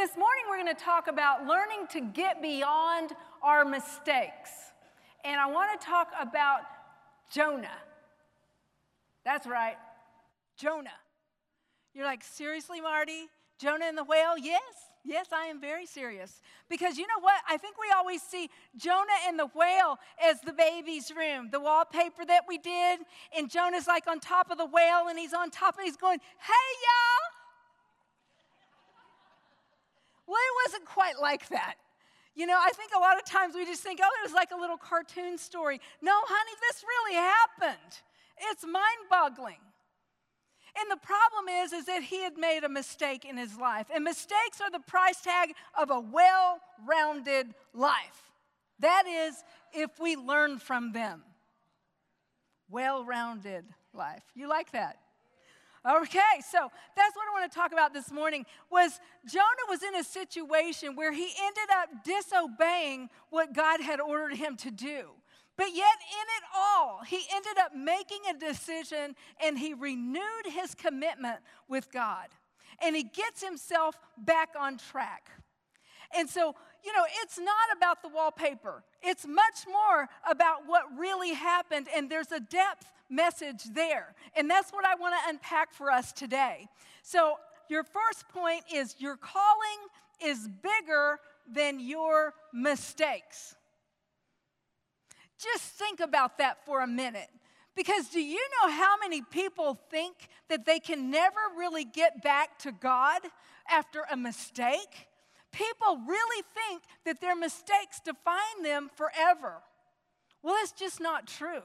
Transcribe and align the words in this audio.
this 0.00 0.16
morning 0.16 0.44
we're 0.48 0.56
going 0.56 0.74
to 0.74 0.82
talk 0.82 1.08
about 1.08 1.46
learning 1.46 1.86
to 1.90 2.00
get 2.00 2.40
beyond 2.40 3.12
our 3.42 3.66
mistakes. 3.66 4.48
And 5.26 5.38
I 5.38 5.44
want 5.44 5.78
to 5.78 5.86
talk 5.86 6.08
about 6.18 6.60
Jonah. 7.30 7.68
That's 9.26 9.46
right, 9.46 9.76
Jonah. 10.56 10.88
You're 11.92 12.06
like, 12.06 12.24
seriously, 12.24 12.80
Marty? 12.80 13.28
Jonah 13.58 13.84
and 13.84 13.98
the 13.98 14.04
whale? 14.04 14.38
Yes, 14.38 14.62
yes, 15.04 15.26
I 15.34 15.44
am 15.48 15.60
very 15.60 15.84
serious. 15.84 16.40
Because 16.70 16.96
you 16.96 17.06
know 17.06 17.20
what? 17.20 17.42
I 17.46 17.58
think 17.58 17.76
we 17.78 17.92
always 17.94 18.22
see 18.22 18.48
Jonah 18.78 19.20
and 19.28 19.38
the 19.38 19.50
whale 19.54 19.98
as 20.24 20.40
the 20.40 20.54
baby's 20.54 21.12
room, 21.14 21.50
the 21.52 21.60
wallpaper 21.60 22.24
that 22.24 22.44
we 22.48 22.56
did. 22.56 23.00
And 23.36 23.50
Jonah's 23.50 23.86
like 23.86 24.08
on 24.08 24.18
top 24.18 24.50
of 24.50 24.56
the 24.56 24.64
whale 24.64 25.08
and 25.10 25.18
he's 25.18 25.34
on 25.34 25.50
top 25.50 25.76
and 25.76 25.84
he's 25.84 25.98
going, 25.98 26.20
hey, 26.38 26.70
y'all. 26.86 27.39
Well, 30.30 30.38
it 30.38 30.70
wasn't 30.70 30.86
quite 30.86 31.18
like 31.20 31.48
that. 31.48 31.74
You 32.36 32.46
know, 32.46 32.56
I 32.56 32.70
think 32.70 32.92
a 32.96 33.00
lot 33.00 33.16
of 33.16 33.24
times 33.24 33.56
we 33.56 33.64
just 33.64 33.82
think, 33.82 33.98
oh, 34.00 34.08
it 34.22 34.22
was 34.22 34.32
like 34.32 34.52
a 34.52 34.56
little 34.56 34.76
cartoon 34.76 35.36
story. 35.36 35.80
No, 36.00 36.12
honey, 36.14 36.52
this 36.70 36.84
really 36.84 37.16
happened. 37.16 37.92
It's 38.50 38.62
mind 38.62 39.10
boggling. 39.10 39.58
And 40.78 40.88
the 40.88 41.04
problem 41.04 41.48
is, 41.48 41.72
is 41.72 41.86
that 41.86 42.04
he 42.04 42.22
had 42.22 42.38
made 42.38 42.62
a 42.62 42.68
mistake 42.68 43.24
in 43.24 43.36
his 43.36 43.58
life. 43.58 43.88
And 43.92 44.04
mistakes 44.04 44.60
are 44.62 44.70
the 44.70 44.78
price 44.78 45.20
tag 45.20 45.54
of 45.76 45.90
a 45.90 45.98
well-rounded 45.98 47.52
life. 47.74 48.30
That 48.78 49.02
is, 49.08 49.34
if 49.72 49.98
we 49.98 50.14
learn 50.14 50.60
from 50.60 50.92
them. 50.92 51.24
Well-rounded 52.70 53.64
life. 53.92 54.22
You 54.36 54.48
like 54.48 54.70
that? 54.70 54.96
Okay, 55.88 56.20
so 56.46 56.70
that's 56.94 57.16
what 57.16 57.24
I 57.26 57.40
want 57.40 57.50
to 57.50 57.58
talk 57.58 57.72
about 57.72 57.94
this 57.94 58.12
morning 58.12 58.44
was 58.70 59.00
Jonah 59.26 59.44
was 59.68 59.82
in 59.82 59.96
a 59.96 60.04
situation 60.04 60.94
where 60.94 61.10
he 61.10 61.32
ended 61.42 61.70
up 61.74 62.04
disobeying 62.04 63.08
what 63.30 63.54
God 63.54 63.80
had 63.80 63.98
ordered 63.98 64.36
him 64.36 64.56
to 64.58 64.70
do. 64.70 65.08
But 65.56 65.68
yet 65.74 65.76
in 65.76 66.26
it 66.36 66.44
all, 66.54 67.00
he 67.06 67.20
ended 67.34 67.58
up 67.58 67.74
making 67.74 68.20
a 68.28 68.38
decision 68.38 69.14
and 69.42 69.58
he 69.58 69.72
renewed 69.72 70.46
his 70.52 70.74
commitment 70.74 71.38
with 71.66 71.90
God. 71.90 72.28
And 72.82 72.94
he 72.94 73.04
gets 73.04 73.42
himself 73.42 73.98
back 74.18 74.50
on 74.58 74.76
track. 74.76 75.30
And 76.14 76.28
so, 76.28 76.54
you 76.84 76.92
know, 76.92 77.04
it's 77.22 77.38
not 77.38 77.76
about 77.76 78.02
the 78.02 78.08
wallpaper. 78.08 78.82
It's 79.02 79.26
much 79.26 79.66
more 79.66 80.08
about 80.28 80.66
what 80.66 80.84
really 80.98 81.34
happened, 81.34 81.88
and 81.94 82.10
there's 82.10 82.32
a 82.32 82.40
depth 82.40 82.86
message 83.10 83.64
there. 83.74 84.14
And 84.36 84.48
that's 84.48 84.70
what 84.70 84.84
I 84.84 84.94
want 84.94 85.14
to 85.14 85.30
unpack 85.30 85.72
for 85.72 85.90
us 85.90 86.12
today. 86.12 86.68
So, 87.02 87.34
your 87.68 87.84
first 87.84 88.28
point 88.28 88.64
is 88.72 88.96
your 88.98 89.16
calling 89.16 89.78
is 90.24 90.48
bigger 90.48 91.18
than 91.50 91.78
your 91.80 92.34
mistakes. 92.52 93.54
Just 95.38 95.62
think 95.62 96.00
about 96.00 96.38
that 96.38 96.64
for 96.66 96.82
a 96.82 96.86
minute. 96.86 97.28
Because 97.76 98.08
do 98.08 98.20
you 98.20 98.44
know 98.60 98.70
how 98.70 98.96
many 99.00 99.22
people 99.22 99.78
think 99.90 100.14
that 100.48 100.66
they 100.66 100.80
can 100.80 101.10
never 101.10 101.38
really 101.56 101.84
get 101.84 102.22
back 102.22 102.58
to 102.60 102.72
God 102.72 103.20
after 103.70 104.02
a 104.10 104.16
mistake? 104.16 105.08
People 105.52 106.00
really 106.06 106.44
think 106.54 106.82
that 107.04 107.20
their 107.20 107.36
mistakes 107.36 108.00
define 108.04 108.62
them 108.62 108.90
forever. 108.96 109.62
Well, 110.42 110.56
it's 110.62 110.72
just 110.72 111.00
not 111.00 111.26
true. 111.26 111.62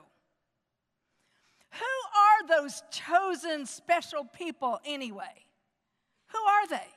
Who 1.80 2.54
are 2.56 2.62
those 2.62 2.84
chosen 2.92 3.66
special 3.66 4.26
people 4.26 4.80
anyway? 4.86 5.46
Who 6.28 6.40
are 6.40 6.68
they? 6.68 6.88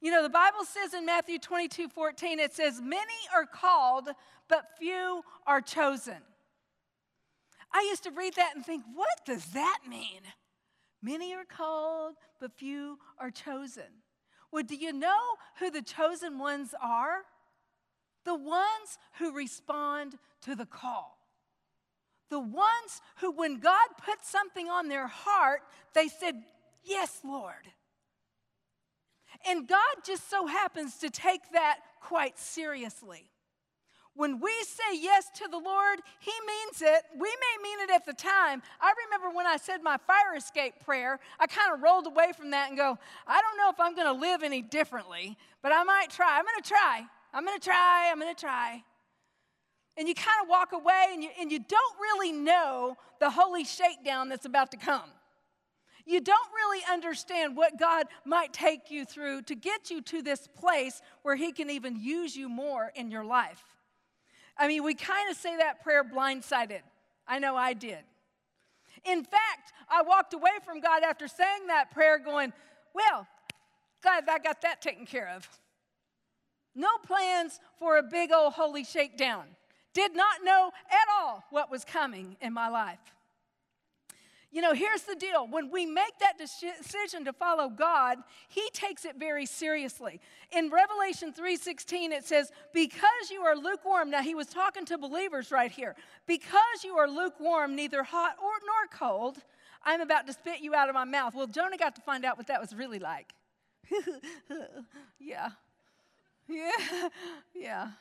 You 0.00 0.10
know, 0.10 0.22
the 0.22 0.30
Bible 0.30 0.64
says 0.64 0.94
in 0.94 1.04
Matthew 1.04 1.38
22 1.38 1.88
14, 1.88 2.38
it 2.38 2.54
says, 2.54 2.80
Many 2.80 3.14
are 3.34 3.46
called, 3.46 4.08
but 4.48 4.64
few 4.78 5.22
are 5.46 5.60
chosen. 5.60 6.16
I 7.72 7.86
used 7.88 8.02
to 8.04 8.10
read 8.10 8.34
that 8.34 8.52
and 8.56 8.64
think, 8.64 8.82
what 8.94 9.24
does 9.24 9.44
that 9.52 9.78
mean? 9.88 10.22
Many 11.02 11.34
are 11.34 11.44
called, 11.44 12.14
but 12.40 12.58
few 12.58 12.98
are 13.18 13.30
chosen. 13.30 13.84
Well, 14.50 14.64
do 14.64 14.74
you 14.74 14.92
know 14.92 15.18
who 15.58 15.70
the 15.70 15.82
chosen 15.82 16.38
ones 16.38 16.74
are? 16.82 17.22
The 18.24 18.34
ones 18.34 18.98
who 19.18 19.34
respond 19.34 20.16
to 20.42 20.56
the 20.56 20.66
call. 20.66 21.19
The 22.30 22.40
ones 22.40 23.02
who, 23.16 23.32
when 23.32 23.58
God 23.58 23.88
put 24.04 24.24
something 24.24 24.68
on 24.68 24.88
their 24.88 25.08
heart, 25.08 25.62
they 25.94 26.08
said, 26.08 26.36
Yes, 26.82 27.20
Lord. 27.24 27.68
And 29.46 29.68
God 29.68 29.96
just 30.04 30.30
so 30.30 30.46
happens 30.46 30.98
to 30.98 31.10
take 31.10 31.52
that 31.52 31.78
quite 32.00 32.38
seriously. 32.38 33.30
When 34.14 34.40
we 34.40 34.52
say 34.64 34.98
yes 35.00 35.30
to 35.36 35.48
the 35.48 35.58
Lord, 35.58 36.00
He 36.18 36.32
means 36.46 36.82
it. 36.82 37.04
We 37.14 37.28
may 37.28 37.62
mean 37.62 37.80
it 37.80 37.90
at 37.90 38.04
the 38.04 38.12
time. 38.12 38.62
I 38.80 38.92
remember 39.06 39.34
when 39.34 39.46
I 39.46 39.56
said 39.56 39.82
my 39.82 39.96
fire 40.06 40.36
escape 40.36 40.74
prayer, 40.84 41.20
I 41.38 41.46
kind 41.46 41.72
of 41.72 41.82
rolled 41.82 42.06
away 42.06 42.32
from 42.36 42.50
that 42.50 42.68
and 42.68 42.76
go, 42.76 42.98
I 43.26 43.40
don't 43.40 43.56
know 43.56 43.70
if 43.70 43.80
I'm 43.80 43.94
going 43.94 44.14
to 44.14 44.20
live 44.20 44.42
any 44.42 44.62
differently, 44.62 45.36
but 45.62 45.72
I 45.72 45.84
might 45.84 46.10
try. 46.10 46.38
I'm 46.38 46.44
going 46.44 46.62
to 46.62 46.68
try. 46.68 47.02
I'm 47.32 47.44
going 47.44 47.58
to 47.58 47.64
try. 47.64 48.10
I'm 48.10 48.20
going 48.20 48.34
to 48.34 48.40
try. 48.40 48.82
And 49.96 50.08
you 50.08 50.14
kind 50.14 50.42
of 50.42 50.48
walk 50.48 50.72
away 50.72 51.08
and 51.12 51.22
you, 51.22 51.30
and 51.40 51.52
you 51.52 51.58
don't 51.58 51.96
really 52.00 52.32
know 52.32 52.96
the 53.18 53.30
holy 53.30 53.64
shakedown 53.64 54.28
that's 54.28 54.46
about 54.46 54.70
to 54.70 54.76
come. 54.76 55.10
You 56.06 56.20
don't 56.20 56.50
really 56.54 56.80
understand 56.90 57.56
what 57.56 57.78
God 57.78 58.06
might 58.24 58.52
take 58.52 58.90
you 58.90 59.04
through 59.04 59.42
to 59.42 59.54
get 59.54 59.90
you 59.90 60.00
to 60.02 60.22
this 60.22 60.48
place 60.58 61.02
where 61.22 61.36
He 61.36 61.52
can 61.52 61.70
even 61.70 62.00
use 62.00 62.34
you 62.34 62.48
more 62.48 62.90
in 62.94 63.10
your 63.10 63.24
life. 63.24 63.62
I 64.56 64.66
mean, 64.68 64.82
we 64.82 64.94
kind 64.94 65.30
of 65.30 65.36
say 65.36 65.56
that 65.58 65.82
prayer 65.82 66.04
blindsided. 66.04 66.80
I 67.26 67.38
know 67.38 67.56
I 67.56 67.74
did. 67.74 67.98
In 69.04 69.22
fact, 69.24 69.72
I 69.88 70.02
walked 70.02 70.34
away 70.34 70.50
from 70.64 70.80
God 70.80 71.02
after 71.02 71.28
saying 71.28 71.68
that 71.68 71.90
prayer 71.92 72.18
going, 72.18 72.52
Well, 72.94 73.26
glad 74.02 74.28
I 74.28 74.38
got 74.38 74.62
that 74.62 74.82
taken 74.82 75.06
care 75.06 75.28
of. 75.28 75.48
No 76.74 76.88
plans 77.06 77.60
for 77.78 77.98
a 77.98 78.02
big 78.02 78.32
old 78.32 78.54
holy 78.54 78.84
shakedown. 78.84 79.44
Did 79.92 80.14
not 80.14 80.44
know 80.44 80.70
at 80.90 81.08
all 81.18 81.44
what 81.50 81.70
was 81.70 81.84
coming 81.84 82.36
in 82.40 82.52
my 82.52 82.68
life. 82.68 82.98
You 84.52 84.62
know, 84.62 84.72
here's 84.72 85.02
the 85.02 85.14
deal. 85.14 85.46
When 85.46 85.70
we 85.70 85.86
make 85.86 86.18
that 86.18 86.36
decision 86.36 87.24
to 87.24 87.32
follow 87.32 87.68
God, 87.68 88.18
he 88.48 88.68
takes 88.72 89.04
it 89.04 89.14
very 89.16 89.46
seriously. 89.46 90.20
In 90.50 90.70
Revelation 90.70 91.32
3:16 91.32 92.10
it 92.10 92.26
says, 92.26 92.50
"Because 92.72 93.30
you 93.30 93.42
are 93.42 93.54
lukewarm." 93.54 94.10
Now 94.10 94.22
he 94.22 94.34
was 94.34 94.48
talking 94.48 94.84
to 94.86 94.98
believers 94.98 95.52
right 95.52 95.70
here. 95.70 95.94
"Because 96.26 96.82
you 96.82 96.98
are 96.98 97.08
lukewarm, 97.08 97.76
neither 97.76 98.02
hot 98.02 98.36
or 98.42 98.52
nor 98.66 98.86
cold, 98.88 99.44
I'm 99.84 100.00
about 100.00 100.26
to 100.26 100.32
spit 100.32 100.60
you 100.60 100.74
out 100.74 100.88
of 100.88 100.94
my 100.94 101.04
mouth." 101.04 101.34
Well, 101.34 101.46
Jonah 101.46 101.76
got 101.76 101.94
to 101.94 102.00
find 102.00 102.24
out 102.24 102.36
what 102.36 102.48
that 102.48 102.60
was 102.60 102.74
really 102.74 102.98
like. 102.98 103.32
yeah. 105.20 105.50
Yeah. 106.48 107.08
Yeah. 107.54 107.92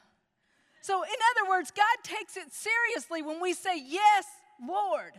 So, 0.81 1.03
in 1.03 1.09
other 1.09 1.49
words, 1.49 1.71
God 1.71 1.85
takes 2.03 2.37
it 2.37 2.53
seriously 2.53 3.21
when 3.21 3.41
we 3.41 3.53
say, 3.53 3.81
Yes, 3.85 4.25
Lord. 4.65 5.13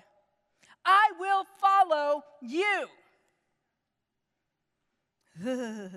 I 0.85 1.11
will 1.19 1.45
follow 1.61 2.25
you. 2.41 2.87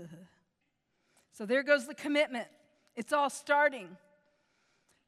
so 1.31 1.45
there 1.45 1.63
goes 1.63 1.87
the 1.87 1.95
commitment. 1.95 2.47
It's 2.95 3.13
all 3.13 3.29
starting. 3.29 3.97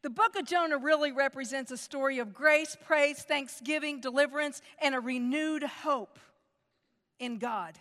The 0.02 0.10
book 0.10 0.36
of 0.36 0.46
Jonah 0.46 0.78
really 0.78 1.12
represents 1.12 1.72
a 1.72 1.78
story 1.78 2.20
of 2.20 2.34
grace, 2.34 2.78
praise, 2.86 3.24
thanksgiving, 3.24 4.02
deliverance, 4.02 4.62
and 4.82 4.94
a 4.96 5.00
renewed 5.00 5.64
hope 5.64 6.20
in 7.20 7.38
God. 7.38 7.78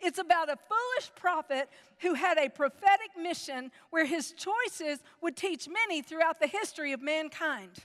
It's 0.00 0.18
about 0.18 0.48
a 0.48 0.56
foolish 0.56 1.10
prophet 1.14 1.68
who 2.00 2.14
had 2.14 2.38
a 2.38 2.48
prophetic 2.48 3.10
mission 3.20 3.70
where 3.90 4.04
his 4.06 4.32
choices 4.32 5.02
would 5.20 5.36
teach 5.36 5.68
many 5.68 6.02
throughout 6.02 6.40
the 6.40 6.46
history 6.46 6.92
of 6.92 7.02
mankind. 7.02 7.84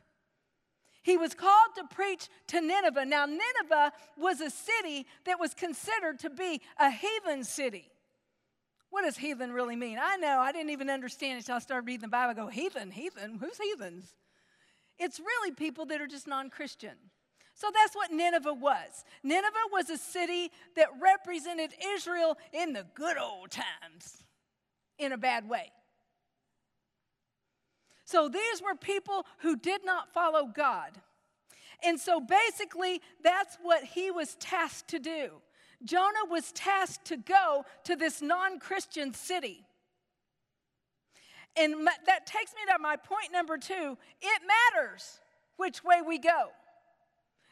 He 1.03 1.17
was 1.17 1.33
called 1.33 1.75
to 1.77 1.95
preach 1.95 2.27
to 2.47 2.61
Nineveh. 2.61 3.05
Now, 3.05 3.25
Nineveh 3.25 3.91
was 4.17 4.39
a 4.39 4.49
city 4.49 5.07
that 5.25 5.39
was 5.39 5.53
considered 5.53 6.19
to 6.19 6.29
be 6.29 6.61
a 6.77 6.91
heathen 6.91 7.43
city. 7.43 7.89
What 8.91 9.03
does 9.03 9.17
heathen 9.17 9.51
really 9.51 9.75
mean? 9.75 9.97
I 10.01 10.17
know, 10.17 10.39
I 10.39 10.51
didn't 10.51 10.69
even 10.71 10.89
understand 10.89 11.37
it 11.37 11.39
until 11.39 11.55
I 11.55 11.59
started 11.59 11.87
reading 11.87 12.01
the 12.01 12.07
Bible. 12.09 12.31
I 12.31 12.33
go, 12.33 12.47
heathen, 12.49 12.91
heathen, 12.91 13.37
who's 13.39 13.57
heathens? 13.57 14.13
It's 14.99 15.19
really 15.19 15.51
people 15.51 15.85
that 15.87 16.01
are 16.01 16.07
just 16.07 16.27
non 16.27 16.49
Christian. 16.49 16.95
So 17.53 17.67
that's 17.73 17.95
what 17.95 18.11
Nineveh 18.11 18.53
was. 18.53 19.05
Nineveh 19.23 19.69
was 19.71 19.89
a 19.89 19.97
city 19.97 20.51
that 20.75 20.87
represented 21.01 21.73
Israel 21.95 22.37
in 22.53 22.73
the 22.73 22.85
good 22.95 23.17
old 23.17 23.51
times 23.51 24.23
in 24.97 25.11
a 25.11 25.17
bad 25.17 25.47
way. 25.47 25.71
So 28.05 28.27
these 28.27 28.61
were 28.61 28.75
people 28.75 29.25
who 29.39 29.55
did 29.55 29.85
not 29.85 30.13
follow 30.13 30.45
God. 30.47 30.99
And 31.83 31.99
so 31.99 32.19
basically, 32.19 33.01
that's 33.23 33.57
what 33.61 33.83
he 33.83 34.11
was 34.11 34.35
tasked 34.35 34.89
to 34.89 34.99
do. 34.99 35.41
Jonah 35.83 36.25
was 36.29 36.51
tasked 36.51 37.05
to 37.05 37.17
go 37.17 37.65
to 37.85 37.95
this 37.95 38.21
non 38.21 38.59
Christian 38.59 39.13
city. 39.13 39.65
And 41.57 41.87
that 42.05 42.25
takes 42.25 42.53
me 42.53 42.61
to 42.71 42.79
my 42.79 42.95
point 42.95 43.31
number 43.31 43.57
two 43.57 43.97
it 44.21 44.41
matters 44.73 45.19
which 45.57 45.83
way 45.83 46.01
we 46.05 46.17
go. 46.17 46.49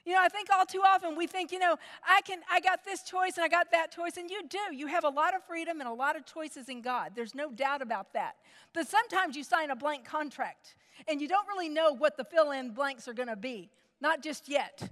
You 0.09 0.15
know, 0.15 0.21
I 0.23 0.27
think 0.27 0.47
all 0.51 0.65
too 0.65 0.81
often 0.83 1.15
we 1.15 1.27
think, 1.27 1.51
you 1.51 1.59
know, 1.59 1.77
I 2.03 2.21
can 2.21 2.39
I 2.51 2.59
got 2.61 2.83
this 2.83 3.03
choice 3.03 3.38
and 3.38 3.44
I 3.44 3.47
got 3.47 3.69
that 3.73 3.91
choice 3.91 4.17
and 4.17 4.27
you 4.27 4.41
do. 4.50 4.75
You 4.75 4.88
have 4.88 5.03
a 5.03 5.09
lot 5.09 5.35
of 5.35 5.44
freedom 5.45 5.81
and 5.81 5.88
a 5.88 5.94
lot 5.94 6.15
of 6.15 6.25
choices 6.25 6.67
in 6.67 6.81
God. 6.81 7.11
There's 7.15 7.35
no 7.35 7.51
doubt 7.51 7.83
about 7.83 8.11
that. 8.13 8.38
But 8.73 8.88
sometimes 8.88 9.35
you 9.35 9.44
sign 9.44 9.69
a 9.69 9.75
blank 9.75 10.06
contract 10.06 10.73
and 11.07 11.21
you 11.21 11.27
don't 11.27 11.47
really 11.47 11.69
know 11.69 11.94
what 11.94 12.17
the 12.17 12.23
fill-in 12.23 12.71
blanks 12.71 13.07
are 13.07 13.13
going 13.13 13.27
to 13.27 13.35
be. 13.35 13.69
Not 14.01 14.23
just 14.23 14.50
yet. 14.50 14.91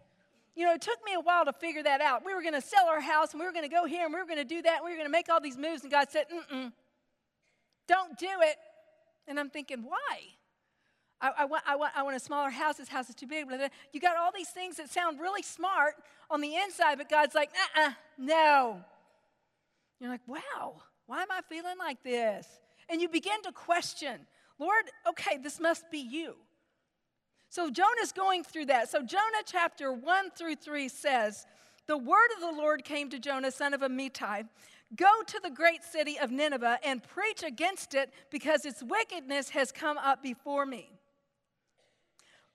You 0.55 0.67
know, 0.67 0.73
it 0.73 0.81
took 0.81 0.99
me 1.03 1.15
a 1.15 1.19
while 1.19 1.45
to 1.45 1.53
figure 1.53 1.81
that 1.81 1.99
out. 1.99 2.23
We 2.23 2.35
were 2.35 2.43
going 2.43 2.53
to 2.53 2.61
sell 2.61 2.87
our 2.87 3.01
house 3.01 3.31
and 3.31 3.39
we 3.39 3.47
were 3.47 3.53
going 3.53 3.67
to 3.67 3.75
go 3.75 3.85
here 3.85 4.05
and 4.05 4.13
we 4.13 4.19
were 4.19 4.27
going 4.27 4.37
to 4.37 4.45
do 4.45 4.61
that 4.61 4.81
and 4.81 4.85
we 4.85 4.91
were 4.91 4.97
going 4.97 5.07
to 5.07 5.11
make 5.11 5.29
all 5.29 5.41
these 5.41 5.57
moves 5.57 5.81
and 5.81 5.91
God 5.91 6.11
said, 6.11 6.25
"Mm-mm. 6.29 6.71
Don't 7.87 8.19
do 8.19 8.29
it." 8.41 8.57
And 9.27 9.39
I'm 9.39 9.49
thinking, 9.49 9.81
"Why?" 9.81 10.36
I, 11.19 11.31
I, 11.39 11.45
want, 11.45 11.63
I, 11.67 11.75
want, 11.75 11.93
I 11.95 12.03
want 12.03 12.15
a 12.15 12.19
smaller 12.19 12.49
house. 12.49 12.77
This 12.77 12.89
house 12.89 13.09
is 13.09 13.15
too 13.15 13.27
big. 13.27 13.47
Blah, 13.47 13.57
blah. 13.57 13.67
You 13.91 13.99
got 13.99 14.17
all 14.17 14.31
these 14.35 14.49
things 14.49 14.77
that 14.77 14.89
sound 14.89 15.19
really 15.19 15.41
smart 15.41 15.95
on 16.29 16.41
the 16.41 16.55
inside, 16.55 16.97
but 16.97 17.09
God's 17.09 17.33
like, 17.33 17.49
uh 17.75 17.87
uh 17.87 17.91
no. 18.17 18.81
You're 19.99 20.11
like, 20.11 20.27
wow, 20.27 20.81
why 21.07 21.23
am 21.23 21.31
I 21.31 21.41
feeling 21.49 21.77
like 21.79 22.03
this? 22.03 22.47
And 22.89 23.01
you 23.01 23.09
begin 23.09 23.41
to 23.43 23.51
question, 23.51 24.27
Lord, 24.59 24.83
okay, 25.09 25.37
this 25.37 25.59
must 25.59 25.89
be 25.89 25.99
you. 25.99 26.35
So 27.49 27.71
Jonah's 27.71 28.11
going 28.11 28.43
through 28.43 28.65
that. 28.65 28.89
So 28.89 29.01
Jonah 29.01 29.43
chapter 29.45 29.91
1 29.91 30.31
through 30.37 30.55
3 30.55 30.89
says, 30.89 31.45
The 31.87 31.97
word 31.97 32.29
of 32.35 32.41
the 32.41 32.61
Lord 32.61 32.83
came 32.83 33.09
to 33.09 33.19
Jonah, 33.19 33.51
son 33.51 33.73
of 33.73 33.81
Amittai. 33.81 34.47
Go 34.95 35.09
to 35.25 35.39
the 35.43 35.49
great 35.49 35.83
city 35.83 36.17
of 36.19 36.31
Nineveh 36.31 36.79
and 36.83 37.03
preach 37.03 37.43
against 37.43 37.93
it 37.93 38.11
because 38.29 38.65
its 38.65 38.83
wickedness 38.83 39.49
has 39.49 39.71
come 39.71 39.97
up 39.97 40.21
before 40.21 40.65
me. 40.65 40.96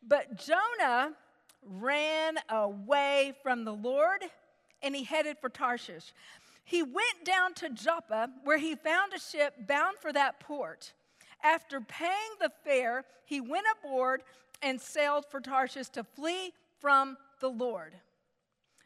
But 0.07 0.37
Jonah 0.37 1.13
ran 1.65 2.39
away 2.49 3.35
from 3.43 3.65
the 3.65 3.73
Lord 3.73 4.23
and 4.83 4.97
he 4.97 5.05
headed 5.05 5.39
for 5.41 5.49
Tarshish. 5.49 6.13
He 6.65 6.83
went 6.83 7.25
down 7.25 7.55
to 7.55 7.71
Joppa, 7.71 8.31
where 8.45 8.59
he 8.59 8.75
found 8.75 9.13
a 9.13 9.19
ship 9.19 9.55
bound 9.67 9.97
for 10.01 10.13
that 10.13 10.41
port. 10.41 10.93
After 11.43 11.81
paying 11.81 12.11
the 12.41 12.51
fare, 12.65 13.05
he 13.25 13.41
went 13.41 13.67
aboard 13.79 14.23
and 14.63 14.81
sailed 14.81 15.27
for 15.27 15.41
Tarshish 15.41 15.89
to 15.91 16.05
flee 16.05 16.53
from 16.81 17.17
the 17.41 17.49
Lord. 17.49 17.95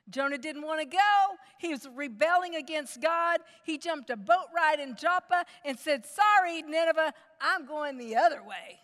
Jonah 0.09 0.39
didn't 0.39 0.63
want 0.63 0.81
to 0.81 0.87
go. 0.87 1.37
He 1.59 1.69
was 1.69 1.89
rebelling 1.95 2.55
against 2.55 3.01
God. 3.01 3.41
He 3.65 3.77
jumped 3.77 4.09
a 4.11 4.17
boat 4.17 4.47
ride 4.55 4.79
in 4.79 4.95
Joppa 4.97 5.45
and 5.65 5.79
said, 5.79 6.05
Sorry, 6.07 6.63
Nineveh, 6.63 7.13
I'm 7.41 7.67
going 7.67 7.99
the 7.99 8.17
other 8.17 8.43
way 8.43 8.81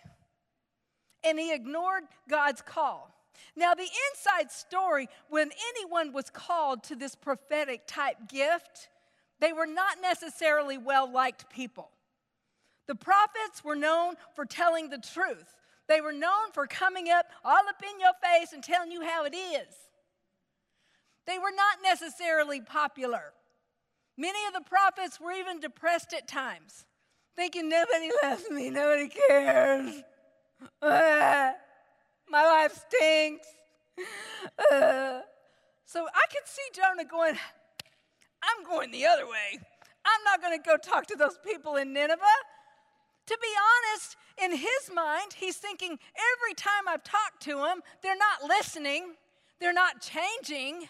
and 1.24 1.38
he 1.38 1.52
ignored 1.52 2.04
God's 2.28 2.62
call. 2.62 3.14
Now, 3.56 3.74
the 3.74 3.88
inside 4.10 4.50
story 4.50 5.08
when 5.28 5.50
anyone 5.74 6.12
was 6.12 6.30
called 6.30 6.84
to 6.84 6.96
this 6.96 7.14
prophetic 7.14 7.82
type 7.86 8.16
gift, 8.28 8.88
they 9.40 9.52
were 9.52 9.66
not 9.66 9.98
necessarily 10.00 10.78
well 10.78 11.10
liked 11.10 11.50
people. 11.50 11.90
The 12.86 12.94
prophets 12.94 13.64
were 13.64 13.76
known 13.76 14.14
for 14.34 14.44
telling 14.44 14.88
the 14.88 14.98
truth, 14.98 15.56
they 15.88 16.00
were 16.00 16.12
known 16.12 16.52
for 16.52 16.66
coming 16.66 17.08
up 17.08 17.26
all 17.44 17.69
up 17.69 17.82
in 17.82 18.00
your 18.00 18.12
face 18.22 18.52
and 18.52 18.62
telling 18.62 18.90
you 18.90 19.02
how 19.02 19.24
it 19.24 19.34
is. 19.34 19.74
They 21.26 21.38
were 21.38 21.52
not 21.54 21.78
necessarily 21.82 22.60
popular. 22.60 23.32
Many 24.16 24.38
of 24.46 24.54
the 24.54 24.69
prophets 24.69 25.20
were 25.20 25.32
even 25.32 25.60
depressed 25.60 26.12
at 26.12 26.28
times, 26.28 26.84
thinking, 27.36 27.69
Nobody 27.69 28.10
loves 28.22 28.50
me, 28.50 28.70
nobody 28.70 29.08
cares. 29.08 30.02
Uh, 30.80 31.52
my 32.28 32.44
life 32.44 32.84
stinks. 32.88 33.46
Uh, 34.70 35.20
so 35.84 36.06
I 36.06 36.24
could 36.30 36.46
see 36.46 36.62
Jonah 36.74 37.04
going, 37.04 37.36
I'm 38.42 38.64
going 38.64 38.90
the 38.90 39.06
other 39.06 39.26
way. 39.26 39.60
I'm 40.04 40.24
not 40.24 40.40
going 40.40 40.58
to 40.58 40.62
go 40.62 40.76
talk 40.76 41.06
to 41.08 41.16
those 41.16 41.38
people 41.44 41.76
in 41.76 41.92
Nineveh. 41.92 42.22
To 43.26 43.38
be 43.40 43.48
honest, 43.70 44.16
in 44.42 44.50
his 44.52 44.90
mind, 44.94 45.34
he's 45.36 45.56
thinking 45.56 45.90
every 45.90 46.54
time 46.56 46.88
I've 46.88 47.04
talked 47.04 47.42
to 47.42 47.56
them, 47.56 47.80
they're 48.02 48.16
not 48.16 48.48
listening, 48.48 49.14
they're 49.60 49.72
not 49.72 50.00
changing. 50.00 50.88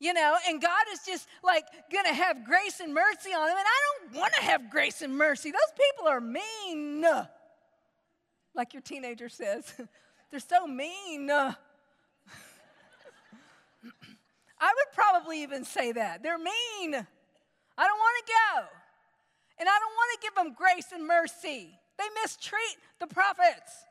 You 0.00 0.14
know, 0.14 0.36
and 0.48 0.62
God 0.62 0.84
is 0.92 1.00
just 1.06 1.28
like 1.44 1.64
gonna 1.92 2.14
have 2.14 2.46
grace 2.46 2.80
and 2.80 2.94
mercy 2.94 3.34
on 3.34 3.46
them. 3.46 3.56
And 3.56 3.66
I 3.66 4.08
don't 4.08 4.18
wanna 4.18 4.40
have 4.40 4.70
grace 4.70 5.02
and 5.02 5.16
mercy. 5.16 5.50
Those 5.50 5.60
people 5.76 6.08
are 6.08 6.22
mean 6.22 7.04
like 8.54 8.72
your 8.74 8.82
teenager 8.82 9.28
says. 9.28 9.72
They're 10.30 10.40
so 10.40 10.66
mean. 10.66 11.30
I 11.30 11.54
would 14.62 14.92
probably 14.94 15.42
even 15.42 15.64
say 15.64 15.92
that. 15.92 16.22
They're 16.22 16.38
mean. 16.38 16.94
I 16.94 17.86
don't 17.86 17.98
want 17.98 18.26
to 18.26 18.32
go. 18.32 18.66
And 19.58 19.68
I 19.68 19.78
don't 19.78 19.94
want 19.94 20.20
to 20.20 20.26
give 20.26 20.34
them 20.34 20.54
grace 20.54 20.92
and 20.92 21.06
mercy. 21.06 21.78
They 21.98 22.04
mistreat 22.22 22.78
the 22.98 23.06
prophets. 23.06 23.84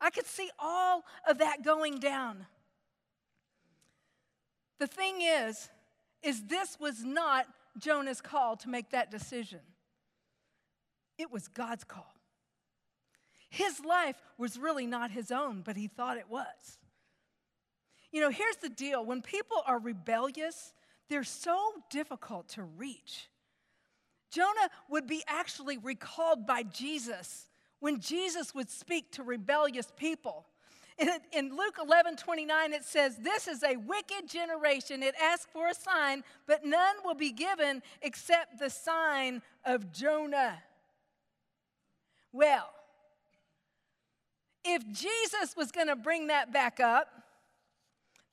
I 0.00 0.10
could 0.10 0.26
see 0.26 0.50
all 0.58 1.04
of 1.28 1.38
that 1.38 1.64
going 1.64 1.98
down. 2.00 2.46
The 4.78 4.86
thing 4.86 5.22
is, 5.22 5.68
is 6.22 6.44
this 6.46 6.78
was 6.78 7.04
not 7.04 7.46
Jonah's 7.78 8.20
call 8.20 8.56
to 8.58 8.68
make 8.68 8.90
that 8.90 9.10
decision. 9.10 9.60
It 11.18 11.30
was 11.30 11.48
God's 11.48 11.84
call. 11.84 12.15
His 13.48 13.84
life 13.84 14.16
was 14.38 14.58
really 14.58 14.86
not 14.86 15.10
his 15.10 15.30
own, 15.30 15.62
but 15.62 15.76
he 15.76 15.88
thought 15.88 16.16
it 16.16 16.28
was. 16.28 16.78
You 18.12 18.20
know, 18.20 18.30
here's 18.30 18.56
the 18.56 18.68
deal 18.68 19.04
when 19.04 19.22
people 19.22 19.62
are 19.66 19.78
rebellious, 19.78 20.72
they're 21.08 21.24
so 21.24 21.58
difficult 21.90 22.48
to 22.50 22.62
reach. 22.62 23.28
Jonah 24.30 24.70
would 24.88 25.06
be 25.06 25.22
actually 25.26 25.78
recalled 25.78 26.46
by 26.46 26.62
Jesus 26.62 27.46
when 27.80 28.00
Jesus 28.00 28.54
would 28.54 28.70
speak 28.70 29.12
to 29.12 29.22
rebellious 29.22 29.92
people. 29.96 30.46
In, 31.32 31.54
Luke 31.54 31.76
11 31.80 32.16
29, 32.16 32.72
it 32.72 32.84
says, 32.84 33.16
This 33.16 33.46
is 33.46 33.62
a 33.62 33.76
wicked 33.76 34.28
generation. 34.28 35.02
It 35.02 35.14
asks 35.22 35.46
for 35.52 35.68
a 35.68 35.74
sign, 35.74 36.24
but 36.46 36.64
none 36.64 36.96
will 37.04 37.14
be 37.14 37.32
given 37.32 37.82
except 38.00 38.58
the 38.58 38.70
sign 38.70 39.42
of 39.64 39.92
Jonah. 39.92 40.62
Well, 42.32 42.70
if 44.66 44.86
Jesus 44.90 45.56
was 45.56 45.70
going 45.70 45.86
to 45.86 45.96
bring 45.96 46.26
that 46.26 46.52
back 46.52 46.80
up, 46.80 47.08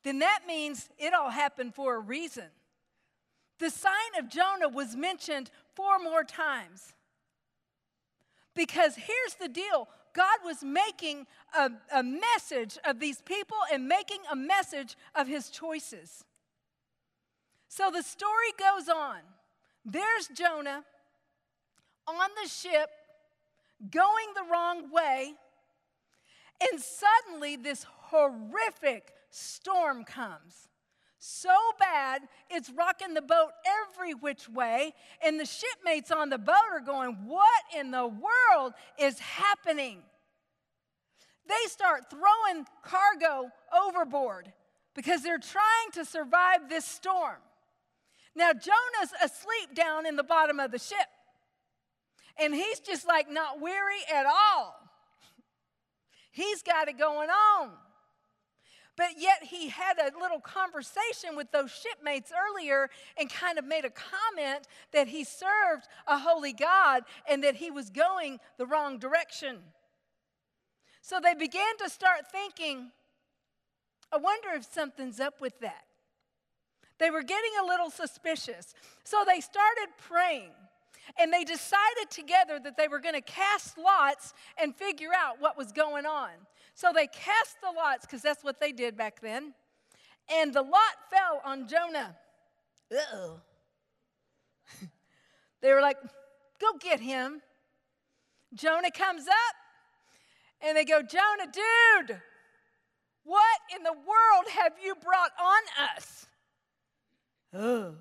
then 0.03 0.19
that 0.19 0.41
means 0.47 0.89
it 0.97 1.13
all 1.13 1.29
happened 1.29 1.75
for 1.75 1.95
a 1.95 1.99
reason. 1.99 2.45
The 3.59 3.69
sign 3.69 3.93
of 4.19 4.29
Jonah 4.29 4.67
was 4.67 4.95
mentioned 4.95 5.49
four 5.75 5.99
more 5.99 6.23
times. 6.23 6.93
Because 8.55 8.95
here's 8.95 9.35
the 9.39 9.47
deal 9.47 9.87
God 10.13 10.39
was 10.43 10.63
making 10.63 11.25
a, 11.57 11.71
a, 11.93 12.03
message 12.03 12.77
of 12.85 12.99
these 12.99 13.21
people 13.21 13.57
and 13.71 13.87
making 13.87 14.19
a 14.31 14.35
message 14.35 14.95
of 15.15 15.27
his 15.27 15.49
choices. 15.49 16.23
So 17.67 17.89
the 17.89 18.03
story 18.03 18.51
goes 18.59 18.89
on. 18.89 19.19
There's 19.85 20.27
Jonah 20.27 20.83
on 22.07 22.29
the 22.41 22.49
ship 22.49 22.89
going 23.89 24.27
the 24.35 24.51
wrong 24.51 24.91
way 24.91 25.33
and 26.71 26.81
suddenly, 26.81 27.55
this 27.55 27.85
horrific 27.87 29.13
storm 29.29 30.03
comes. 30.03 30.67
So 31.25 31.55
bad, 31.79 32.23
it's 32.49 32.69
rocking 32.69 33.13
the 33.13 33.21
boat 33.21 33.51
every 33.87 34.13
which 34.13 34.49
way, 34.49 34.93
and 35.25 35.39
the 35.39 35.45
shipmates 35.45 36.11
on 36.11 36.29
the 36.29 36.37
boat 36.37 36.55
are 36.71 36.81
going, 36.81 37.13
What 37.25 37.63
in 37.77 37.91
the 37.91 38.07
world 38.07 38.73
is 38.99 39.19
happening? 39.19 39.99
They 41.47 41.69
start 41.69 42.09
throwing 42.09 42.65
cargo 42.83 43.49
overboard 43.73 44.51
because 44.95 45.23
they're 45.23 45.39
trying 45.39 45.91
to 45.93 46.05
survive 46.05 46.69
this 46.69 46.85
storm. 46.85 47.37
Now, 48.35 48.51
Jonah's 48.51 49.13
asleep 49.23 49.75
down 49.75 50.05
in 50.05 50.15
the 50.15 50.23
bottom 50.23 50.59
of 50.59 50.71
the 50.71 50.79
ship, 50.79 51.07
and 52.37 52.53
he's 52.53 52.79
just 52.79 53.07
like 53.07 53.31
not 53.31 53.61
weary 53.61 54.01
at 54.13 54.25
all. 54.25 54.82
He's 56.33 56.63
got 56.63 56.89
it 56.89 56.97
going 56.97 57.29
on. 57.29 57.69
But 58.95 59.19
yet 59.19 59.43
he 59.43 59.69
had 59.69 59.97
a 59.97 60.11
little 60.19 60.39
conversation 60.39 61.35
with 61.35 61.51
those 61.51 61.71
shipmates 61.71 62.31
earlier 62.31 62.89
and 63.17 63.29
kind 63.29 63.57
of 63.57 63.65
made 63.65 63.85
a 63.85 63.89
comment 63.89 64.67
that 64.91 65.07
he 65.07 65.23
served 65.23 65.87
a 66.07 66.17
holy 66.17 66.53
God 66.53 67.03
and 67.27 67.43
that 67.43 67.55
he 67.55 67.71
was 67.71 67.89
going 67.89 68.39
the 68.57 68.65
wrong 68.65 68.97
direction. 68.99 69.59
So 71.01 71.19
they 71.21 71.33
began 71.35 71.77
to 71.79 71.89
start 71.89 72.31
thinking, 72.31 72.91
I 74.11 74.17
wonder 74.17 74.49
if 74.55 74.65
something's 74.65 75.19
up 75.19 75.39
with 75.39 75.59
that. 75.61 75.85
They 76.99 77.11
were 77.11 77.23
getting 77.23 77.51
a 77.61 77.67
little 77.67 77.89
suspicious. 77.89 78.73
So 79.03 79.23
they 79.27 79.39
started 79.39 79.87
praying. 80.07 80.51
And 81.19 81.31
they 81.31 81.43
decided 81.43 82.09
together 82.09 82.59
that 82.63 82.77
they 82.77 82.87
were 82.87 82.99
going 82.99 83.15
to 83.15 83.21
cast 83.21 83.77
lots 83.77 84.33
and 84.57 84.75
figure 84.75 85.11
out 85.15 85.39
what 85.39 85.57
was 85.57 85.71
going 85.71 86.05
on. 86.05 86.29
So 86.75 86.91
they 86.93 87.07
cast 87.07 87.57
the 87.61 87.71
lots, 87.75 88.05
because 88.05 88.21
that's 88.21 88.43
what 88.43 88.59
they 88.59 88.71
did 88.71 88.97
back 88.97 89.19
then. 89.21 89.53
And 90.31 90.53
the 90.53 90.61
lot 90.61 90.95
fell 91.11 91.41
on 91.45 91.67
Jonah. 91.67 92.15
Uh-oh. 92.91 93.39
they 95.61 95.73
were 95.73 95.81
like, 95.81 95.97
go 96.59 96.77
get 96.79 96.99
him. 96.99 97.41
Jonah 98.53 98.91
comes 98.91 99.27
up, 99.27 99.55
and 100.61 100.77
they 100.77 100.85
go, 100.85 101.01
Jonah, 101.01 101.51
dude, 101.51 102.21
what 103.23 103.59
in 103.75 103.83
the 103.83 103.93
world 103.93 104.45
have 104.57 104.73
you 104.83 104.95
brought 104.95 105.31
on 105.41 105.97
us? 105.97 106.25
Oh, 107.53 107.95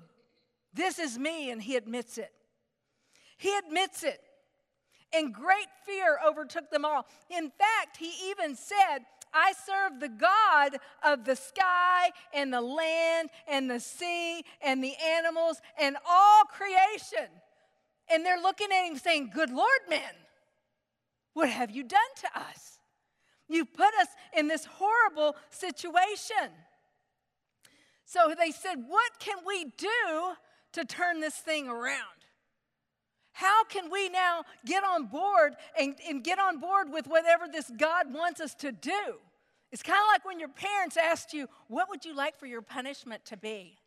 this 0.73 0.99
is 0.99 1.17
me, 1.17 1.51
and 1.51 1.61
he 1.61 1.75
admits 1.75 2.17
it. 2.17 2.31
He 3.43 3.53
admits 3.57 4.03
it. 4.03 4.21
And 5.13 5.33
great 5.33 5.67
fear 5.85 6.17
overtook 6.25 6.71
them 6.71 6.85
all. 6.85 7.05
In 7.29 7.51
fact, 7.51 7.97
he 7.97 8.13
even 8.29 8.55
said, 8.55 8.99
I 9.33 9.51
serve 9.65 9.99
the 9.99 10.07
God 10.07 10.77
of 11.03 11.25
the 11.25 11.35
sky 11.35 12.11
and 12.33 12.53
the 12.53 12.61
land 12.61 13.31
and 13.49 13.69
the 13.69 13.81
sea 13.81 14.45
and 14.61 14.81
the 14.81 14.93
animals 15.17 15.61
and 15.77 15.97
all 16.09 16.45
creation. 16.45 17.27
And 18.09 18.25
they're 18.25 18.41
looking 18.41 18.69
at 18.71 18.87
him 18.87 18.97
saying, 18.97 19.31
Good 19.33 19.49
Lord, 19.49 19.81
man, 19.89 20.13
what 21.33 21.49
have 21.49 21.69
you 21.69 21.83
done 21.83 21.99
to 22.21 22.39
us? 22.39 22.79
You 23.49 23.65
put 23.65 23.93
us 23.99 24.07
in 24.37 24.47
this 24.47 24.63
horrible 24.63 25.35
situation. 25.49 26.49
So 28.05 28.33
they 28.39 28.51
said, 28.51 28.75
What 28.87 29.19
can 29.19 29.39
we 29.45 29.65
do 29.65 30.33
to 30.71 30.85
turn 30.85 31.19
this 31.19 31.35
thing 31.35 31.67
around? 31.67 32.22
How 33.33 33.63
can 33.65 33.89
we 33.91 34.09
now 34.09 34.43
get 34.63 34.83
on 34.83 35.07
board 35.07 35.55
and, 35.77 35.95
and 36.07 36.23
get 36.23 36.39
on 36.39 36.59
board 36.59 36.91
with 36.91 37.07
whatever 37.07 37.45
this 37.51 37.69
God 37.77 38.13
wants 38.13 38.39
us 38.39 38.53
to 38.55 38.71
do? 38.71 39.15
It's 39.71 39.81
kind 39.81 39.97
of 39.97 40.07
like 40.13 40.23
when 40.23 40.39
your 40.39 40.49
parents 40.49 40.97
asked 40.97 41.33
you, 41.33 41.47
What 41.67 41.89
would 41.89 42.05
you 42.05 42.15
like 42.15 42.37
for 42.37 42.45
your 42.45 42.61
punishment 42.61 43.25
to 43.25 43.37
be? 43.37 43.79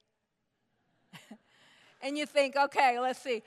and 2.03 2.19
you 2.19 2.27
think, 2.27 2.57
Okay, 2.57 2.99
let's 2.99 3.23
see. 3.23 3.43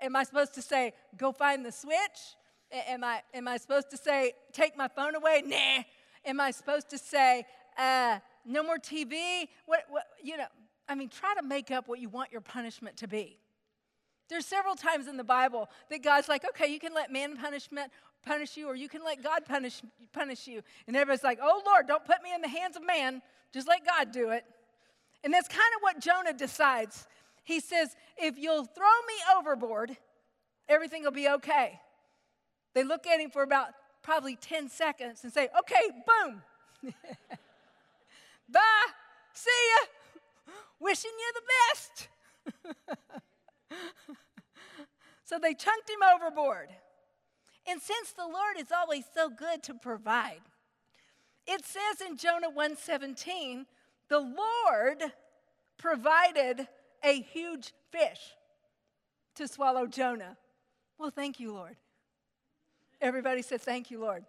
Am 0.00 0.14
I 0.14 0.22
supposed 0.22 0.54
to 0.54 0.62
say, 0.62 0.92
Go 1.16 1.32
find 1.32 1.66
the 1.66 1.72
switch? 1.72 2.36
Am 2.70 3.02
I, 3.02 3.22
am 3.34 3.48
I 3.48 3.56
supposed 3.56 3.90
to 3.90 3.96
say, 3.96 4.34
Take 4.52 4.76
my 4.76 4.86
phone 4.86 5.16
away? 5.16 5.42
Nah. 5.44 5.82
Am 6.24 6.40
I 6.40 6.52
supposed 6.52 6.88
to 6.90 6.98
say, 6.98 7.44
uh, 7.76 8.20
No 8.46 8.62
more 8.62 8.78
TV? 8.78 9.48
What, 9.66 9.80
what, 9.88 10.04
you 10.22 10.36
know, 10.36 10.46
I 10.88 10.94
mean, 10.94 11.08
try 11.08 11.34
to 11.34 11.42
make 11.42 11.72
up 11.72 11.88
what 11.88 11.98
you 11.98 12.08
want 12.08 12.30
your 12.30 12.42
punishment 12.42 12.96
to 12.98 13.08
be. 13.08 13.41
There's 14.28 14.46
several 14.46 14.74
times 14.74 15.08
in 15.08 15.16
the 15.16 15.24
Bible 15.24 15.68
that 15.90 16.02
God's 16.02 16.28
like, 16.28 16.44
okay, 16.50 16.72
you 16.72 16.78
can 16.78 16.94
let 16.94 17.12
man 17.12 17.36
punishment 17.36 17.92
punish 18.24 18.56
you, 18.56 18.68
or 18.68 18.74
you 18.74 18.88
can 18.88 19.04
let 19.04 19.22
God 19.22 19.44
punish, 19.46 19.82
punish 20.12 20.46
you. 20.46 20.62
And 20.86 20.96
everybody's 20.96 21.24
like, 21.24 21.38
oh 21.42 21.62
Lord, 21.66 21.86
don't 21.86 22.04
put 22.04 22.22
me 22.22 22.32
in 22.34 22.40
the 22.40 22.48
hands 22.48 22.76
of 22.76 22.86
man. 22.86 23.20
Just 23.52 23.68
let 23.68 23.84
God 23.84 24.12
do 24.12 24.30
it. 24.30 24.44
And 25.24 25.32
that's 25.32 25.48
kind 25.48 25.60
of 25.76 25.82
what 25.82 26.00
Jonah 26.00 26.32
decides. 26.32 27.06
He 27.44 27.60
says, 27.60 27.94
if 28.16 28.38
you'll 28.38 28.64
throw 28.64 28.84
me 28.84 29.14
overboard, 29.38 29.96
everything 30.68 31.02
will 31.02 31.10
be 31.10 31.28
okay. 31.28 31.80
They 32.74 32.84
look 32.84 33.06
at 33.06 33.20
him 33.20 33.30
for 33.30 33.42
about 33.42 33.68
probably 34.02 34.36
10 34.36 34.68
seconds 34.68 35.24
and 35.24 35.32
say, 35.32 35.48
okay, 35.58 35.90
boom. 36.06 36.42
Bye. 38.48 38.60
See 39.34 39.50
ya. 39.50 40.52
Wishing 40.80 41.12
you 41.18 41.32
the 41.34 41.42
best. 41.68 42.08
so 45.24 45.38
they 45.38 45.54
chunked 45.54 45.88
him 45.88 46.00
overboard. 46.14 46.68
And 47.66 47.80
since 47.80 48.12
the 48.12 48.26
Lord 48.26 48.58
is 48.58 48.72
always 48.72 49.04
so 49.14 49.30
good 49.30 49.62
to 49.64 49.74
provide, 49.74 50.40
it 51.46 51.64
says 51.64 52.06
in 52.06 52.16
Jonah 52.16 52.50
1:17, 52.50 53.66
the 54.08 54.20
Lord 54.20 55.12
provided 55.78 56.68
a 57.02 57.20
huge 57.20 57.72
fish 57.90 58.36
to 59.34 59.48
swallow 59.48 59.86
Jonah. 59.86 60.36
Well, 60.98 61.10
thank 61.10 61.40
you, 61.40 61.52
Lord. 61.52 61.76
Everybody 63.00 63.42
said, 63.42 63.60
Thank 63.60 63.90
you, 63.90 63.98
Lord. 63.98 64.24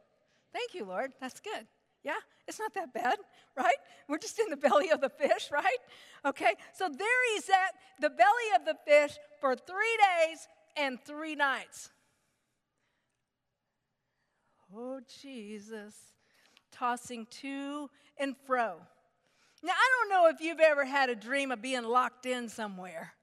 Thank 0.51 0.73
you, 0.73 0.85
Lord. 0.85 1.13
That's 1.19 1.39
good. 1.39 1.67
Yeah, 2.03 2.19
it's 2.47 2.59
not 2.59 2.73
that 2.73 2.93
bad, 2.93 3.17
right? 3.57 3.75
We're 4.09 4.17
just 4.17 4.39
in 4.39 4.49
the 4.49 4.57
belly 4.57 4.89
of 4.89 5.01
the 5.01 5.09
fish, 5.09 5.49
right? 5.51 5.77
Okay, 6.25 6.53
so 6.73 6.89
there 6.89 7.33
he's 7.33 7.49
at 7.49 7.75
the 7.99 8.09
belly 8.09 8.29
of 8.55 8.65
the 8.65 8.75
fish 8.85 9.17
for 9.39 9.55
three 9.55 9.97
days 10.27 10.47
and 10.75 10.99
three 11.05 11.35
nights. 11.35 11.89
Oh, 14.75 14.99
Jesus, 15.21 15.95
tossing 16.71 17.27
to 17.41 17.89
and 18.17 18.35
fro. 18.45 18.75
Now, 19.61 19.71
I 19.71 19.89
don't 19.99 20.09
know 20.09 20.27
if 20.29 20.41
you've 20.41 20.59
ever 20.59 20.83
had 20.83 21.09
a 21.09 21.15
dream 21.15 21.51
of 21.51 21.61
being 21.61 21.83
locked 21.83 22.25
in 22.25 22.49
somewhere 22.49 23.13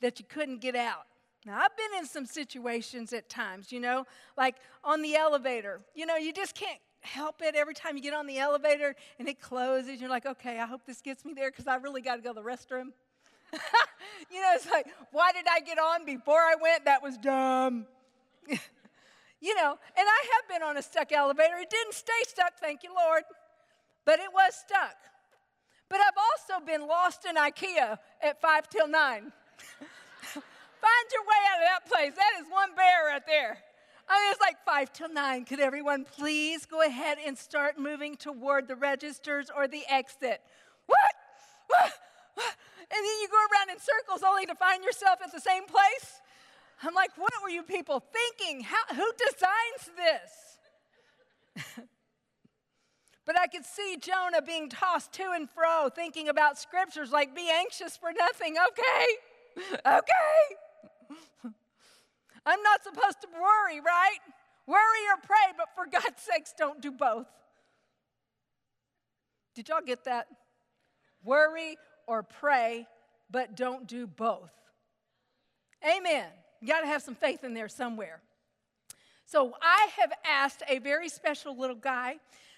that 0.00 0.18
you 0.18 0.26
couldn't 0.28 0.60
get 0.60 0.74
out. 0.74 1.06
Now, 1.44 1.60
I've 1.60 1.76
been 1.76 2.00
in 2.00 2.06
some 2.06 2.26
situations 2.26 3.12
at 3.12 3.28
times, 3.28 3.70
you 3.70 3.78
know, 3.78 4.04
like 4.36 4.56
on 4.82 5.00
the 5.00 5.14
elevator. 5.14 5.80
You 5.94 6.06
know, 6.06 6.16
you 6.16 6.32
just 6.32 6.56
can't 6.56 6.80
help 7.06 7.40
it 7.42 7.54
every 7.54 7.74
time 7.74 7.96
you 7.96 8.02
get 8.02 8.14
on 8.14 8.26
the 8.26 8.38
elevator 8.38 8.94
and 9.18 9.28
it 9.28 9.40
closes. 9.40 10.00
You're 10.00 10.10
like, 10.10 10.26
okay, 10.26 10.58
I 10.60 10.66
hope 10.66 10.82
this 10.86 11.00
gets 11.00 11.24
me 11.24 11.32
there 11.34 11.50
because 11.50 11.66
I 11.66 11.76
really 11.76 12.02
got 12.02 12.16
to 12.16 12.22
go 12.22 12.32
to 12.32 12.40
the 12.40 12.46
restroom. 12.46 12.92
you 14.30 14.40
know, 14.40 14.50
it's 14.54 14.70
like, 14.70 14.86
why 15.12 15.32
did 15.32 15.46
I 15.50 15.60
get 15.60 15.78
on 15.78 16.04
before 16.04 16.40
I 16.40 16.54
went? 16.60 16.84
That 16.84 17.02
was 17.02 17.16
dumb. 17.16 17.86
you 19.40 19.54
know, 19.54 19.70
and 19.70 20.06
I 20.08 20.26
have 20.34 20.48
been 20.48 20.66
on 20.66 20.76
a 20.76 20.82
stuck 20.82 21.12
elevator. 21.12 21.56
It 21.56 21.70
didn't 21.70 21.94
stay 21.94 22.12
stuck, 22.26 22.54
thank 22.60 22.82
you, 22.82 22.90
Lord, 22.94 23.22
but 24.04 24.18
it 24.18 24.32
was 24.32 24.54
stuck. 24.54 24.96
But 25.88 26.00
I've 26.00 26.18
also 26.18 26.64
been 26.64 26.86
lost 26.86 27.24
in 27.26 27.36
IKEA 27.36 27.98
at 28.22 28.40
5 28.40 28.68
till 28.68 28.88
9. 28.88 28.92
Find 30.86 31.06
your 31.12 31.22
way 31.22 31.42
out 31.52 31.62
of 31.62 31.66
that 31.66 31.88
place. 31.88 32.12
That 32.16 32.32
is 32.40 32.46
one 32.50 32.74
bear 32.74 33.06
right 33.06 33.22
there. 33.26 33.58
I 34.08 34.20
mean, 34.20 34.30
it's 34.30 34.40
like 34.40 34.56
five 34.64 34.92
till 34.92 35.12
nine. 35.12 35.44
Could 35.44 35.60
everyone 35.60 36.04
please 36.04 36.64
go 36.64 36.82
ahead 36.82 37.18
and 37.24 37.36
start 37.36 37.78
moving 37.78 38.16
toward 38.16 38.68
the 38.68 38.76
registers 38.76 39.50
or 39.54 39.66
the 39.66 39.82
exit? 39.88 40.40
What? 40.86 41.12
what? 41.66 41.92
And 42.88 43.04
then 43.04 43.20
you 43.20 43.28
go 43.28 43.38
around 43.52 43.70
in 43.70 43.80
circles 43.80 44.22
only 44.26 44.46
to 44.46 44.54
find 44.54 44.84
yourself 44.84 45.18
at 45.24 45.32
the 45.32 45.40
same 45.40 45.64
place? 45.64 46.20
I'm 46.82 46.94
like, 46.94 47.10
what 47.16 47.32
were 47.42 47.48
you 47.48 47.62
people 47.62 48.00
thinking? 48.00 48.62
How, 48.62 48.94
who 48.94 49.10
designs 49.18 49.90
this? 49.96 51.78
but 53.26 53.38
I 53.38 53.46
could 53.48 53.64
see 53.64 53.96
Jonah 54.00 54.42
being 54.42 54.68
tossed 54.68 55.12
to 55.14 55.32
and 55.34 55.50
fro, 55.50 55.88
thinking 55.88 56.28
about 56.28 56.58
scriptures 56.58 57.10
like, 57.10 57.34
be 57.34 57.50
anxious 57.50 57.96
for 57.96 58.10
nothing. 58.16 58.56
Okay, 58.68 59.78
okay. 59.98 61.50
I'm 62.46 62.62
not 62.62 62.84
supposed 62.84 63.20
to 63.22 63.28
worry, 63.34 63.80
right? 63.80 64.18
Worry 64.66 64.78
or 65.12 65.20
pray, 65.22 65.54
but 65.56 65.68
for 65.74 65.86
God's 65.90 66.22
sakes, 66.22 66.54
don't 66.56 66.80
do 66.80 66.92
both. 66.92 67.26
Did 69.54 69.68
y'all 69.68 69.80
get 69.84 70.04
that? 70.04 70.28
Worry 71.24 71.76
or 72.06 72.22
pray, 72.22 72.86
but 73.30 73.56
don't 73.56 73.86
do 73.86 74.06
both. 74.06 74.50
Amen. 75.84 76.26
You 76.60 76.68
got 76.68 76.80
to 76.80 76.86
have 76.86 77.02
some 77.02 77.14
faith 77.14 77.42
in 77.42 77.54
there 77.54 77.68
somewhere. 77.68 78.20
So 79.24 79.54
I 79.60 79.88
have 79.98 80.12
asked 80.24 80.62
a 80.68 80.78
very 80.78 81.08
special 81.08 81.58
little 81.58 81.76
guy 81.76 82.16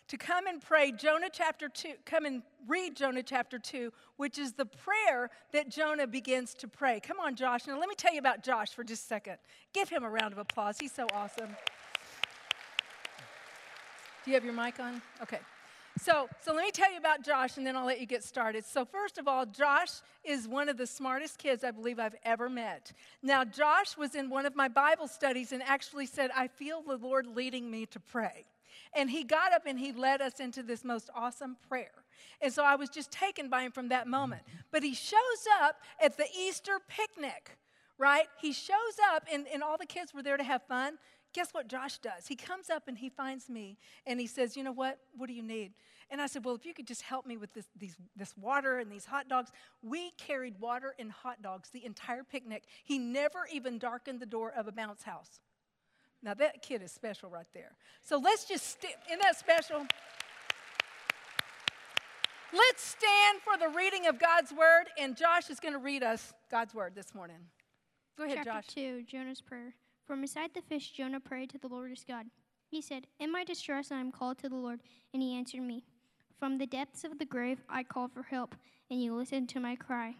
to 0.09 0.17
come 0.17 0.47
and 0.47 0.61
pray 0.61 0.91
Jonah 0.91 1.29
chapter 1.31 1.69
2, 1.69 1.93
come 2.05 2.25
and 2.25 2.43
read 2.67 2.97
Jonah 2.97 3.23
chapter 3.23 3.59
2, 3.59 3.93
which 4.17 4.39
is 4.39 4.53
the 4.53 4.65
prayer 4.65 5.31
that 5.53 5.69
Jonah 5.71 6.07
begins 6.07 6.55
to 6.55 6.69
pray. 6.69 6.99
Come 7.01 7.21
on, 7.21 7.37
Josh. 7.37 7.67
Now, 7.67 7.79
let 7.79 7.89
me 7.89 7.95
tell 7.95 8.13
you 8.13 8.19
about 8.19 8.43
Josh 8.43 8.73
for 8.73 8.83
just 8.83 9.05
a 9.05 9.07
second. 9.07 9.37
Give 9.73 9.89
him 9.89 10.05
a 10.05 10.11
round 10.11 10.33
of 10.33 10.39
applause. 10.39 10.79
He's 10.81 10.93
so 10.93 11.07
awesome. 11.15 11.51
Do 14.25 14.31
you 14.31 14.35
have 14.35 14.45
your 14.45 14.55
mic 14.55 14.81
on? 14.81 15.01
Okay. 15.23 15.39
So, 16.01 16.29
so 16.41 16.55
let 16.55 16.65
me 16.65 16.71
tell 16.71 16.91
you 16.93 16.99
about 16.99 17.25
Josh 17.25 17.57
and 17.57 17.67
then 17.67 17.77
I'll 17.77 17.87
let 17.87 18.01
you 18.01 18.07
get 18.07 18.23
started. 18.23 18.65
So, 18.65 18.85
first 18.85 19.19
of 19.19 19.27
all, 19.27 19.45
Josh 19.45 20.01
is 20.25 20.47
one 20.47 20.69
of 20.69 20.77
the 20.77 20.87
smartest 20.87 21.39
kids 21.39 21.65
I 21.65 21.71
believe 21.71 21.99
I've 21.99 22.15
ever 22.25 22.49
met. 22.49 22.93
Now, 23.23 23.45
Josh 23.45 23.97
was 23.97 24.15
in 24.15 24.31
one 24.31 24.47
of 24.47 24.55
my 24.55 24.69
Bible 24.69 25.09
studies 25.09 25.53
and 25.53 25.63
actually 25.63 26.07
said, 26.07 26.31
I 26.35 26.49
feel 26.49 26.83
the 26.83 26.97
Lord 26.97 27.27
leading 27.27 27.71
me 27.71 27.85
to 27.87 28.01
pray. 28.01 28.47
And 28.95 29.11
he 29.11 29.25
got 29.25 29.53
up 29.53 29.63
and 29.67 29.79
he 29.79 29.93
led 29.93 30.21
us 30.21 30.41
into 30.41 30.63
this 30.63 30.85
most 30.85 31.11
awesome 31.15 31.57
prayer. 31.69 31.93
And 32.41 32.53
so 32.53 32.65
I 32.65 32.77
was 32.77 32.89
just 32.89 33.11
taken 33.11 33.49
by 33.49 33.63
him 33.63 33.73
from 33.73 33.89
that 33.89 34.07
moment. 34.07 34.43
But 34.71 34.83
he 34.83 34.95
shows 34.95 35.19
up 35.63 35.77
at 36.03 36.17
the 36.17 36.27
Easter 36.37 36.79
picnic 36.89 37.59
right? 37.99 38.27
He 38.41 38.53
shows 38.53 38.97
up, 39.13 39.25
and, 39.31 39.47
and 39.53 39.63
all 39.63 39.77
the 39.77 39.87
kids 39.87 40.15
were 40.15 40.23
there 40.23 40.37
to 40.37 40.45
have 40.45 40.63
fun. 40.63 40.99
Guess 41.35 41.53
what 41.53 41.69
Josh 41.69 41.99
does? 41.99 42.27
He 42.27 42.37
comes 42.37 42.71
up 42.71 42.89
and 42.89 42.97
he 42.97 43.11
finds 43.11 43.51
me 43.51 43.77
and 44.07 44.19
he 44.19 44.27
says, 44.27 44.57
You 44.57 44.63
know 44.63 44.73
what? 44.73 44.99
What 45.17 45.27
do 45.27 45.35
you 45.35 45.43
need? 45.43 45.73
And 46.11 46.23
I 46.23 46.27
said, 46.27 46.45
Well, 46.45 46.55
if 46.55 46.65
you 46.65 46.73
could 46.73 46.87
just 46.87 47.03
help 47.03 47.27
me 47.27 47.37
with 47.37 47.53
this, 47.53 47.67
these, 47.79 47.97
this 48.17 48.35
water 48.39 48.79
and 48.79 48.91
these 48.91 49.05
hot 49.05 49.29
dogs. 49.29 49.51
We 49.83 50.13
carried 50.13 50.59
water 50.59 50.95
and 50.99 51.13
hot 51.13 51.43
dogs 51.43 51.69
the 51.69 51.85
entire 51.85 52.25
picnic. 52.25 52.65
He 52.83 52.99
never 52.99 53.41
even 53.53 53.79
darkened 53.79 54.21
the 54.21 54.27
door 54.27 54.53
of 54.57 54.69
a 54.69 54.73
bounce 54.73 55.03
house. 55.03 55.41
Now, 56.23 56.35
that 56.35 56.63
kid 56.63 56.83
is 56.83 56.93
special 56.93 57.31
right 57.31 57.47
there. 57.55 57.73
So 58.03 58.19
let's 58.19 58.45
just, 58.45 58.81
st- 58.81 58.95
isn't 59.09 59.23
that 59.23 59.39
special? 59.39 59.87
Let's 62.53 62.83
stand 62.83 63.41
for 63.43 63.59
the 63.59 63.69
reading 63.77 64.07
of 64.07 64.19
God's 64.19 64.53
word, 64.53 64.87
and 64.99 65.17
Josh 65.17 65.51
is 65.51 65.61
going 65.61 65.75
to 65.75 65.79
read 65.79 66.03
us 66.03 66.33
God's 66.51 66.75
word 66.75 66.95
this 66.95 67.15
morning. 67.15 67.37
Go 68.17 68.25
ahead, 68.25 68.39
Chapter 68.43 68.53
Josh. 68.53 68.75
2 68.75 69.03
Jonah's 69.03 69.41
Prayer. 69.41 69.75
From 70.07 70.23
beside 70.23 70.55
the 70.55 70.63
fish, 70.63 70.91
Jonah 70.91 71.21
prayed 71.21 71.51
to 71.51 71.59
the 71.59 71.69
Lord 71.69 71.91
his 71.91 72.05
God. 72.09 72.27
He 72.71 72.81
said, 72.81 73.07
In 73.21 73.31
my 73.31 73.45
distress 73.45 73.93
I 73.93 74.01
am 74.01 74.11
called 74.11 74.39
to 74.39 74.49
the 74.49 74.57
Lord, 74.57 74.81
and 75.13 75.23
he 75.23 75.37
answered 75.37 75.61
me. 75.61 75.85
From 76.39 76.59
the 76.59 76.67
depths 76.67 77.05
of 77.05 77.19
the 77.19 77.27
grave 77.27 77.61
I 77.69 77.83
called 77.83 78.13
for 78.13 78.23
help, 78.23 78.55
and 78.91 79.03
you 79.03 79.15
listened 79.15 79.49
to 79.51 79.61
my 79.61 79.77
cry. 79.77 80.17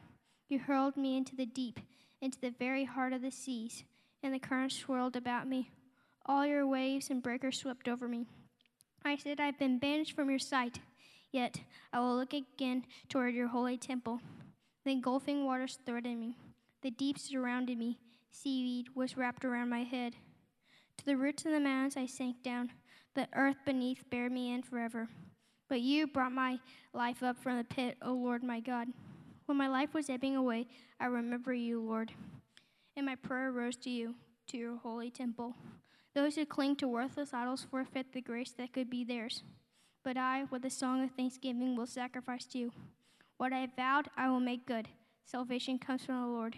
You 0.49 0.59
hurled 0.59 0.97
me 0.97 1.17
into 1.17 1.35
the 1.35 1.47
deep, 1.47 1.81
into 2.21 2.39
the 2.39 2.51
very 2.51 2.85
heart 2.85 3.13
of 3.13 3.23
the 3.23 3.31
seas, 3.31 3.85
and 4.23 4.35
the 4.35 4.39
currents 4.39 4.77
swirled 4.77 5.17
about 5.17 5.49
me. 5.49 5.71
All 6.29 6.45
your 6.45 6.67
waves 6.67 7.09
and 7.09 7.23
breakers 7.23 7.59
swept 7.59 7.89
over 7.89 8.07
me. 8.07 8.27
I 9.03 9.17
said, 9.17 9.41
I've 9.41 9.59
been 9.59 9.79
banished 9.79 10.15
from 10.15 10.29
your 10.29 10.39
sight. 10.39 10.79
Yet 11.33 11.61
I 11.93 12.01
will 12.01 12.17
look 12.17 12.35
again 12.35 12.85
toward 13.09 13.35
your 13.35 13.49
holy 13.49 13.79
temple. 13.79 14.21
The 14.85 14.91
engulfing 14.91 15.47
waters 15.47 15.79
threatened 15.87 16.21
me. 16.21 16.37
The 16.83 16.91
deep 16.91 17.19
surrounded 17.19 17.79
me. 17.79 17.99
Seaweed 18.31 18.89
was 18.95 19.17
wrapped 19.17 19.45
around 19.45 19.71
my 19.71 19.85
head. 19.85 20.17
To 20.99 21.05
the 21.07 21.17
roots 21.17 21.47
of 21.47 21.53
the 21.53 21.61
mountains 21.61 21.97
I 21.97 22.05
sank 22.05 22.43
down. 22.43 22.73
The 23.15 23.27
earth 23.35 23.57
beneath 23.65 24.05
buried 24.11 24.33
me 24.33 24.53
in 24.53 24.63
forever. 24.63 25.09
But 25.69 25.81
you 25.81 26.07
brought 26.07 26.33
my 26.33 26.59
life 26.93 27.23
up 27.23 27.39
from 27.43 27.57
the 27.57 27.65
pit, 27.65 27.97
O 28.03 28.13
Lord 28.13 28.43
my 28.43 28.61
God. 28.61 28.89
When 29.47 29.57
my 29.57 29.69
life 29.69 29.95
was 29.95 30.11
ebbing 30.11 30.37
away, 30.37 30.67
I 31.01 31.07
remember 31.07 31.55
you, 31.55 31.81
Lord. 31.81 32.13
And 32.97 33.07
my 33.07 33.15
prayer 33.15 33.51
rose 33.51 33.77
to 33.79 33.91
you, 33.91 34.15
to 34.49 34.59
your 34.59 34.77
holy 34.77 35.11
temple. 35.11 35.55
Those 36.15 36.35
who 36.35 36.47
cling 36.47 36.77
to 36.77 36.89
worthless 36.89 37.33
idols 37.33 37.67
forfeit 37.71 38.13
the 38.13 38.21
grace 38.21 38.53
that 38.53 38.73
could 38.73 38.91
be 38.91 39.05
theirs. 39.05 39.43
But 40.03 40.17
I, 40.17 40.45
with 40.51 40.65
a 40.65 40.71
song 40.71 41.05
of 41.05 41.11
thanksgiving, 41.11 41.77
will 41.77 41.87
sacrifice 41.87 42.47
to 42.47 42.59
you. 42.59 42.73
What 43.37 43.53
I 43.53 43.59
have 43.59 43.77
vowed, 43.77 44.09
I 44.17 44.29
will 44.29 44.41
make 44.41 44.67
good. 44.67 44.89
Salvation 45.25 45.79
comes 45.79 46.05
from 46.05 46.21
the 46.21 46.27
Lord. 46.27 46.57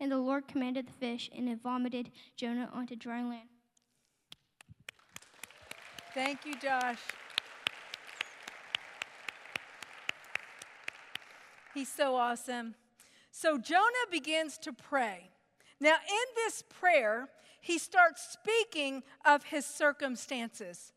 And 0.00 0.10
the 0.10 0.18
Lord 0.18 0.48
commanded 0.48 0.88
the 0.88 0.92
fish, 0.92 1.28
and 1.36 1.48
it 1.48 1.60
vomited 1.62 2.10
Jonah 2.36 2.70
onto 2.72 2.96
dry 2.96 3.22
land. 3.22 3.48
Thank 6.14 6.46
you, 6.46 6.54
Josh. 6.54 6.98
He's 11.74 11.88
so 11.88 12.16
awesome. 12.16 12.74
So 13.30 13.58
Jonah 13.58 14.08
begins 14.10 14.58
to 14.58 14.72
pray. 14.72 15.30
Now, 15.80 15.94
in 15.94 16.34
this 16.34 16.62
prayer, 16.62 17.28
he 17.60 17.78
starts 17.78 18.22
speaking 18.32 19.02
of 19.24 19.44
his 19.44 19.66
circumstances. 19.66 20.92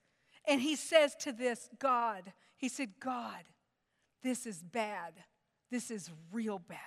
And 0.48 0.62
he 0.62 0.76
says 0.76 1.16
to 1.22 1.32
this 1.32 1.70
God, 1.80 2.34
he 2.58 2.70
said, 2.70 2.94
God, 3.00 3.44
this 4.24 4.46
is 4.46 4.62
bad. 4.64 5.14
This 5.70 5.92
is 5.92 6.12
real 6.32 6.60
bad. 6.60 6.78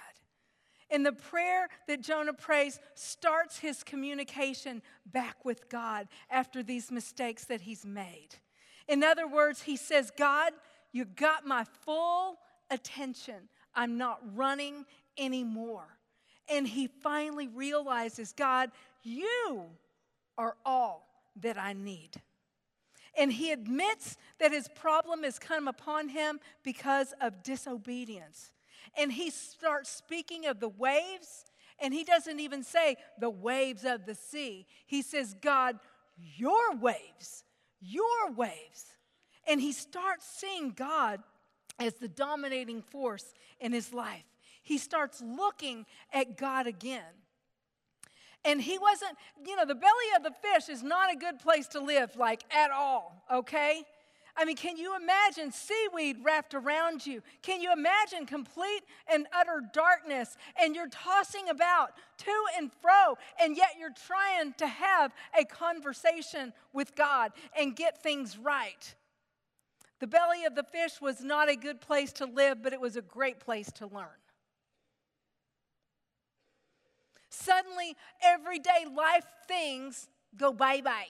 And 0.91 1.05
the 1.05 1.13
prayer 1.13 1.69
that 1.89 2.03
Jonah 2.03 2.35
prays 2.35 2.79
starts 2.95 3.59
his 3.59 3.83
communication 3.83 4.83
back 5.07 5.45
with 5.45 5.69
God 5.69 6.09
after 6.31 6.63
these 6.63 6.91
mistakes 6.91 7.47
that 7.47 7.63
he's 7.63 7.85
made. 7.85 8.29
In 8.87 9.03
other 9.03 9.27
words, 9.27 9.63
he 9.63 9.77
says, 9.77 10.13
God, 10.17 10.53
you 10.93 11.07
got 11.07 11.47
my 11.47 11.65
full 11.85 12.39
attention. 12.71 13.49
I'm 13.75 13.97
not 13.97 14.21
running 14.35 14.85
anymore. 15.19 15.99
And 16.49 16.69
he 16.69 16.87
finally 16.87 17.49
realizes, 17.49 18.33
God, 18.33 18.71
you 19.05 19.63
are 20.37 20.57
all 20.65 21.07
that 21.41 21.59
I 21.59 21.73
need. 21.73 22.11
And 23.17 23.33
he 23.33 23.53
admits 23.53 24.17
that 24.41 24.51
his 24.51 24.69
problem 24.69 25.23
has 25.23 25.39
come 25.39 25.69
upon 25.69 26.09
him 26.09 26.41
because 26.65 27.15
of 27.21 27.45
disobedience. 27.45 28.53
And 28.99 29.13
he 29.13 29.31
starts 29.31 29.91
speaking 29.91 30.47
of 30.47 30.59
the 30.59 30.69
waves, 30.69 31.45
and 31.79 31.95
he 31.95 32.05
doesn't 32.05 32.41
even 32.41 32.63
say 32.65 32.97
the 33.19 33.31
waves 33.31 33.85
of 33.85 34.07
the 34.07 34.15
sea. 34.15 34.67
He 34.87 35.03
says, 35.03 35.37
God, 35.41 35.79
your 36.37 36.75
waves, 36.75 37.45
your 37.81 38.33
waves. 38.33 38.87
And 39.47 39.61
he 39.61 39.73
starts 39.73 40.27
seeing 40.27 40.71
God 40.71 41.21
as 41.79 41.95
the 41.95 42.09
dominating 42.09 42.83
force 42.83 43.35
in 43.61 43.73
his 43.73 43.93
life. 43.93 44.25
He 44.63 44.79
starts 44.79 45.23
looking 45.23 45.87
at 46.13 46.37
God 46.39 46.67
again. 46.67 47.03
And 48.45 48.61
he 48.61 48.79
wasn't, 48.79 49.17
you 49.47 49.57
know, 49.57 49.65
the 49.65 49.75
belly 49.75 49.93
of 50.17 50.23
the 50.23 50.31
fish 50.31 50.69
is 50.69 50.83
not 50.83 51.13
a 51.13 51.17
good 51.17 51.39
place 51.39 51.67
to 51.69 51.81
live, 51.81 52.17
like 52.17 52.45
at 52.55 52.71
all, 52.71 53.25
okay? 53.33 53.85
I 54.37 54.45
mean, 54.45 54.57
can 54.57 54.77
you 54.77 54.97
imagine 54.97 55.53
seaweed 55.53 56.17
wrapped 56.25 56.55
around 56.55 57.07
you? 57.07 57.23
Can 57.43 57.61
you 57.61 57.73
imagine 57.73 58.27
complete 58.27 58.83
and 59.07 59.27
utter 59.33 59.63
darkness 59.73 60.37
and 60.61 60.75
you're 60.75 60.89
tossing 60.89 61.49
about 61.49 61.93
to 62.19 62.33
and 62.59 62.71
fro 62.83 63.17
and 63.41 63.57
yet 63.57 63.75
you're 63.79 63.95
trying 64.07 64.53
to 64.55 64.67
have 64.67 65.13
a 65.39 65.45
conversation 65.45 66.53
with 66.73 66.97
God 66.97 67.31
and 67.57 67.77
get 67.77 68.03
things 68.03 68.37
right? 68.37 68.95
The 70.01 70.09
belly 70.09 70.45
of 70.45 70.57
the 70.57 70.65
fish 70.65 71.01
was 71.01 71.23
not 71.23 71.49
a 71.49 71.55
good 71.55 71.81
place 71.81 72.13
to 72.15 72.27
live, 72.27 72.61
but 72.61 72.73
it 72.73 72.81
was 72.81 72.97
a 72.97 73.03
great 73.03 73.39
place 73.39 73.71
to 73.77 73.87
learn. 73.87 74.09
Suddenly, 77.35 77.97
everyday 78.23 78.87
life 78.95 79.27
things 79.47 80.09
go 80.37 80.53
bye 80.53 80.81
bye. 80.81 81.09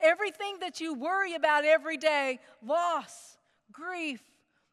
Everything 0.00 0.58
that 0.60 0.80
you 0.80 0.94
worry 0.94 1.34
about 1.34 1.64
every 1.64 1.96
day 1.96 2.38
loss, 2.62 3.36
grief, 3.70 4.22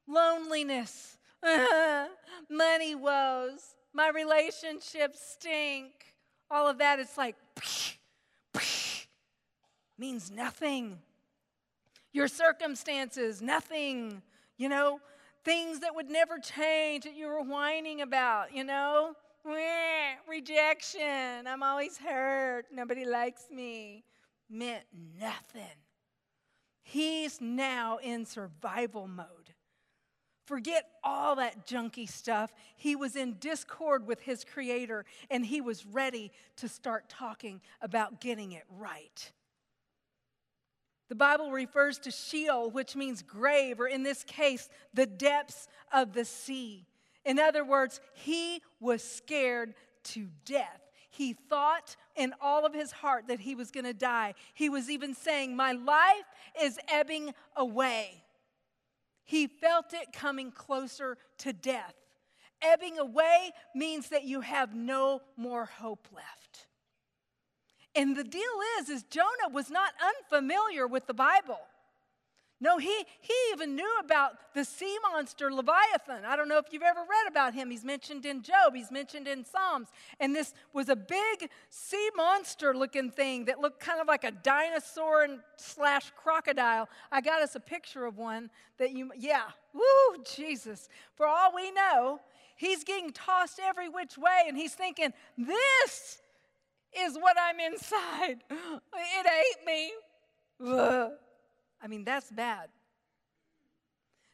loneliness, 0.07 1.17
money 2.49 2.95
woes, 2.95 3.75
my 3.93 4.09
relationships 4.09 5.19
stink 5.33 5.91
all 6.49 6.67
of 6.67 6.77
that, 6.77 6.99
it's 6.99 7.17
like, 7.17 7.35
means 9.97 10.31
nothing. 10.31 10.99
Your 12.13 12.27
circumstances, 12.27 13.41
nothing. 13.41 14.21
You 14.57 14.69
know, 14.69 15.01
things 15.43 15.81
that 15.81 15.93
would 15.93 16.09
never 16.09 16.39
change 16.39 17.03
that 17.03 17.15
you 17.15 17.27
were 17.27 17.41
whining 17.41 18.01
about, 18.01 18.55
you 18.55 18.63
know? 18.63 19.15
Rejection. 20.27 21.47
I'm 21.47 21.63
always 21.63 21.97
hurt. 21.97 22.65
Nobody 22.71 23.05
likes 23.05 23.45
me. 23.51 24.03
Meant 24.49 24.85
nothing. 25.19 25.63
He's 26.83 27.41
now 27.41 27.97
in 27.97 28.25
survival 28.25 29.07
mode. 29.07 29.53
Forget 30.45 30.85
all 31.03 31.35
that 31.35 31.67
junky 31.67 32.07
stuff. 32.09 32.53
He 32.77 32.95
was 32.95 33.17
in 33.17 33.33
discord 33.39 34.07
with 34.07 34.21
his 34.21 34.45
creator 34.45 35.03
and 35.29 35.45
he 35.45 35.59
was 35.59 35.85
ready 35.85 36.31
to 36.57 36.69
start 36.69 37.09
talking 37.09 37.59
about 37.81 38.21
getting 38.21 38.53
it 38.53 38.63
right. 38.77 39.31
The 41.09 41.15
Bible 41.15 41.51
refers 41.51 41.99
to 41.99 42.11
Sheol, 42.11 42.69
which 42.69 42.95
means 42.95 43.21
grave, 43.21 43.79
or 43.79 43.87
in 43.87 44.03
this 44.03 44.23
case, 44.23 44.69
the 44.93 45.05
depths 45.05 45.67
of 45.91 46.13
the 46.13 46.25
sea. 46.25 46.85
In 47.27 47.39
other 47.39 47.65
words, 47.65 47.99
he 48.13 48.61
was 48.79 49.03
scared 49.03 49.73
to 50.05 50.29
death. 50.45 50.79
He 51.09 51.33
thought 51.33 51.97
in 52.15 52.33
all 52.41 52.65
of 52.65 52.73
his 52.73 52.91
heart 52.91 53.27
that 53.27 53.41
he 53.41 53.53
was 53.53 53.69
going 53.69 53.83
to 53.83 53.93
die. 53.93 54.33
He 54.53 54.69
was 54.69 54.89
even 54.89 55.13
saying, 55.13 55.53
My 55.53 55.73
life 55.73 56.23
is 56.61 56.79
ebbing 56.87 57.33
away. 57.57 58.23
He 59.25 59.47
felt 59.47 59.93
it 59.93 60.13
coming 60.13 60.51
closer 60.51 61.17
to 61.39 61.51
death. 61.51 61.95
Ebbing 62.61 62.97
away 62.97 63.51
means 63.75 64.07
that 64.07 64.23
you 64.23 64.39
have 64.39 64.73
no 64.73 65.21
more 65.35 65.65
hope 65.65 66.07
left. 66.15 66.67
And 67.93 68.15
the 68.15 68.23
deal 68.23 68.41
is 68.79 68.87
is 68.87 69.03
Jonah 69.03 69.51
was 69.51 69.69
not 69.69 69.91
unfamiliar 70.01 70.87
with 70.87 71.07
the 71.07 71.13
Bible. 71.13 71.59
No, 72.59 72.79
he, 72.79 73.05
he 73.19 73.33
even 73.53 73.75
knew 73.75 73.99
about 74.03 74.53
the 74.55 74.65
sea 74.65 74.97
monster 75.11 75.53
Leviathan. 75.53 76.25
I 76.25 76.35
don't 76.35 76.49
know 76.49 76.57
if 76.57 76.65
you've 76.71 76.81
ever 76.81 77.01
read 77.01 77.27
about 77.27 77.53
him. 77.53 77.69
He's 77.69 77.85
mentioned 77.85 78.25
in 78.25 78.41
Job, 78.41 78.73
he's 78.73 78.91
mentioned 78.91 79.27
in 79.27 79.45
Psalms. 79.45 79.89
And 80.19 80.35
this 80.35 80.55
was 80.73 80.89
a 80.89 80.95
big 80.95 81.49
sea 81.69 82.09
monster 82.15 82.75
looking 82.75 83.11
thing 83.11 83.45
that 83.45 83.59
looked 83.59 83.79
kind 83.79 84.01
of 84.01 84.07
like 84.07 84.23
a 84.23 84.31
dinosaur 84.31 85.23
and 85.23 85.39
slash 85.57 86.11
crocodile. 86.17 86.89
I 87.11 87.21
got 87.21 87.43
us 87.43 87.53
a 87.53 87.59
picture 87.59 88.05
of 88.05 88.17
one 88.17 88.49
that 88.79 88.91
you, 88.91 89.11
yeah, 89.15 89.43
woo, 89.73 90.23
Jesus. 90.35 90.89
For 91.13 91.27
all 91.27 91.53
we 91.53 91.71
know, 91.71 92.21
he's 92.55 92.83
getting 92.83 93.11
tossed 93.11 93.59
every 93.63 93.87
which 93.87 94.17
way, 94.17 94.45
and 94.47 94.57
he's 94.57 94.73
thinking, 94.73 95.13
This 95.37 96.17
is 96.97 97.15
what 97.15 97.37
I'm 97.39 97.59
inside. 97.59 98.43
It 98.49 99.27
ate 99.27 99.65
me. 99.65 99.91
Ugh. 100.65 101.11
I 101.81 101.87
mean, 101.87 102.03
that's 102.03 102.31
bad. 102.31 102.69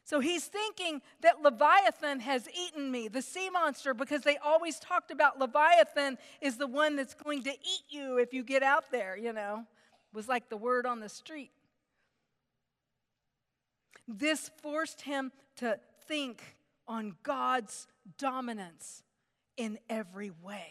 So 0.06 0.20
he's 0.20 0.44
thinking 0.44 1.00
that 1.22 1.42
Leviathan 1.42 2.20
has 2.20 2.46
eaten 2.54 2.90
me, 2.90 3.08
the 3.08 3.22
sea 3.22 3.48
monster, 3.48 3.94
because 3.94 4.22
they 4.22 4.36
always 4.36 4.78
talked 4.78 5.10
about 5.10 5.38
Leviathan 5.38 6.18
is 6.42 6.58
the 6.58 6.66
one 6.66 6.94
that's 6.96 7.14
going 7.14 7.42
to 7.44 7.50
eat 7.50 7.84
you 7.88 8.18
if 8.18 8.34
you 8.34 8.44
get 8.44 8.62
out 8.62 8.90
there, 8.90 9.16
you 9.16 9.32
know. 9.32 9.64
It 10.12 10.16
was 10.16 10.28
like 10.28 10.50
the 10.50 10.58
word 10.58 10.84
on 10.84 11.00
the 11.00 11.08
street. 11.08 11.50
This 14.06 14.50
forced 14.62 15.00
him 15.00 15.32
to 15.56 15.78
think 16.06 16.42
on 16.86 17.16
God's 17.22 17.86
dominance 18.18 19.02
in 19.56 19.78
every 19.88 20.30
way. 20.42 20.66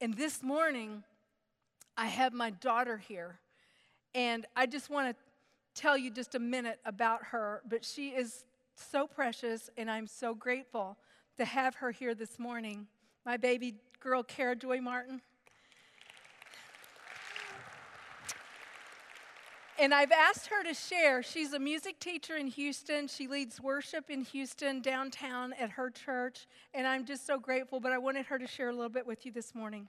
And 0.00 0.14
this 0.14 0.42
morning, 0.42 1.02
I 1.96 2.06
have 2.06 2.32
my 2.32 2.48
daughter 2.50 2.96
here, 2.96 3.40
and 4.14 4.46
I 4.56 4.66
just 4.66 4.90
want 4.90 5.10
to 5.10 5.80
tell 5.80 5.96
you 5.96 6.10
just 6.10 6.34
a 6.34 6.38
minute 6.38 6.80
about 6.84 7.24
her, 7.26 7.62
but 7.68 7.84
she 7.84 8.08
is 8.08 8.44
so 8.74 9.06
precious, 9.06 9.70
and 9.76 9.90
I'm 9.90 10.06
so 10.06 10.34
grateful 10.34 10.96
to 11.36 11.44
have 11.44 11.76
her 11.76 11.90
here 11.90 12.14
this 12.14 12.38
morning. 12.38 12.86
My 13.24 13.36
baby 13.36 13.74
girl, 14.00 14.22
Kara 14.22 14.56
Joy 14.56 14.80
Martin. 14.80 15.20
And 19.80 19.94
I've 19.94 20.10
asked 20.10 20.48
her 20.48 20.64
to 20.64 20.74
share. 20.74 21.22
She's 21.22 21.52
a 21.52 21.58
music 21.58 22.00
teacher 22.00 22.36
in 22.36 22.48
Houston. 22.48 23.06
She 23.06 23.28
leads 23.28 23.60
worship 23.60 24.10
in 24.10 24.22
Houston 24.22 24.80
downtown 24.82 25.52
at 25.52 25.70
her 25.70 25.88
church. 25.88 26.48
And 26.74 26.84
I'm 26.84 27.04
just 27.04 27.24
so 27.24 27.38
grateful, 27.38 27.78
but 27.78 27.92
I 27.92 27.98
wanted 27.98 28.26
her 28.26 28.40
to 28.40 28.46
share 28.48 28.70
a 28.70 28.72
little 28.72 28.88
bit 28.88 29.06
with 29.06 29.24
you 29.24 29.30
this 29.30 29.54
morning. 29.54 29.86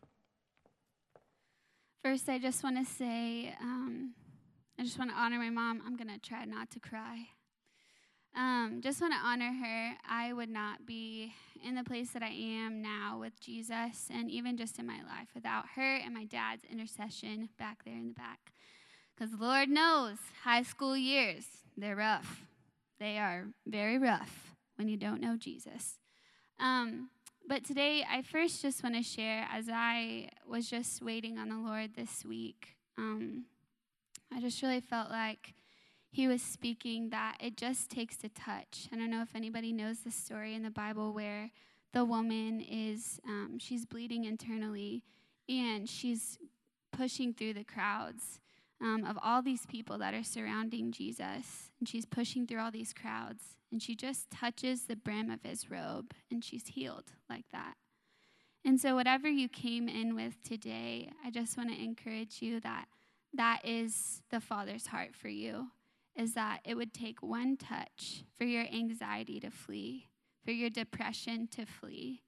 First, 2.03 2.29
I 2.29 2.39
just 2.39 2.63
want 2.63 2.77
to 2.77 2.85
say, 2.85 3.53
um, 3.59 4.13
I 4.79 4.83
just 4.83 4.97
want 4.97 5.11
to 5.11 5.17
honor 5.17 5.37
my 5.37 5.49
mom. 5.49 5.81
I'm 5.85 5.97
going 5.97 6.07
to 6.07 6.17
try 6.17 6.45
not 6.45 6.71
to 6.71 6.79
cry. 6.79 7.27
Um, 8.33 8.79
just 8.81 9.01
want 9.01 9.13
to 9.13 9.19
honor 9.19 9.51
her. 9.51 9.91
I 10.09 10.31
would 10.31 10.47
not 10.49 10.85
be 10.85 11.33
in 11.61 11.75
the 11.75 11.83
place 11.83 12.11
that 12.11 12.23
I 12.23 12.29
am 12.29 12.81
now 12.81 13.17
with 13.19 13.37
Jesus 13.41 14.07
and 14.09 14.31
even 14.31 14.55
just 14.55 14.79
in 14.79 14.87
my 14.87 15.01
life 15.01 15.27
without 15.35 15.65
her 15.75 15.97
and 15.97 16.13
my 16.13 16.23
dad's 16.23 16.63
intercession 16.71 17.49
back 17.59 17.83
there 17.83 17.95
in 17.95 18.07
the 18.07 18.13
back. 18.13 18.53
Because 19.13 19.33
Lord 19.37 19.67
knows, 19.67 20.19
high 20.43 20.63
school 20.63 20.95
years, 20.95 21.43
they're 21.75 21.97
rough. 21.97 22.45
They 23.01 23.17
are 23.17 23.47
very 23.67 23.97
rough 23.97 24.55
when 24.77 24.87
you 24.87 24.95
don't 24.95 25.19
know 25.19 25.35
Jesus. 25.35 25.95
Um, 26.61 27.09
but 27.49 27.65
today, 27.65 28.05
I 28.07 28.21
first 28.21 28.61
just 28.61 28.83
want 28.83 28.95
to 28.95 29.01
share 29.01 29.47
as 29.51 29.69
I 29.73 30.29
was 30.47 30.69
just 30.69 31.01
waiting 31.01 31.39
on 31.39 31.49
the 31.49 31.57
Lord 31.57 31.95
this 31.95 32.23
week. 32.23 32.75
Um, 32.95 33.45
I 34.31 34.39
just 34.39 34.61
really 34.61 34.81
felt 34.81 35.09
like 35.09 35.55
he 36.11 36.27
was 36.27 36.43
speaking 36.43 37.09
that 37.09 37.37
it 37.39 37.57
just 37.57 37.89
takes 37.89 38.17
a 38.23 38.29
touch. 38.29 38.87
I 38.93 38.97
don't 38.97 39.09
know 39.09 39.23
if 39.23 39.35
anybody 39.35 39.73
knows 39.73 40.01
the 40.01 40.11
story 40.11 40.53
in 40.53 40.61
the 40.61 40.69
Bible 40.69 41.11
where 41.11 41.49
the 41.91 42.05
woman 42.05 42.61
is, 42.61 43.19
um, 43.27 43.57
she's 43.57 43.83
bleeding 43.83 44.25
internally 44.25 45.01
and 45.49 45.89
she's 45.89 46.37
pushing 46.91 47.33
through 47.33 47.55
the 47.55 47.63
crowds 47.63 48.39
um, 48.81 49.05
of 49.05 49.17
all 49.21 49.41
these 49.41 49.65
people 49.65 49.97
that 49.97 50.13
are 50.13 50.23
surrounding 50.23 50.91
Jesus. 50.91 51.71
And 51.79 51.87
she's 51.87 52.05
pushing 52.05 52.47
through 52.47 52.61
all 52.61 52.71
these 52.71 52.93
crowds 52.93 53.55
and 53.71 53.81
she 53.81 53.95
just 53.95 54.31
touches 54.31 54.83
the 54.83 54.95
brim 54.95 55.29
of 55.29 55.43
his 55.43 55.69
robe 55.69 56.13
and 56.31 56.43
she's 56.43 56.67
healed 56.67 57.11
like 57.29 57.45
that. 57.51 57.75
And 58.65 58.79
so, 58.79 58.95
whatever 58.95 59.29
you 59.29 59.47
came 59.47 59.87
in 59.87 60.15
with 60.15 60.41
today, 60.43 61.11
I 61.23 61.31
just 61.31 61.57
want 61.57 61.69
to 61.69 61.81
encourage 61.81 62.41
you 62.41 62.59
that 62.59 62.87
that 63.33 63.61
is 63.63 64.21
the 64.31 64.41
Father's 64.41 64.87
heart 64.87 65.15
for 65.15 65.29
you, 65.29 65.67
is 66.15 66.33
that 66.33 66.59
it 66.65 66.75
would 66.75 66.93
take 66.93 67.23
one 67.23 67.55
touch 67.55 68.23
for 68.37 68.43
your 68.43 68.65
anxiety 68.65 69.39
to 69.39 69.49
flee, 69.49 70.09
for 70.43 70.51
your 70.51 70.69
depression 70.69 71.47
to 71.51 71.65
flee, 71.65 72.23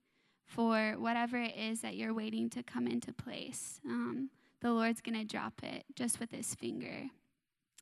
for 0.46 0.96
whatever 0.98 1.38
it 1.38 1.56
is 1.58 1.82
that 1.82 1.96
you're 1.96 2.14
waiting 2.14 2.50
to 2.52 2.64
come 2.64 2.88
into 2.88 3.12
place. 3.12 3.82
Um, 3.86 4.30
the 4.62 4.72
Lord's 4.72 5.02
going 5.02 5.18
to 5.18 5.26
drop 5.26 5.64
it 5.64 5.86
just 5.96 6.20
with 6.20 6.32
his 6.32 6.56
finger. 6.56 7.10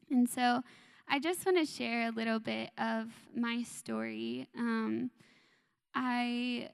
And 0.10 0.28
so 0.28 0.62
I 1.08 1.20
just 1.20 1.46
want 1.46 1.58
to 1.58 1.66
share 1.66 2.08
a 2.08 2.12
little 2.12 2.40
bit 2.40 2.72
of 2.78 3.08
my 3.36 3.64
story. 3.64 4.48
Um, 4.58 5.12
I 5.94 6.70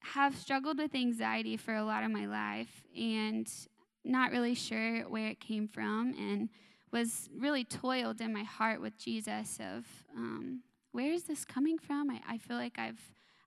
have 0.00 0.36
struggled 0.36 0.78
with 0.78 0.94
anxiety 0.94 1.56
for 1.56 1.74
a 1.74 1.84
lot 1.84 2.04
of 2.04 2.10
my 2.10 2.26
life, 2.26 2.84
and 2.96 3.50
not 4.04 4.30
really 4.30 4.54
sure 4.54 5.00
where 5.02 5.28
it 5.28 5.40
came 5.40 5.66
from 5.66 6.14
and 6.16 6.48
was 6.92 7.28
really 7.36 7.64
toiled 7.64 8.20
in 8.20 8.32
my 8.32 8.44
heart 8.44 8.80
with 8.80 8.96
Jesus 8.98 9.58
of 9.60 9.84
um, 10.16 10.62
where 10.92 11.12
is 11.12 11.24
this 11.24 11.44
coming 11.44 11.78
from? 11.78 12.08
I, 12.10 12.20
I 12.26 12.38
feel 12.38 12.56
like 12.56 12.78
I've 12.78 13.00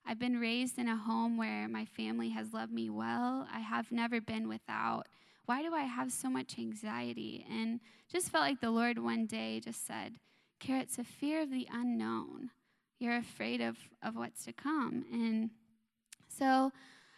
I've 0.06 0.18
been 0.18 0.38
raised 0.38 0.78
in 0.78 0.88
a 0.88 0.96
home 0.96 1.36
where 1.36 1.68
my 1.68 1.84
family 1.84 2.30
has 2.30 2.52
loved 2.52 2.72
me 2.72 2.90
well. 2.90 3.46
I 3.52 3.60
have 3.60 3.92
never 3.92 4.20
been 4.20 4.48
without. 4.48 5.06
Why 5.50 5.62
do 5.62 5.74
I 5.74 5.82
have 5.82 6.12
so 6.12 6.30
much 6.30 6.60
anxiety? 6.60 7.44
And 7.50 7.80
just 8.08 8.30
felt 8.30 8.44
like 8.44 8.60
the 8.60 8.70
Lord 8.70 9.00
one 9.00 9.26
day 9.26 9.58
just 9.58 9.84
said, 9.84 10.12
Kara, 10.60 10.82
it's 10.82 10.96
a 10.96 11.02
fear 11.02 11.42
of 11.42 11.50
the 11.50 11.66
unknown. 11.72 12.50
You're 13.00 13.16
afraid 13.16 13.60
of, 13.60 13.76
of 14.00 14.14
what's 14.14 14.44
to 14.44 14.52
come. 14.52 15.04
And 15.12 15.50
so 16.28 16.70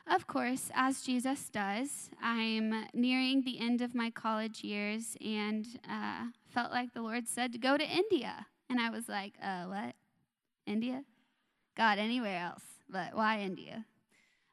of 0.07 0.27
course, 0.27 0.71
as 0.75 1.03
Jesus 1.03 1.51
does, 1.51 2.09
I'm 2.23 2.87
nearing 2.95 3.43
the 3.43 3.61
end 3.61 3.83
of 3.83 3.95
my 3.95 4.09
college 4.09 4.65
years 4.65 5.15
and 5.23 5.67
uh, 5.87 6.29
felt 6.49 6.71
like 6.73 6.95
the 6.95 7.03
Lord 7.03 7.29
said 7.29 7.53
to 7.53 7.59
go 7.59 7.77
to 7.77 7.85
India. 7.85 8.47
And 8.71 8.81
I 8.81 8.89
was 8.89 9.11
like, 9.11 9.35
uh, 9.43 9.65
what? 9.65 9.95
India? 10.67 11.05
God, 11.77 11.99
anywhere 11.99 12.39
else, 12.39 12.65
but 12.89 13.15
why 13.15 13.41
India? 13.41 13.85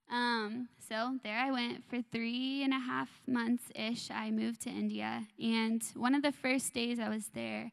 Um, 0.09 0.69
so 0.87 1.17
there 1.23 1.37
I 1.37 1.51
went 1.51 1.83
for 1.87 2.01
three 2.01 2.63
and 2.63 2.73
a 2.73 2.79
half 2.79 3.09
months 3.27 3.63
ish. 3.75 4.09
I 4.09 4.31
moved 4.31 4.61
to 4.61 4.69
India. 4.69 5.27
And 5.41 5.83
one 5.95 6.15
of 6.15 6.23
the 6.23 6.31
first 6.31 6.73
days 6.73 6.99
I 6.99 7.09
was 7.09 7.27
there, 7.33 7.71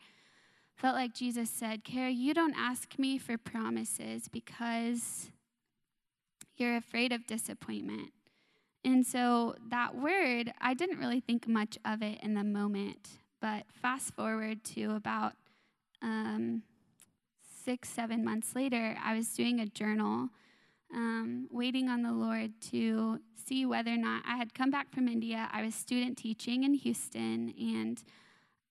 felt 0.77 0.94
like 0.94 1.14
Jesus 1.14 1.49
said, 1.49 1.85
Kara, 1.85 2.11
you 2.11 2.35
don't 2.35 2.55
ask 2.57 2.99
me 2.99 3.16
for 3.16 3.38
promises 3.38 4.29
because 4.29 5.31
you're 6.57 6.77
afraid 6.77 7.12
of 7.12 7.27
disappointment. 7.27 8.11
And 8.85 9.05
so 9.05 9.57
that 9.70 9.96
word, 9.96 10.53
I 10.61 10.75
didn't 10.75 10.99
really 10.99 11.20
think 11.20 11.49
much 11.49 11.79
of 11.85 12.03
it 12.03 12.20
in 12.22 12.35
the 12.35 12.44
moment. 12.44 13.09
But 13.40 13.64
fast 13.72 14.14
forward 14.14 14.62
to 14.75 14.94
about 14.94 15.33
um, 16.03 16.62
six, 17.64 17.88
seven 17.88 18.25
months 18.25 18.55
later, 18.55 18.96
I 19.03 19.16
was 19.16 19.29
doing 19.31 19.61
a 19.61 19.66
journal, 19.66 20.29
um, 20.92 21.49
waiting 21.51 21.88
on 21.88 22.03
the 22.03 22.12
Lord 22.12 22.53
to 22.70 23.20
see 23.46 23.66
whether 23.66 23.92
or 23.92 23.96
not 23.96 24.22
I 24.27 24.37
had 24.37 24.55
come 24.55 24.70
back 24.70 24.92
from 24.92 25.09
India. 25.09 25.49
I 25.53 25.62
was 25.62 25.75
student 25.75 26.16
teaching 26.16 26.64
in 26.64 26.75
Houston, 26.75 27.55
and 27.59 28.03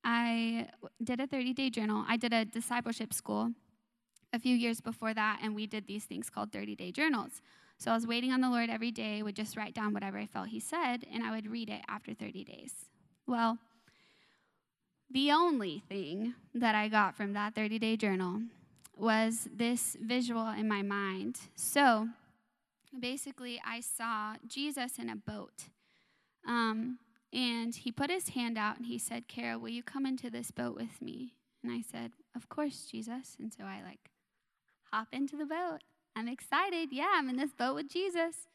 I 0.04 0.68
did 1.04 1.20
a 1.20 1.28
30 1.28 1.54
day 1.54 1.70
journal. 1.70 2.06
I 2.08 2.18
did 2.18 2.34
a 2.34 2.46
discipleship 2.46 3.14
school 3.14 3.52
a 4.34 4.40
few 4.40 4.56
years 4.56 4.82
before 4.82 5.14
that, 5.14 5.40
and 5.42 5.56
we 5.56 5.68
did 5.68 5.88
these 5.88 6.06
things 6.06 6.30
called 6.30 6.52
30 6.52 6.76
day 6.76 6.92
journals. 6.92 7.42
So 7.78 7.92
I 7.92 7.96
was 7.96 8.08
waiting 8.08 8.32
on 8.32 8.42
the 8.42 8.50
Lord 8.50 8.70
every 8.70 8.92
day, 8.92 9.22
would 9.22 9.36
just 9.36 9.58
write 9.58 9.74
down 9.74 9.94
whatever 9.94 10.18
I 10.18 10.26
felt 10.26 10.48
He 10.48 10.60
said, 10.60 11.06
and 11.12 11.24
I 11.24 11.32
would 11.32 11.48
read 11.50 11.70
it 11.70 11.82
after 11.90 12.14
30 12.14 12.44
days. 12.44 12.74
Well, 13.28 13.58
the 15.12 15.32
only 15.32 15.84
thing 15.88 16.34
that 16.54 16.76
I 16.76 16.88
got 16.88 17.16
from 17.16 17.34
that 17.34 17.54
30 17.54 17.80
day 17.80 17.98
journal 17.98 18.42
was 18.98 19.48
this 19.54 19.98
visual 20.02 20.50
in 20.50 20.68
my 20.68 20.82
mind. 20.82 21.40
So 21.56 22.10
basically, 22.98 23.62
I 23.66 23.82
saw 23.82 24.36
Jesus 24.48 24.98
in 24.98 25.10
a 25.10 25.16
boat. 25.16 25.66
Um, 26.48 27.00
and 27.34 27.76
he 27.76 27.92
put 27.92 28.10
his 28.10 28.30
hand 28.30 28.58
out 28.58 28.78
and 28.78 28.86
he 28.86 28.98
said, 28.98 29.28
Kara, 29.28 29.60
will 29.60 29.70
you 29.70 29.84
come 29.84 30.06
into 30.06 30.30
this 30.30 30.52
boat 30.52 30.76
with 30.76 31.02
me? 31.02 31.34
And 31.64 31.72
I 31.72 31.82
said, 31.82 32.12
Of 32.36 32.48
course, 32.48 32.88
Jesus. 32.90 33.36
And 33.40 33.52
so 33.52 33.64
I 33.64 33.82
like 33.86 34.12
hop 34.92 35.08
into 35.12 35.36
the 35.36 35.46
boat. 35.46 35.80
I'm 36.16 36.28
excited. 36.28 36.90
Yeah, 36.92 37.12
I'm 37.16 37.30
in 37.30 37.36
this 37.36 37.54
boat 37.54 37.76
with 37.76 37.90
Jesus. 37.90 38.48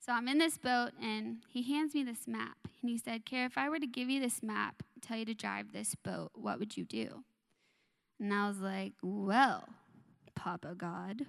So 0.00 0.12
I'm 0.12 0.28
in 0.28 0.38
this 0.38 0.56
boat, 0.58 0.92
and 1.02 1.38
he 1.48 1.62
hands 1.62 1.92
me 1.92 2.04
this 2.04 2.28
map. 2.28 2.56
And 2.80 2.88
he 2.88 2.96
said, 2.96 3.26
Kara, 3.26 3.46
if 3.46 3.58
I 3.58 3.68
were 3.68 3.80
to 3.80 3.86
give 3.86 4.08
you 4.08 4.20
this 4.20 4.42
map, 4.42 4.82
tell 5.02 5.18
you 5.18 5.24
to 5.24 5.34
drive 5.34 5.72
this 5.72 5.96
boat, 5.96 6.30
what 6.34 6.60
would 6.60 6.76
you 6.76 6.84
do? 6.84 7.24
And 8.20 8.32
I 8.32 8.48
was 8.48 8.58
like, 8.60 8.92
well, 9.02 9.68
Papa 10.38 10.76
God, 10.76 11.26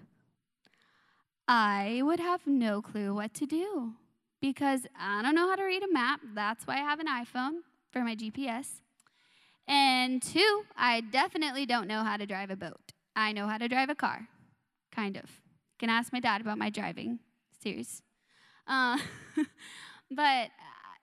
I 1.48 2.02
would 2.04 2.20
have 2.20 2.46
no 2.46 2.80
clue 2.80 3.16
what 3.16 3.34
to 3.34 3.48
do 3.48 3.94
because 4.40 4.82
I 4.98 5.24
don't 5.24 5.34
know 5.34 5.50
how 5.50 5.56
to 5.56 5.64
read 5.64 5.82
a 5.82 5.92
map. 5.92 6.20
That's 6.36 6.68
why 6.68 6.76
I 6.76 6.82
have 6.82 7.00
an 7.00 7.08
iPhone 7.08 7.62
for 7.92 8.04
my 8.04 8.16
GPS. 8.16 8.82
And 9.68 10.22
two, 10.22 10.64
I 10.78 11.02
definitely 11.02 11.66
don't 11.66 11.88
know 11.88 12.04
how 12.04 12.18
to 12.18 12.28
drive 12.28 12.52
a 12.52 12.56
boat. 12.56 12.94
I 13.16 13.32
know 13.32 13.48
how 13.48 13.58
to 13.58 13.68
drive 13.68 13.90
a 13.90 13.96
car, 13.96 14.28
kind 14.92 15.18
of. 15.18 15.26
Can 15.80 15.90
ask 15.90 16.14
my 16.14 16.20
dad 16.20 16.42
about 16.42 16.60
my 16.60 16.70
driving. 16.70 17.18
Serious. 17.64 18.04
Uh, 18.68 19.00
but 20.12 20.50
uh, 20.52 20.96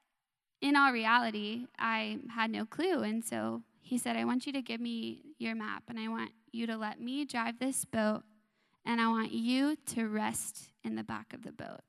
in 0.61 0.77
all 0.77 0.93
reality, 0.93 1.67
I 1.77 2.19
had 2.33 2.53
no 2.53 2.67
clue. 2.67 3.03
And 3.03 3.25
so 3.25 3.63
he 3.87 3.99
said, 3.99 4.17
I 4.17 4.25
want 4.25 4.47
you 4.47 4.53
to 4.53 4.63
give 4.63 4.81
me 4.81 5.23
your 5.39 5.55
map 5.55 5.85
and 5.89 5.97
I 5.97 6.09
want 6.09 6.33
you 6.51 6.67
to 6.67 6.77
let 6.77 7.01
me 7.01 7.25
drive 7.25 7.61
this 7.61 7.85
boat 7.85 8.23
and 8.85 9.01
I 9.01 9.07
want 9.07 9.31
you 9.31 9.77
to 9.95 10.09
rest 10.09 10.71
in 10.83 10.97
the 10.97 11.05
back 11.05 11.33
of 11.33 11.45
the 11.45 11.53
boat. 11.53 11.83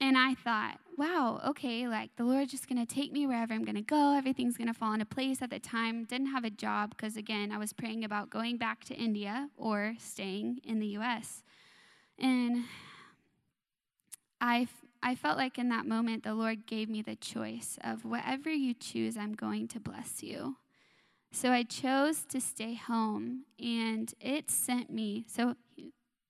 And 0.00 0.18
I 0.18 0.34
thought, 0.34 0.78
wow, 0.98 1.40
okay, 1.46 1.86
like 1.86 2.10
the 2.16 2.24
Lord's 2.24 2.50
just 2.50 2.66
to 2.84 2.94
take 2.94 3.12
me 3.12 3.28
wherever 3.28 3.54
I'm 3.54 3.64
to 3.76 3.82
go. 3.82 4.16
Everything's 4.16 4.56
to 4.66 4.74
fall 4.74 4.92
into 4.92 5.04
place. 5.04 5.40
At 5.40 5.50
the 5.50 5.60
time, 5.60 6.04
didn't 6.04 6.28
have 6.28 6.44
a 6.44 6.50
job 6.50 6.90
because, 6.90 7.16
again, 7.16 7.52
I 7.52 7.58
was 7.58 7.72
praying 7.72 8.02
about 8.02 8.28
going 8.28 8.56
back 8.56 8.82
to 8.86 8.94
India 8.94 9.50
or 9.56 9.94
staying 10.00 10.62
in 10.64 10.80
the 10.80 10.86
US. 10.98 11.44
And 12.18 12.64
I, 14.40 14.66
I 15.02 15.14
felt 15.14 15.38
like 15.38 15.58
in 15.58 15.68
that 15.70 15.86
moment, 15.86 16.24
the 16.24 16.34
Lord 16.34 16.66
gave 16.66 16.88
me 16.88 17.02
the 17.02 17.16
choice 17.16 17.78
of 17.82 18.04
whatever 18.04 18.50
you 18.50 18.74
choose, 18.74 19.16
I'm 19.16 19.34
going 19.34 19.66
to 19.68 19.80
bless 19.80 20.22
you. 20.22 20.56
So 21.32 21.52
I 21.52 21.62
chose 21.62 22.24
to 22.30 22.40
stay 22.40 22.74
home, 22.74 23.44
and 23.58 24.12
it 24.20 24.50
sent 24.50 24.90
me. 24.90 25.24
So, 25.28 25.54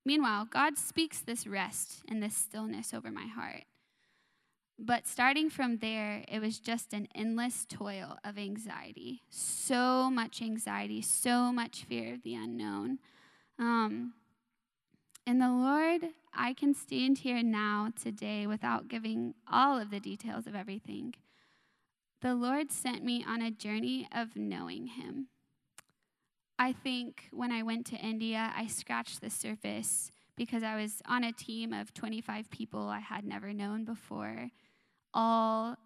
meanwhile, 0.05 0.45
God 0.45 0.77
speaks 0.77 1.21
this 1.21 1.47
rest 1.47 2.03
and 2.09 2.23
this 2.23 2.37
stillness 2.37 2.93
over 2.93 3.11
my 3.11 3.27
heart. 3.27 3.65
But 4.79 5.07
starting 5.07 5.51
from 5.51 5.79
there, 5.79 6.25
it 6.27 6.41
was 6.41 6.59
just 6.59 6.95
an 6.95 7.09
endless 7.15 7.67
toil 7.69 8.17
of 8.25 8.39
anxiety. 8.39 9.23
So 9.29 10.11
much 10.11 10.41
anxiety, 10.41 11.03
so 11.03 11.53
much 11.53 11.85
fear 11.85 12.15
of 12.15 12.23
the 12.23 12.35
unknown. 12.35 12.99
Um, 13.59 14.15
and 15.31 15.41
the 15.41 15.53
Lord, 15.53 16.09
I 16.35 16.55
can 16.55 16.75
stand 16.75 17.19
here 17.19 17.41
now 17.41 17.93
today 17.95 18.49
without 18.49 18.89
giving 18.89 19.35
all 19.49 19.79
of 19.79 19.93
the 19.93 20.01
details 20.01 20.49
of 20.49 20.57
everything 20.57 21.15
the 22.21 22.35
Lord 22.35 22.73
sent 22.73 23.05
me 23.05 23.25
on 23.27 23.41
a 23.41 23.53
journey 23.53 24.09
of 24.13 24.35
knowing 24.35 24.89
Him. 24.89 25.29
I 26.59 26.73
think 26.73 27.29
when 27.31 27.53
I 27.53 27.63
went 27.63 27.87
to 27.87 27.97
India, 27.97 28.53
I 28.57 28.67
scratched 28.67 29.21
the 29.21 29.31
surface 29.31 30.11
because 30.37 30.65
I 30.65 30.75
was 30.75 31.01
on 31.07 31.23
a 31.23 31.33
team 31.33 31.73
of 31.73 31.95
25 31.95 32.51
people 32.51 32.89
I 32.89 32.99
had 32.99 33.25
never 33.25 33.53
known 33.53 33.85
before, 33.85 34.51
all 35.15 35.77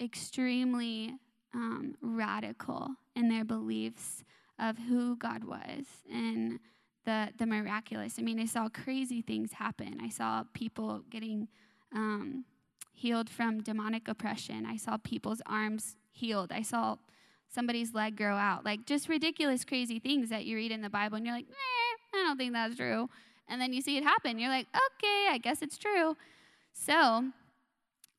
extremely 0.00 1.16
um, 1.52 1.96
radical 2.00 2.90
in 3.16 3.28
their 3.28 3.44
beliefs 3.44 4.22
of 4.60 4.78
who 4.78 5.16
God 5.16 5.42
was 5.42 5.86
and 6.10 6.60
the, 7.04 7.30
the 7.38 7.46
miraculous. 7.46 8.14
I 8.18 8.22
mean, 8.22 8.40
I 8.40 8.46
saw 8.46 8.68
crazy 8.68 9.22
things 9.22 9.52
happen. 9.52 9.98
I 10.02 10.08
saw 10.08 10.44
people 10.54 11.02
getting 11.10 11.48
um, 11.94 12.44
healed 12.92 13.28
from 13.28 13.62
demonic 13.62 14.08
oppression. 14.08 14.66
I 14.66 14.76
saw 14.76 14.96
people's 14.96 15.42
arms 15.46 15.96
healed. 16.12 16.52
I 16.52 16.62
saw 16.62 16.96
somebody's 17.48 17.94
leg 17.94 18.16
grow 18.16 18.36
out. 18.36 18.64
Like 18.64 18.86
just 18.86 19.08
ridiculous, 19.08 19.64
crazy 19.64 19.98
things 19.98 20.30
that 20.30 20.44
you 20.44 20.56
read 20.56 20.72
in 20.72 20.82
the 20.82 20.90
Bible, 20.90 21.16
and 21.16 21.26
you're 21.26 21.34
like, 21.34 21.48
eh, 21.48 22.18
I 22.18 22.24
don't 22.24 22.36
think 22.36 22.52
that's 22.52 22.76
true. 22.76 23.08
And 23.48 23.60
then 23.60 23.72
you 23.72 23.82
see 23.82 23.96
it 23.96 24.04
happen. 24.04 24.38
You're 24.38 24.50
like, 24.50 24.68
okay, 24.68 25.26
I 25.30 25.38
guess 25.38 25.62
it's 25.62 25.76
true. 25.76 26.16
So, 26.72 27.30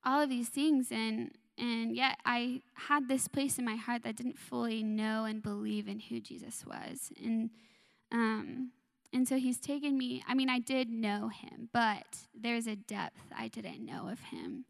all 0.05 0.21
of 0.21 0.29
these 0.29 0.49
things, 0.49 0.87
and 0.91 1.31
and 1.57 1.95
yet 1.95 2.17
I 2.25 2.61
had 2.73 3.07
this 3.07 3.27
place 3.27 3.57
in 3.57 3.65
my 3.65 3.75
heart 3.75 4.03
that 4.03 4.15
didn't 4.15 4.39
fully 4.39 4.83
know 4.83 5.25
and 5.25 5.41
believe 5.41 5.87
in 5.87 5.99
who 5.99 6.19
Jesus 6.19 6.65
was. 6.65 7.11
And 7.23 7.51
um, 8.13 8.71
and 9.11 9.27
so 9.27 9.37
he's 9.37 9.59
taken 9.59 9.97
me, 9.97 10.23
I 10.27 10.33
mean, 10.33 10.49
I 10.49 10.59
did 10.59 10.89
know 10.89 11.29
him, 11.29 11.69
but 11.73 12.05
there's 12.33 12.67
a 12.67 12.75
depth 12.75 13.21
I 13.35 13.47
didn't 13.47 13.85
know 13.85 14.07
of 14.07 14.19
him. 14.19 14.65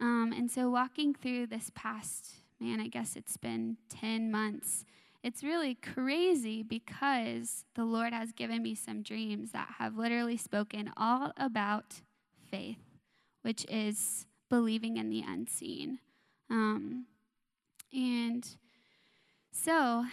Um, 0.00 0.32
and 0.36 0.50
so 0.50 0.70
walking 0.70 1.14
through 1.14 1.48
this 1.48 1.70
past, 1.74 2.34
man, 2.60 2.80
I 2.80 2.88
guess 2.88 3.16
it's 3.16 3.36
been 3.36 3.78
10 3.88 4.30
months, 4.30 4.84
it's 5.22 5.42
really 5.42 5.74
crazy 5.74 6.62
because 6.62 7.64
the 7.74 7.84
Lord 7.84 8.12
has 8.12 8.32
given 8.32 8.62
me 8.62 8.74
some 8.74 9.02
dreams 9.02 9.52
that 9.52 9.74
have 9.78 9.96
literally 9.96 10.36
spoken 10.36 10.90
all 10.96 11.32
about 11.38 12.02
faith, 12.50 12.82
which 13.42 13.64
is 13.70 14.26
believing 14.50 14.98
in 14.98 15.08
the 15.08 15.24
unseen. 15.26 15.98
Um, 16.50 17.06
and 17.92 18.46
so 19.52 20.04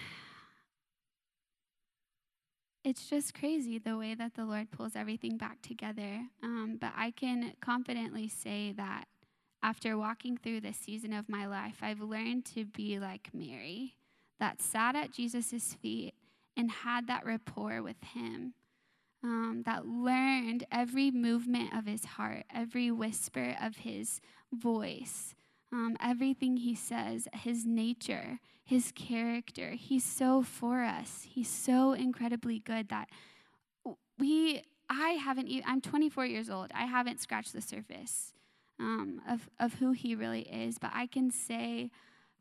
it's 2.83 3.09
just 3.09 3.33
crazy 3.33 3.77
the 3.77 3.97
way 3.97 4.15
that 4.15 4.35
the 4.35 4.45
Lord 4.45 4.71
pulls 4.71 4.95
everything 4.95 5.37
back 5.37 5.61
together. 5.61 6.21
Um, 6.41 6.77
but 6.79 6.93
I 6.95 7.11
can 7.11 7.53
confidently 7.61 8.27
say 8.27 8.73
that 8.73 9.05
after 9.63 9.97
walking 9.97 10.37
through 10.37 10.61
this 10.61 10.77
season 10.77 11.13
of 11.13 11.29
my 11.29 11.45
life, 11.45 11.77
I've 11.81 12.01
learned 12.01 12.45
to 12.55 12.65
be 12.65 12.97
like 12.97 13.29
Mary, 13.33 13.95
that 14.39 14.61
sat 14.61 14.95
at 14.95 15.11
Jesus' 15.11 15.75
feet 15.75 16.15
and 16.57 16.71
had 16.71 17.07
that 17.07 17.25
rapport 17.25 17.83
with 17.83 18.01
him, 18.03 18.53
um, 19.23 19.61
that 19.65 19.85
learned 19.85 20.65
every 20.71 21.11
movement 21.11 21.75
of 21.75 21.85
his 21.85 22.05
heart, 22.05 22.45
every 22.53 22.89
whisper 22.89 23.55
of 23.61 23.77
his 23.77 24.19
voice, 24.51 25.35
um, 25.71 25.95
everything 26.01 26.57
he 26.57 26.75
says, 26.75 27.27
his 27.33 27.65
nature, 27.65 28.39
his 28.63 28.91
character. 28.91 29.71
He's 29.71 30.03
so 30.03 30.41
for 30.41 30.83
us. 30.83 31.25
He's 31.29 31.49
so 31.49 31.93
incredibly 31.93 32.59
good 32.59 32.89
that 32.89 33.09
we, 34.19 34.63
I 34.89 35.11
haven't, 35.11 35.49
I'm 35.65 35.81
24 35.81 36.25
years 36.25 36.49
old. 36.49 36.71
I 36.73 36.85
haven't 36.85 37.21
scratched 37.21 37.53
the 37.53 37.61
surface 37.61 38.33
um, 38.79 39.21
of, 39.27 39.49
of 39.59 39.75
who 39.75 39.91
he 39.91 40.15
really 40.15 40.41
is. 40.41 40.77
But 40.77 40.91
I 40.93 41.07
can 41.07 41.31
say 41.31 41.89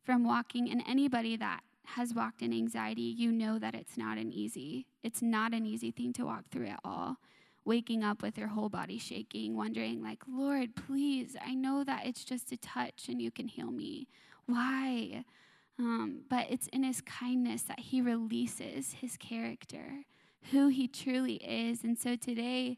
from 0.05 0.25
walking, 0.25 0.71
and 0.71 0.83
anybody 0.89 1.37
that 1.37 1.61
has 1.85 2.15
walked 2.15 2.43
in 2.43 2.53
anxiety, 2.53 3.03
you 3.03 3.33
know 3.33 3.59
that 3.59 3.75
it's 3.75 3.97
not 3.97 4.19
an 4.19 4.33
easy, 4.33 4.87
it's 5.03 5.23
not 5.23 5.53
an 5.53 5.67
easy 5.67 5.91
thing 5.91 6.13
to 6.15 6.25
walk 6.25 6.45
through 6.51 6.67
at 6.67 6.81
all 6.85 7.17
waking 7.65 8.03
up 8.03 8.23
with 8.23 8.39
your 8.39 8.49
whole 8.49 8.69
body 8.69 8.99
shaking, 8.99 9.57
wondering, 9.57 10.03
like, 10.03 10.23
Lord, 10.29 10.75
please, 10.75 11.37
I 11.45 11.55
know 11.55 11.85
that 11.85 12.07
it's 12.07 12.25
just 12.25 12.53
a 12.53 12.57
touch 12.57 13.09
and 13.09 13.21
you 13.21 13.31
can 13.31 13.49
heal 13.49 13.71
me. 13.71 14.09
Why? 14.47 15.25
Um, 15.79 16.23
but 16.29 16.47
it's 16.51 16.69
in 16.69 16.83
his 16.83 17.01
kindness 17.01 17.63
that 17.63 17.81
he 17.81 18.01
releases 18.01 18.95
his 18.95 19.17
character, 19.17 20.05
who 20.51 20.69
he 20.69 20.89
truly 20.89 21.35
is. 21.37 21.85
And 21.85 21.99
so 21.99 22.17
today, 22.17 22.77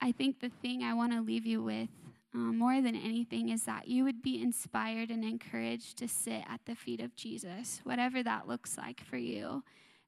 I 0.00 0.12
think 0.12 0.40
the 0.40 0.48
thing 0.48 0.82
I 0.82 0.94
want 0.94 1.12
to 1.12 1.20
leave 1.20 1.46
you 1.46 1.62
with 1.62 1.88
um, 2.32 2.58
more 2.58 2.80
than 2.80 2.94
anything 2.94 3.48
is 3.48 3.64
that 3.64 3.88
you 3.88 4.04
would 4.04 4.22
be 4.22 4.40
inspired 4.40 5.10
and 5.10 5.24
encouraged 5.24 5.96
to 5.98 6.08
sit 6.08 6.44
at 6.48 6.60
the 6.64 6.76
feet 6.76 7.00
of 7.00 7.16
Jesus, 7.16 7.80
whatever 7.82 8.22
that 8.22 8.46
looks 8.46 8.78
like 8.78 9.02
for 9.04 9.16
you 9.16 9.64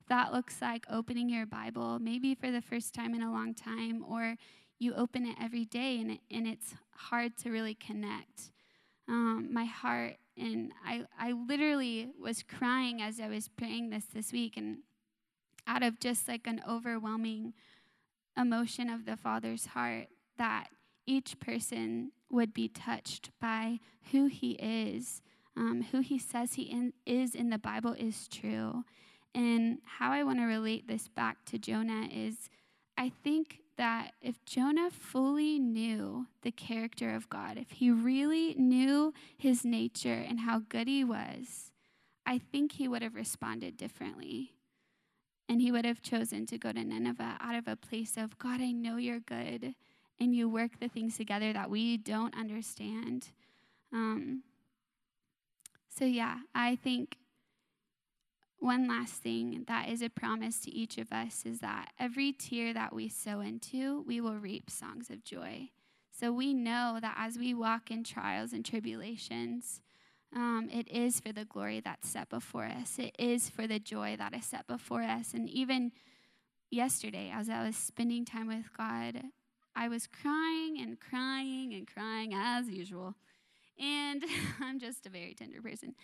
that 0.08 0.32
looks 0.32 0.60
like 0.60 0.84
opening 0.90 1.28
your 1.28 1.46
Bible, 1.46 1.98
maybe 1.98 2.34
for 2.34 2.50
the 2.50 2.62
first 2.62 2.94
time 2.94 3.14
in 3.14 3.22
a 3.22 3.32
long 3.32 3.54
time, 3.54 4.04
or 4.08 4.36
you 4.78 4.94
open 4.94 5.26
it 5.26 5.36
every 5.40 5.64
day 5.64 6.00
and, 6.00 6.10
it, 6.10 6.20
and 6.30 6.46
it's 6.46 6.74
hard 6.94 7.36
to 7.38 7.50
really 7.50 7.74
connect. 7.74 8.52
Um, 9.08 9.48
my 9.52 9.64
heart, 9.64 10.16
and 10.36 10.72
I, 10.84 11.04
I 11.18 11.32
literally 11.32 12.10
was 12.20 12.42
crying 12.42 13.02
as 13.02 13.20
I 13.20 13.28
was 13.28 13.48
praying 13.48 13.90
this 13.90 14.04
this 14.12 14.32
week, 14.32 14.56
and 14.56 14.78
out 15.66 15.82
of 15.82 16.00
just 16.00 16.28
like 16.28 16.46
an 16.46 16.62
overwhelming 16.68 17.52
emotion 18.36 18.88
of 18.88 19.04
the 19.04 19.16
Father's 19.16 19.66
heart 19.66 20.08
that 20.38 20.68
each 21.06 21.38
person 21.38 22.12
would 22.30 22.54
be 22.54 22.68
touched 22.68 23.30
by 23.40 23.78
who 24.10 24.26
He 24.26 24.52
is, 24.52 25.20
um, 25.56 25.86
who 25.92 26.00
He 26.00 26.18
says 26.18 26.54
He 26.54 26.62
in, 26.62 26.92
is 27.04 27.34
in 27.34 27.50
the 27.50 27.58
Bible 27.58 27.92
is 27.92 28.26
true. 28.28 28.84
And 29.34 29.78
how 29.84 30.12
I 30.12 30.24
want 30.24 30.38
to 30.40 30.44
relate 30.44 30.86
this 30.86 31.08
back 31.08 31.44
to 31.46 31.58
Jonah 31.58 32.08
is 32.12 32.50
I 32.98 33.10
think 33.22 33.60
that 33.78 34.12
if 34.20 34.44
Jonah 34.44 34.90
fully 34.90 35.58
knew 35.58 36.26
the 36.42 36.50
character 36.50 37.14
of 37.14 37.30
God, 37.30 37.56
if 37.56 37.70
he 37.70 37.90
really 37.90 38.54
knew 38.54 39.14
his 39.36 39.64
nature 39.64 40.24
and 40.28 40.40
how 40.40 40.60
good 40.68 40.86
he 40.86 41.02
was, 41.02 41.72
I 42.26 42.38
think 42.38 42.72
he 42.72 42.86
would 42.86 43.02
have 43.02 43.14
responded 43.14 43.76
differently. 43.76 44.52
And 45.48 45.60
he 45.60 45.72
would 45.72 45.84
have 45.84 46.02
chosen 46.02 46.46
to 46.46 46.58
go 46.58 46.72
to 46.72 46.84
Nineveh 46.84 47.36
out 47.40 47.56
of 47.56 47.66
a 47.66 47.76
place 47.76 48.16
of, 48.16 48.38
God, 48.38 48.60
I 48.60 48.70
know 48.72 48.96
you're 48.96 49.20
good, 49.20 49.74
and 50.20 50.34
you 50.34 50.48
work 50.48 50.78
the 50.78 50.88
things 50.88 51.16
together 51.16 51.52
that 51.52 51.68
we 51.68 51.96
don't 51.96 52.34
understand. 52.38 53.28
Um, 53.92 54.42
so, 55.88 56.04
yeah, 56.04 56.38
I 56.54 56.76
think 56.76 57.16
one 58.62 58.87
last 58.87 59.14
thing 59.14 59.64
that 59.66 59.88
is 59.88 60.03
a 60.03 60.09
promise 60.09 60.61
to 60.61 60.70
each 60.70 60.96
of 60.96 61.12
us 61.12 61.42
is 61.44 61.59
that 61.59 61.90
every 61.98 62.33
tear 62.33 62.72
that 62.72 62.94
we 62.94 63.09
sow 63.09 63.40
into, 63.40 64.05
we 64.07 64.20
will 64.20 64.37
reap 64.37 64.70
songs 64.70 65.11
of 65.11 65.25
joy. 65.25 65.68
So 66.12 66.33
we 66.33 66.55
know 66.55 66.98
that 67.01 67.16
as 67.18 67.37
we 67.37 67.55
walk 67.55 67.90
in 67.90 68.05
trials 68.05 68.53
and 68.53 68.64
tribulations, 68.64 69.81
um, 70.35 70.68
it 70.72 70.88
is 70.88 71.18
for 71.18 71.33
the 71.33 71.44
glory 71.44 71.81
that's 71.81 72.09
set 72.09 72.29
before 72.29 72.66
us. 72.66 72.98
It 72.98 73.16
is 73.18 73.51
for 73.51 73.66
the 73.66 73.81
joy 73.81 74.14
that 74.16 74.33
is 74.33 74.46
set 74.46 74.68
before 74.68 75.03
us. 75.03 75.35
And 75.35 75.48
even 75.51 75.90
yesterday, 76.70 77.33
as 77.35 77.48
I 77.48 77.66
was 77.66 77.77
spending 77.77 78.25
time 78.25 78.46
with 78.46 78.72
God, 78.77 79.22
I 79.75 79.88
was 79.88 80.07
crying 80.07 80.79
and 80.81 81.01
crying 81.01 81.75
and 81.75 81.87
crying 81.87 82.33
as 82.33 82.68
usual. 82.68 83.16
And 83.77 84.25
I'm 84.61 84.79
just 84.79 85.05
a 85.07 85.11
very 85.11 85.35
tender 85.35 85.61
person. 85.61 85.94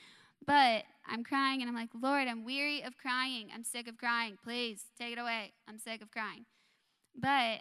But 0.47 0.85
I'm 1.07 1.25
crying 1.25 1.61
and 1.61 1.69
I'm 1.69 1.75
like, 1.75 1.91
Lord, 2.01 2.29
I'm 2.29 2.45
weary 2.45 2.83
of 2.83 2.97
crying. 2.97 3.49
I'm 3.55 3.65
sick 3.65 3.89
of 3.89 3.97
crying. 3.97 4.37
Please 4.43 4.85
take 4.99 5.13
it 5.13 5.19
away. 5.19 5.53
I'm 5.69 5.79
sick 5.79 6.03
of 6.03 6.11
crying. 6.11 6.47
But 7.15 7.61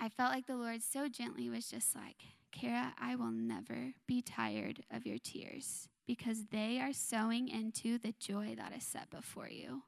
I 0.00 0.08
felt 0.08 0.32
like 0.32 0.46
the 0.46 0.56
Lord 0.56 0.82
so 0.82 1.08
gently 1.08 1.48
was 1.48 1.68
just 1.68 1.94
like, 1.94 2.16
Kara, 2.52 2.94
I 3.00 3.16
will 3.16 3.30
never 3.30 3.94
be 4.06 4.22
tired 4.22 4.82
of 4.90 5.06
your 5.06 5.18
tears 5.18 5.88
because 6.06 6.46
they 6.50 6.80
are 6.80 6.92
sowing 6.92 7.48
into 7.48 7.98
the 7.98 8.14
joy 8.18 8.54
that 8.56 8.74
is 8.76 8.84
set 8.84 9.10
before 9.10 9.48
you. 9.48 9.82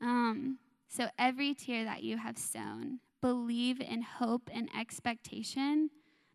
Um, 0.00 0.58
so 0.88 1.08
every 1.18 1.54
tear 1.54 1.84
that 1.84 2.02
you 2.02 2.18
have 2.18 2.38
sown, 2.38 3.00
believe 3.20 3.80
in 3.80 4.02
hope 4.02 4.50
and 4.52 4.68
expectation 4.78 5.90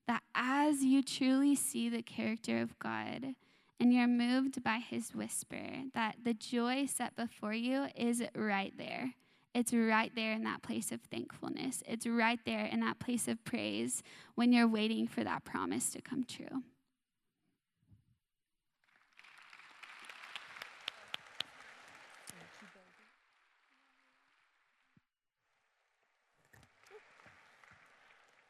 that 0.07 0.23
as 0.35 0.83
you 0.83 1.03
truly 1.03 1.55
see 1.55 1.89
the 1.89 2.01
character 2.01 2.61
of 2.61 2.77
God 2.79 3.35
and 3.81 3.91
you're 3.91 4.05
moved 4.05 4.63
by 4.63 4.77
his 4.77 5.15
whisper, 5.15 5.65
that 5.95 6.17
the 6.23 6.35
joy 6.35 6.85
set 6.85 7.15
before 7.15 7.55
you 7.55 7.87
is 7.95 8.21
right 8.35 8.71
there. 8.77 9.15
It's 9.55 9.73
right 9.73 10.11
there 10.15 10.33
in 10.33 10.43
that 10.43 10.61
place 10.61 10.91
of 10.91 11.01
thankfulness. 11.01 11.81
It's 11.87 12.05
right 12.05 12.39
there 12.45 12.65
in 12.65 12.81
that 12.81 12.99
place 12.99 13.27
of 13.27 13.43
praise 13.43 14.03
when 14.35 14.53
you're 14.53 14.67
waiting 14.67 15.07
for 15.07 15.23
that 15.23 15.45
promise 15.45 15.89
to 15.93 16.01
come 16.01 16.23
true. 16.25 16.61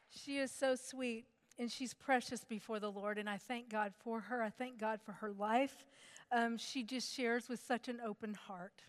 She 0.10 0.38
is 0.38 0.52
so 0.52 0.76
sweet 0.76 1.24
and 1.60 1.72
she's 1.72 1.94
precious 1.94 2.44
before 2.44 2.80
the 2.80 2.92
Lord, 2.92 3.18
and 3.18 3.30
I 3.30 3.38
thank 3.38 3.70
God 3.70 3.94
for 4.04 4.20
her. 4.22 4.42
I 4.42 4.50
thank 4.50 4.80
God 4.80 5.00
for 5.02 5.14
her 5.14 5.32
life. 5.32 5.86
Um, 6.32 6.58
she 6.58 6.84
just 6.84 7.14
shares 7.14 7.50
with 7.50 7.60
such 7.60 7.88
an 7.88 8.00
open 8.06 8.34
heart. 8.34 8.84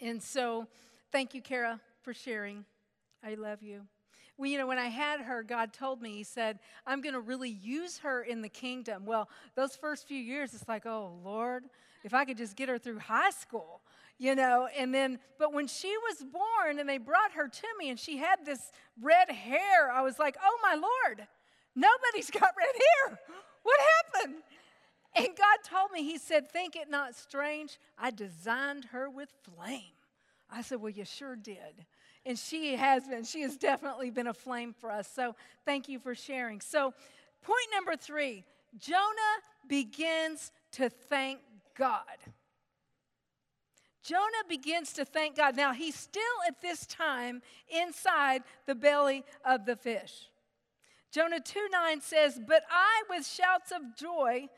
And 0.00 0.22
so, 0.22 0.66
thank 1.12 1.34
you, 1.34 1.42
Kara, 1.42 1.80
for 2.02 2.14
sharing. 2.14 2.64
I 3.24 3.34
love 3.34 3.62
you. 3.62 3.82
Well, 4.36 4.50
you 4.50 4.58
know, 4.58 4.66
when 4.66 4.78
I 4.78 4.88
had 4.88 5.20
her, 5.20 5.42
God 5.42 5.72
told 5.72 6.02
me, 6.02 6.12
He 6.12 6.24
said, 6.24 6.58
I'm 6.86 7.00
going 7.00 7.14
to 7.14 7.20
really 7.20 7.50
use 7.50 7.98
her 7.98 8.22
in 8.22 8.42
the 8.42 8.48
kingdom. 8.48 9.06
Well, 9.06 9.28
those 9.54 9.76
first 9.76 10.06
few 10.06 10.18
years, 10.18 10.54
it's 10.54 10.68
like, 10.68 10.86
oh, 10.86 11.18
Lord, 11.24 11.64
if 12.04 12.12
I 12.12 12.24
could 12.24 12.36
just 12.36 12.56
get 12.56 12.68
her 12.68 12.78
through 12.78 12.98
high 12.98 13.30
school 13.30 13.80
you 14.18 14.34
know 14.34 14.68
and 14.78 14.94
then 14.94 15.18
but 15.38 15.52
when 15.52 15.66
she 15.66 15.94
was 16.08 16.24
born 16.24 16.78
and 16.78 16.88
they 16.88 16.98
brought 16.98 17.32
her 17.32 17.48
to 17.48 17.66
me 17.78 17.90
and 17.90 17.98
she 17.98 18.16
had 18.16 18.36
this 18.44 18.70
red 19.00 19.30
hair 19.30 19.90
i 19.92 20.00
was 20.00 20.18
like 20.18 20.36
oh 20.42 20.58
my 20.62 20.74
lord 20.74 21.26
nobody's 21.76 22.30
got 22.30 22.52
red 22.58 23.08
hair. 23.08 23.20
What 23.62 23.78
happened? 24.14 24.42
And 25.14 25.28
god 25.28 25.58
told 25.68 25.92
me 25.92 26.02
he 26.02 26.18
said 26.18 26.50
think 26.50 26.76
it 26.76 26.90
not 26.90 27.14
strange 27.14 27.78
i 27.98 28.10
designed 28.10 28.86
her 28.86 29.08
with 29.08 29.32
flame. 29.42 29.94
I 30.50 30.62
said 30.62 30.80
well 30.80 30.90
you 30.90 31.04
sure 31.04 31.36
did. 31.36 31.86
And 32.24 32.38
she 32.38 32.74
has 32.76 33.06
been 33.06 33.24
she 33.24 33.42
has 33.42 33.56
definitely 33.56 34.10
been 34.10 34.26
a 34.26 34.34
flame 34.34 34.74
for 34.78 34.90
us. 34.90 35.08
So 35.12 35.36
thank 35.64 35.88
you 35.88 35.98
for 35.98 36.14
sharing. 36.14 36.60
So 36.60 36.92
point 37.42 37.68
number 37.72 37.96
three 37.96 38.44
jonah 38.78 39.36
begins 39.68 40.52
to 40.72 40.88
thank 40.88 41.40
god. 41.76 42.18
Jonah 44.06 44.44
begins 44.48 44.92
to 44.92 45.04
thank 45.04 45.34
God. 45.34 45.56
Now, 45.56 45.72
he's 45.72 45.96
still 45.96 46.22
at 46.46 46.62
this 46.62 46.86
time 46.86 47.42
inside 47.68 48.44
the 48.64 48.76
belly 48.76 49.24
of 49.44 49.66
the 49.66 49.74
fish. 49.74 50.28
Jonah 51.12 51.40
2 51.40 51.68
9 51.70 52.00
says, 52.00 52.40
But 52.46 52.62
I, 52.70 53.02
with 53.08 53.26
shouts 53.26 53.72
of 53.72 53.96
joy 53.96 54.48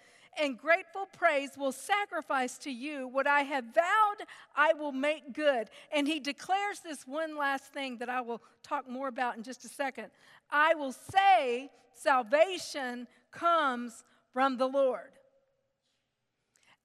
and 0.40 0.58
grateful 0.58 1.06
praise, 1.16 1.50
will 1.56 1.72
sacrifice 1.72 2.58
to 2.58 2.70
you 2.70 3.08
what 3.08 3.26
I 3.26 3.42
have 3.42 3.64
vowed 3.74 4.26
I 4.56 4.72
will 4.72 4.92
make 4.92 5.32
good. 5.32 5.68
And 5.92 6.06
he 6.06 6.20
declares 6.20 6.80
this 6.80 7.06
one 7.06 7.36
last 7.36 7.72
thing 7.72 7.98
that 7.98 8.08
I 8.08 8.20
will 8.20 8.42
talk 8.62 8.88
more 8.88 9.08
about 9.08 9.36
in 9.36 9.42
just 9.42 9.64
a 9.64 9.68
second. 9.68 10.08
I 10.50 10.74
will 10.74 10.92
say, 10.92 11.70
Salvation 11.94 13.08
comes 13.30 14.04
from 14.32 14.56
the 14.56 14.68
Lord. 14.68 15.10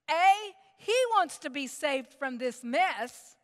A, 0.10 0.54
he 0.78 0.96
wants 1.16 1.38
to 1.40 1.50
be 1.50 1.68
saved 1.68 2.14
from 2.14 2.38
this 2.38 2.64
mess. 2.64 3.36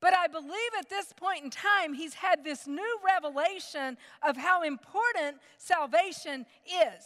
But 0.00 0.14
I 0.14 0.26
believe 0.26 0.70
at 0.78 0.90
this 0.90 1.12
point 1.14 1.44
in 1.44 1.50
time, 1.50 1.94
he's 1.94 2.14
had 2.14 2.44
this 2.44 2.66
new 2.66 2.98
revelation 3.04 3.96
of 4.22 4.36
how 4.36 4.62
important 4.62 5.38
salvation 5.58 6.44
is. 6.66 7.04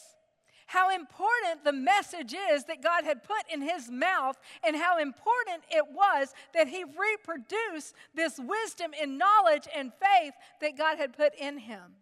How 0.67 0.91
important 0.91 1.65
the 1.65 1.73
message 1.73 2.35
is 2.53 2.65
that 2.65 2.83
God 2.83 3.05
had 3.05 3.25
put 3.25 3.43
in 3.53 3.61
his 3.61 3.91
mouth, 3.91 4.39
and 4.65 4.77
how 4.77 4.99
important 4.99 5.65
it 5.69 5.85
was 5.93 6.33
that 6.55 6.69
he 6.69 6.85
reproduced 6.85 7.95
this 8.15 8.39
wisdom 8.39 8.93
and 9.01 9.19
knowledge 9.19 9.67
and 9.75 9.93
faith 9.93 10.35
that 10.61 10.79
God 10.79 10.97
had 10.99 11.17
put 11.17 11.35
in 11.35 11.59
him. 11.59 11.97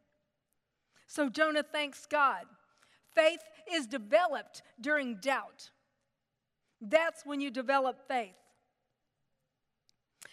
So 1.07 1.31
Jonah 1.31 1.63
thanks 1.63 2.05
God. 2.05 2.45
Faith 3.15 3.41
is 3.73 3.87
developed 3.87 4.63
during 4.81 5.17
doubt. 5.17 5.71
That's 6.81 7.25
when 7.25 7.41
you 7.41 7.51
develop 7.51 8.07
faith. 8.07 8.37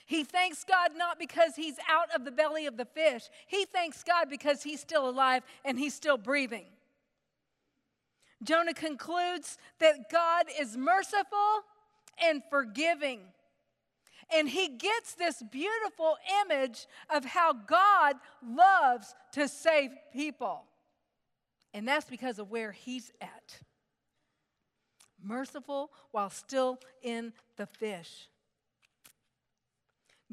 He 0.06 0.24
thanks 0.24 0.64
God 0.64 0.92
not 0.96 1.18
because 1.18 1.56
he's 1.56 1.78
out 1.90 2.14
of 2.16 2.26
the 2.26 2.32
belly 2.32 2.68
of 2.68 2.78
the 2.78 2.86
fish. 2.86 3.24
He 3.48 3.66
thanks 3.66 4.04
God 4.04 4.30
because 4.30 4.64
he's 4.64 4.80
still 4.80 5.10
alive 5.10 5.44
and 5.64 5.80
he's 5.80 5.94
still 5.94 6.18
breathing. 6.18 6.66
Jonah 8.44 8.74
concludes 8.74 9.58
that 9.80 10.10
God 10.12 10.46
is 10.60 10.78
merciful 10.78 11.64
and 12.24 12.44
forgiving. 12.50 13.22
And 14.34 14.50
he 14.50 14.70
gets 14.70 15.16
this 15.16 15.42
beautiful 15.52 16.18
image 16.44 16.88
of 17.10 17.26
how 17.26 17.54
God 17.54 18.16
loves 18.44 19.16
to 19.34 19.48
save 19.48 19.92
people. 20.14 20.64
And 21.74 21.88
that's 21.88 22.10
because 22.10 22.40
of 22.40 22.52
where 22.52 22.72
he's 22.72 23.12
at 23.22 23.60
merciful 25.26 25.92
while 26.12 26.30
still 26.30 26.80
in 27.02 27.34
the 27.58 27.66
fish. 27.66 28.28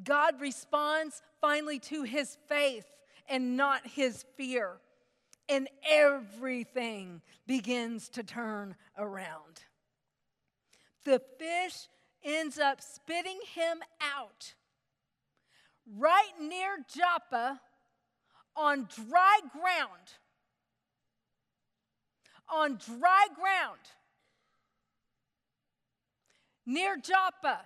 God 0.03 0.41
responds 0.41 1.23
finally 1.41 1.79
to 1.81 2.03
his 2.03 2.37
faith 2.49 2.87
and 3.29 3.57
not 3.57 3.87
his 3.87 4.25
fear, 4.37 4.79
and 5.49 5.69
everything 5.89 7.23
begins 7.47 8.09
to 8.11 8.23
turn 8.23 8.77
around. 8.97 9.63
The 11.05 11.21
fish 11.39 11.89
ends 12.25 12.59
up 12.59 12.81
spitting 12.81 13.39
him 13.55 13.81
out 14.01 14.55
right 15.97 16.33
near 16.41 16.79
Joppa 16.95 17.61
on 18.57 18.89
dry 19.09 19.41
ground. 19.53 20.15
On 22.53 22.77
dry 22.77 23.27
ground 23.35 23.81
near 26.67 26.97
Joppa, 26.97 27.61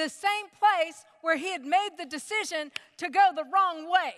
the 0.00 0.08
same 0.08 0.48
place 0.58 1.04
where 1.20 1.36
he 1.36 1.52
had 1.52 1.64
made 1.64 1.90
the 1.98 2.06
decision 2.06 2.72
to 2.96 3.10
go 3.10 3.30
the 3.36 3.44
wrong 3.52 3.90
way. 3.90 4.14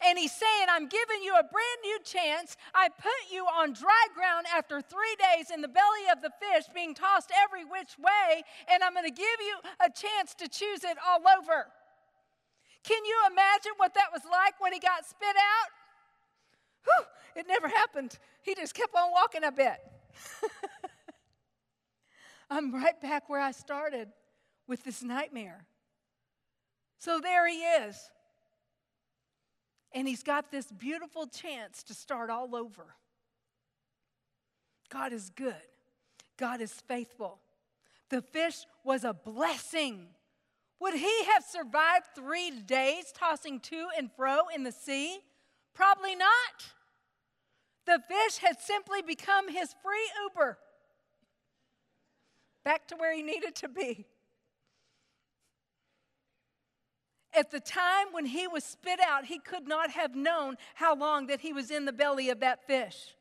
And 0.00 0.18
he's 0.18 0.32
saying, 0.32 0.66
I'm 0.70 0.88
giving 0.88 1.22
you 1.22 1.34
a 1.34 1.42
brand 1.42 1.80
new 1.82 1.98
chance. 2.04 2.56
I 2.74 2.88
put 2.88 3.30
you 3.30 3.44
on 3.44 3.74
dry 3.74 4.06
ground 4.14 4.46
after 4.54 4.80
three 4.80 5.16
days 5.18 5.50
in 5.52 5.60
the 5.60 5.68
belly 5.68 6.08
of 6.10 6.22
the 6.22 6.30
fish, 6.40 6.64
being 6.74 6.94
tossed 6.94 7.30
every 7.44 7.64
which 7.64 7.98
way, 7.98 8.42
and 8.72 8.82
I'm 8.82 8.94
going 8.94 9.04
to 9.04 9.14
give 9.14 9.38
you 9.40 9.56
a 9.84 9.90
chance 9.90 10.34
to 10.38 10.48
choose 10.48 10.84
it 10.84 10.96
all 11.06 11.20
over. 11.38 11.66
Can 12.82 13.04
you 13.04 13.16
imagine 13.30 13.72
what 13.76 13.94
that 13.94 14.08
was 14.12 14.22
like 14.24 14.60
when 14.60 14.72
he 14.72 14.80
got 14.80 15.04
spit 15.04 15.36
out? 15.36 15.70
Whew, 16.84 17.40
it 17.40 17.46
never 17.46 17.68
happened. 17.68 18.18
He 18.42 18.54
just 18.54 18.74
kept 18.74 18.94
on 18.94 19.10
walking 19.10 19.44
a 19.44 19.52
bit. 19.52 19.76
I'm 22.50 22.74
right 22.74 23.00
back 23.00 23.28
where 23.28 23.40
I 23.40 23.52
started 23.52 24.08
with 24.66 24.84
this 24.84 25.02
nightmare. 25.02 25.66
So 26.98 27.20
there 27.20 27.48
he 27.48 27.58
is. 27.58 27.96
And 29.92 30.08
he's 30.08 30.22
got 30.22 30.50
this 30.50 30.72
beautiful 30.72 31.26
chance 31.26 31.82
to 31.84 31.94
start 31.94 32.30
all 32.30 32.56
over. 32.56 32.96
God 34.90 35.12
is 35.12 35.30
good, 35.30 35.54
God 36.36 36.60
is 36.60 36.72
faithful. 36.72 37.40
The 38.10 38.22
fish 38.22 38.66
was 38.84 39.04
a 39.04 39.14
blessing. 39.14 40.06
Would 40.80 40.94
he 40.94 41.24
have 41.32 41.42
survived 41.42 42.06
three 42.14 42.50
days 42.50 43.12
tossing 43.16 43.60
to 43.60 43.88
and 43.96 44.10
fro 44.12 44.48
in 44.54 44.64
the 44.64 44.72
sea? 44.72 45.18
Probably 45.72 46.14
not. 46.14 46.28
The 47.86 48.00
fish 48.06 48.38
had 48.38 48.60
simply 48.60 49.00
become 49.02 49.48
his 49.48 49.74
free 49.82 50.10
Uber 50.22 50.58
back 52.64 52.86
to 52.88 52.96
where 52.96 53.14
he 53.14 53.22
needed 53.22 53.54
to 53.56 53.68
be. 53.68 54.06
At 57.36 57.50
the 57.50 57.60
time 57.60 58.08
when 58.12 58.26
he 58.26 58.46
was 58.46 58.62
spit 58.62 59.00
out, 59.00 59.24
he 59.24 59.38
could 59.38 59.66
not 59.66 59.90
have 59.90 60.14
known 60.14 60.56
how 60.74 60.94
long 60.94 61.26
that 61.26 61.40
he 61.40 61.52
was 61.52 61.70
in 61.70 61.84
the 61.84 61.92
belly 61.92 62.30
of 62.30 62.40
that 62.40 62.66
fish. 62.66 63.14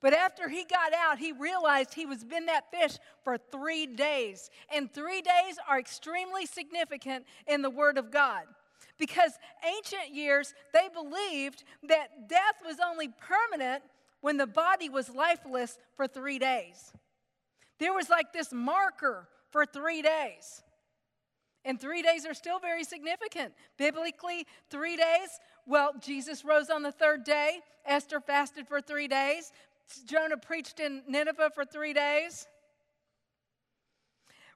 But 0.00 0.14
after 0.14 0.48
he 0.48 0.64
got 0.64 0.94
out, 0.94 1.18
he 1.18 1.32
realized 1.32 1.92
he 1.92 2.06
was 2.06 2.22
in 2.22 2.46
that 2.46 2.70
fish 2.70 2.98
for 3.22 3.36
three 3.36 3.86
days. 3.86 4.48
And 4.74 4.90
three 4.90 5.20
days 5.20 5.56
are 5.68 5.78
extremely 5.78 6.46
significant 6.46 7.26
in 7.46 7.60
the 7.60 7.68
Word 7.68 7.98
of 7.98 8.10
God. 8.10 8.44
Because 8.98 9.32
ancient 9.66 10.14
years, 10.14 10.54
they 10.72 10.88
believed 10.92 11.64
that 11.88 12.28
death 12.28 12.56
was 12.64 12.78
only 12.84 13.08
permanent 13.08 13.82
when 14.22 14.38
the 14.38 14.46
body 14.46 14.88
was 14.88 15.10
lifeless 15.10 15.78
for 15.96 16.06
three 16.06 16.38
days. 16.38 16.92
There 17.78 17.92
was 17.92 18.08
like 18.08 18.32
this 18.32 18.52
marker 18.52 19.28
for 19.50 19.66
three 19.66 20.02
days. 20.02 20.62
And 21.64 21.80
three 21.80 22.02
days 22.02 22.24
are 22.24 22.34
still 22.34 22.58
very 22.58 22.84
significant. 22.84 23.52
Biblically, 23.76 24.46
three 24.70 24.96
days, 24.96 25.28
well, 25.66 25.92
Jesus 26.00 26.44
rose 26.44 26.70
on 26.70 26.82
the 26.82 26.92
third 26.92 27.24
day. 27.24 27.60
Esther 27.84 28.20
fasted 28.20 28.66
for 28.66 28.80
three 28.80 29.08
days. 29.08 29.52
Jonah 30.06 30.36
preached 30.36 30.80
in 30.80 31.02
Nineveh 31.06 31.50
for 31.54 31.64
three 31.64 31.92
days. 31.92 32.46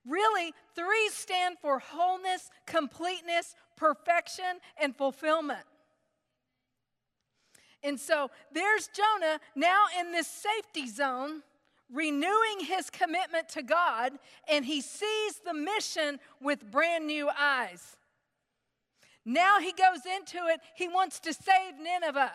Really, 0.07 0.53
three 0.75 1.09
stand 1.11 1.57
for 1.61 1.79
wholeness, 1.79 2.51
completeness, 2.67 3.55
perfection, 3.77 4.61
and 4.81 4.95
fulfillment. 4.95 5.65
And 7.83 8.01
so 8.01 8.31
there's 8.53 8.89
Jonah 8.89 9.41
now 9.55 9.85
in 10.01 10.13
this 10.13 10.27
safety 10.27 10.89
zone, 10.89 11.43
renewing 11.93 12.61
his 12.61 12.91
commitment 12.91 13.49
to 13.51 13.63
God, 13.63 14.13
and 14.49 14.65
he 14.65 14.81
sees 14.81 15.41
the 15.45 15.55
mission 15.55 16.19
with 16.41 16.71
brand 16.71 17.07
new 17.07 17.29
eyes. 17.39 17.97
Now 19.25 19.59
he 19.59 19.73
goes 19.73 20.01
into 20.05 20.39
it, 20.49 20.61
he 20.75 20.89
wants 20.89 21.21
to 21.21 21.33
save 21.33 21.79
Nineveh 21.81 22.33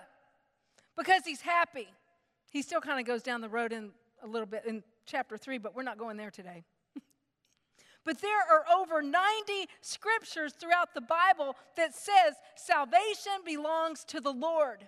because 0.98 1.24
he's 1.26 1.42
happy. 1.42 1.88
He 2.52 2.62
still 2.62 2.82
kind 2.82 3.00
of 3.00 3.06
goes 3.06 3.22
down 3.22 3.42
the 3.42 3.50
road 3.50 3.72
in 3.72 3.92
a 4.24 4.28
little 4.28 4.48
bit 4.48 4.64
in 4.66 4.84
chapter 5.06 5.38
3, 5.38 5.60
but 5.60 5.76
we're 5.76 5.84
not 5.84 5.98
going 5.98 6.18
there 6.18 6.32
today. 6.32 6.64
but 8.04 8.20
there 8.22 8.42
are 8.52 8.66
over 8.76 9.02
90 9.02 9.20
scriptures 9.82 10.54
throughout 10.54 10.94
the 10.96 11.02
Bible 11.02 11.56
that 11.78 11.94
says 11.94 12.36
salvation 12.56 13.34
belongs 13.46 14.04
to 14.06 14.20
the 14.20 14.34
Lord. 14.34 14.88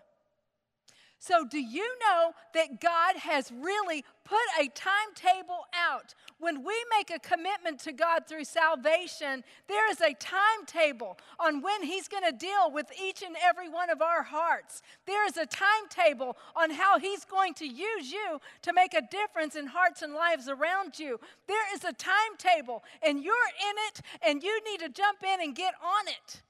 So, 1.23 1.45
do 1.45 1.59
you 1.59 1.87
know 1.99 2.31
that 2.55 2.81
God 2.81 3.15
has 3.17 3.51
really 3.51 4.03
put 4.23 4.39
a 4.59 4.69
timetable 4.69 5.67
out? 5.71 6.15
When 6.39 6.63
we 6.63 6.73
make 6.97 7.11
a 7.11 7.19
commitment 7.19 7.79
to 7.81 7.91
God 7.91 8.23
through 8.27 8.45
salvation, 8.45 9.43
there 9.67 9.87
is 9.91 10.01
a 10.01 10.15
timetable 10.15 11.19
on 11.39 11.61
when 11.61 11.83
He's 11.83 12.07
going 12.07 12.23
to 12.23 12.31
deal 12.31 12.71
with 12.73 12.87
each 12.99 13.21
and 13.21 13.35
every 13.39 13.69
one 13.69 13.91
of 13.91 14.01
our 14.01 14.23
hearts. 14.23 14.81
There 15.05 15.23
is 15.27 15.37
a 15.37 15.45
timetable 15.45 16.37
on 16.55 16.71
how 16.71 16.97
He's 16.97 17.23
going 17.23 17.53
to 17.53 17.67
use 17.67 18.11
you 18.11 18.39
to 18.63 18.73
make 18.73 18.95
a 18.95 19.03
difference 19.11 19.55
in 19.55 19.67
hearts 19.67 20.01
and 20.01 20.15
lives 20.15 20.49
around 20.49 20.97
you. 20.97 21.19
There 21.47 21.75
is 21.75 21.83
a 21.83 21.93
timetable, 21.93 22.83
and 23.05 23.23
you're 23.23 23.35
in 23.35 23.75
it, 23.89 24.01
and 24.27 24.41
you 24.41 24.59
need 24.71 24.79
to 24.79 24.89
jump 24.89 25.19
in 25.21 25.39
and 25.39 25.55
get 25.55 25.75
on 25.83 26.07
it. 26.07 26.41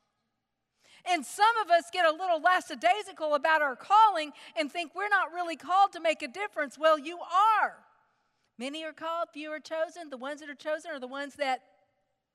And 1.10 1.26
some 1.26 1.58
of 1.64 1.70
us 1.72 1.86
get 1.92 2.06
a 2.06 2.12
little 2.12 2.42
lackadaisical 2.42 3.36
about 3.36 3.62
our 3.62 3.76
calling 3.76 4.32
and 4.58 4.72
think 4.72 4.94
we're 4.96 5.10
not 5.10 5.34
really 5.34 5.56
called 5.56 5.92
to 5.94 6.00
make 6.00 6.22
a 6.22 6.28
difference. 6.28 6.78
Well, 6.78 7.00
you 7.00 7.20
are. 7.20 7.76
Many 8.58 8.84
are 8.84 8.94
called, 8.94 9.30
few 9.34 9.50
are 9.52 9.60
chosen. 9.60 10.10
The 10.10 10.18
ones 10.18 10.42
that 10.42 10.50
are 10.50 10.56
chosen 10.56 10.92
are 10.92 11.00
the 11.00 11.08
ones 11.08 11.36
that 11.36 11.62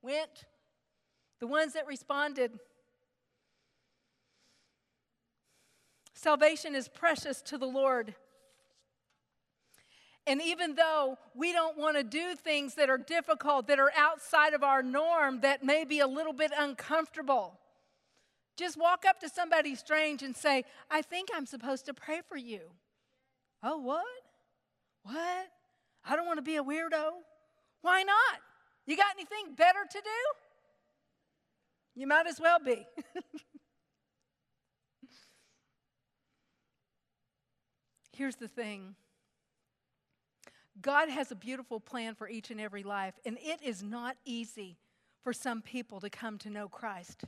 went, 0.03 0.45
the 1.39 1.47
ones 1.47 1.75
that 1.75 1.87
responded. 1.87 2.59
Salvation 6.15 6.75
is 6.75 6.89
precious 6.89 7.43
to 7.43 7.59
the 7.59 7.67
Lord. 7.67 8.15
And 10.27 10.43
even 10.43 10.75
though 10.75 11.19
we 11.35 11.53
don't 11.53 11.79
want 11.79 11.97
to 11.97 12.03
do 12.03 12.35
things 12.35 12.75
that 12.75 12.91
are 12.91 12.99
difficult, 12.99 13.69
that 13.69 13.79
are 13.79 13.93
outside 13.97 14.55
of 14.55 14.65
our 14.65 14.83
norm, 14.83 15.41
that 15.43 15.63
may 15.63 15.85
be 15.85 16.01
a 16.01 16.07
little 16.09 16.33
bit 16.33 16.51
uncomfortable, 16.59 17.61
just 18.57 18.77
walk 18.79 19.05
up 19.07 19.21
to 19.21 19.29
somebody 19.29 19.75
strange 19.75 20.23
and 20.23 20.35
say, 20.37 20.65
I 20.91 21.03
think 21.03 21.29
I'm 21.35 21.47
supposed 21.47 21.87
to 21.87 21.95
pray 21.95 22.21
for 22.27 22.37
you. 22.37 22.61
Oh, 23.63 23.79
what? 23.79 24.05
What? 25.03 25.49
I 26.05 26.17
don't 26.17 26.27
want 26.27 26.39
to 26.39 26.43
be 26.43 26.57
a 26.57 26.65
weirdo. 26.65 27.11
Why 27.83 28.03
not? 28.03 28.41
You 28.87 28.97
got 28.97 29.15
anything 29.17 29.55
better 29.57 29.85
to 29.91 30.01
do? 30.01 30.09
You 31.95 32.07
might 32.07 32.27
as 32.27 32.41
well 32.41 32.59
be. 32.65 32.87
Here's 38.17 38.37
the 38.37 38.49
thing 38.49 38.95
God 40.81 41.09
has 41.09 41.31
a 41.33 41.37
beautiful 41.37 41.81
plan 41.81 42.15
for 42.15 42.29
each 42.29 42.51
and 42.51 42.61
every 42.61 42.83
life, 42.83 43.15
and 43.25 43.39
it 43.43 43.63
is 43.63 43.83
not 43.83 44.17
easy 44.25 44.77
for 45.23 45.33
some 45.33 45.63
people 45.63 46.01
to 46.01 46.11
come 46.11 46.39
to 46.39 46.51
know 46.51 46.69
Christ. 46.69 47.25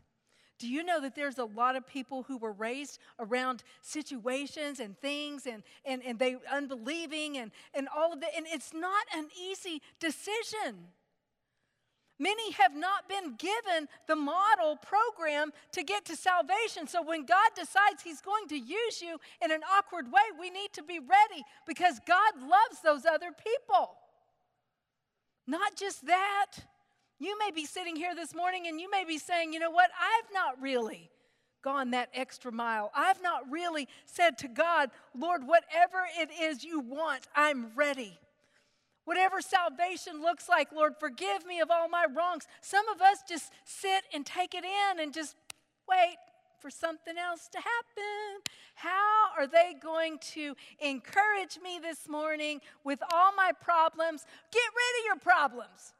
Do 0.58 0.68
you 0.68 0.82
know 0.82 1.00
that 1.00 1.14
there's 1.14 1.38
a 1.38 1.44
lot 1.44 1.76
of 1.76 1.86
people 1.86 2.24
who 2.24 2.36
were 2.36 2.52
raised 2.52 2.98
around 3.20 3.62
situations 3.80 4.80
and 4.80 4.98
things 4.98 5.46
and, 5.46 5.62
and, 5.84 6.02
and 6.04 6.18
they 6.18 6.36
unbelieving 6.50 7.38
and, 7.38 7.52
and 7.74 7.88
all 7.96 8.12
of 8.12 8.20
that? 8.20 8.30
And 8.36 8.46
it's 8.50 8.74
not 8.74 9.06
an 9.16 9.28
easy 9.40 9.80
decision. 10.00 10.88
Many 12.18 12.50
have 12.52 12.74
not 12.74 13.08
been 13.08 13.36
given 13.36 13.88
the 14.08 14.16
model 14.16 14.76
program 14.76 15.52
to 15.72 15.84
get 15.84 16.04
to 16.06 16.16
salvation. 16.16 16.88
So 16.88 17.00
when 17.02 17.24
God 17.24 17.50
decides 17.54 18.02
He's 18.02 18.20
going 18.20 18.48
to 18.48 18.58
use 18.58 19.00
you 19.00 19.18
in 19.42 19.52
an 19.52 19.60
awkward 19.72 20.06
way, 20.10 20.22
we 20.40 20.50
need 20.50 20.72
to 20.72 20.82
be 20.82 20.98
ready 20.98 21.44
because 21.66 22.00
God 22.04 22.32
loves 22.40 22.82
those 22.82 23.04
other 23.06 23.30
people. 23.30 23.90
Not 25.46 25.76
just 25.76 26.06
that. 26.06 26.56
You 27.18 27.36
may 27.38 27.50
be 27.50 27.64
sitting 27.64 27.96
here 27.96 28.14
this 28.14 28.34
morning 28.34 28.66
and 28.68 28.80
you 28.80 28.90
may 28.90 29.04
be 29.04 29.18
saying, 29.18 29.52
you 29.52 29.58
know 29.58 29.70
what, 29.70 29.90
I've 30.00 30.32
not 30.32 30.60
really 30.62 31.10
gone 31.62 31.90
that 31.90 32.08
extra 32.14 32.52
mile. 32.52 32.92
I've 32.94 33.22
not 33.22 33.50
really 33.50 33.88
said 34.06 34.38
to 34.38 34.48
God, 34.48 34.90
Lord, 35.16 35.42
whatever 35.44 36.06
it 36.18 36.30
is 36.40 36.62
you 36.62 36.78
want, 36.80 37.26
I'm 37.34 37.72
ready. 37.74 38.18
Whatever 39.04 39.40
salvation 39.40 40.20
looks 40.20 40.48
like, 40.48 40.70
Lord, 40.70 40.94
forgive 41.00 41.44
me 41.46 41.60
of 41.60 41.70
all 41.70 41.88
my 41.88 42.06
wrongs. 42.14 42.46
Some 42.60 42.88
of 42.88 43.00
us 43.00 43.18
just 43.28 43.52
sit 43.64 44.04
and 44.12 44.24
take 44.24 44.54
it 44.54 44.64
in 44.64 45.00
and 45.00 45.12
just 45.12 45.34
wait 45.88 46.16
for 46.60 46.70
something 46.70 47.16
else 47.16 47.48
to 47.48 47.58
happen. 47.58 48.42
How 48.74 49.30
are 49.36 49.46
they 49.46 49.74
going 49.82 50.18
to 50.34 50.54
encourage 50.78 51.58
me 51.62 51.80
this 51.82 52.08
morning 52.08 52.60
with 52.84 53.00
all 53.12 53.32
my 53.34 53.52
problems? 53.60 54.24
Get 54.52 54.62
rid 54.62 55.00
of 55.00 55.06
your 55.06 55.16
problems. 55.16 55.94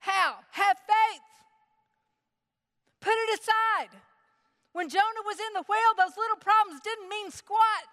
How? 0.00 0.36
Have 0.50 0.76
faith. 0.78 1.22
Put 3.00 3.14
it 3.14 3.40
aside. 3.40 3.98
When 4.72 4.88
Jonah 4.88 5.24
was 5.24 5.38
in 5.38 5.52
the 5.54 5.64
whale, 5.68 5.94
those 5.96 6.16
little 6.16 6.36
problems 6.36 6.80
didn't 6.82 7.08
mean 7.08 7.30
squat. 7.30 7.84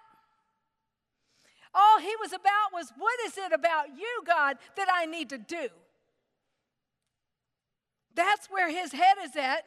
All 1.74 1.99
he 1.99 2.14
was 2.20 2.34
about 2.34 2.74
was, 2.74 2.91
what 2.97 3.20
is 3.26 3.38
it 3.38 3.51
about 3.51 3.89
you, 3.97 4.24
God, 4.26 4.58
that 4.76 4.88
I 4.93 5.05
need 5.05 5.30
to 5.30 5.38
do? 5.38 5.68
That's 8.16 8.47
where 8.47 8.70
his 8.70 8.91
head 8.91 9.18
is 9.24 9.36
at. 9.36 9.64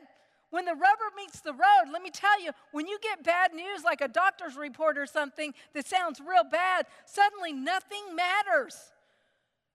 When 0.51 0.65
the 0.65 0.73
rubber 0.73 1.11
meets 1.17 1.41
the 1.41 1.53
road, 1.53 1.93
let 1.93 2.03
me 2.03 2.11
tell 2.11 2.43
you, 2.43 2.51
when 2.73 2.89
you 2.89 2.99
get 3.01 3.23
bad 3.23 3.55
news 3.55 3.85
like 3.85 4.01
a 4.01 4.09
doctor's 4.09 4.57
report 4.57 4.99
or 4.99 5.07
something 5.07 5.55
that 5.75 5.87
sounds 5.87 6.21
real 6.21 6.43
bad, 6.51 6.87
suddenly 7.07 7.53
nothing 7.53 8.17
matters. 8.17 8.77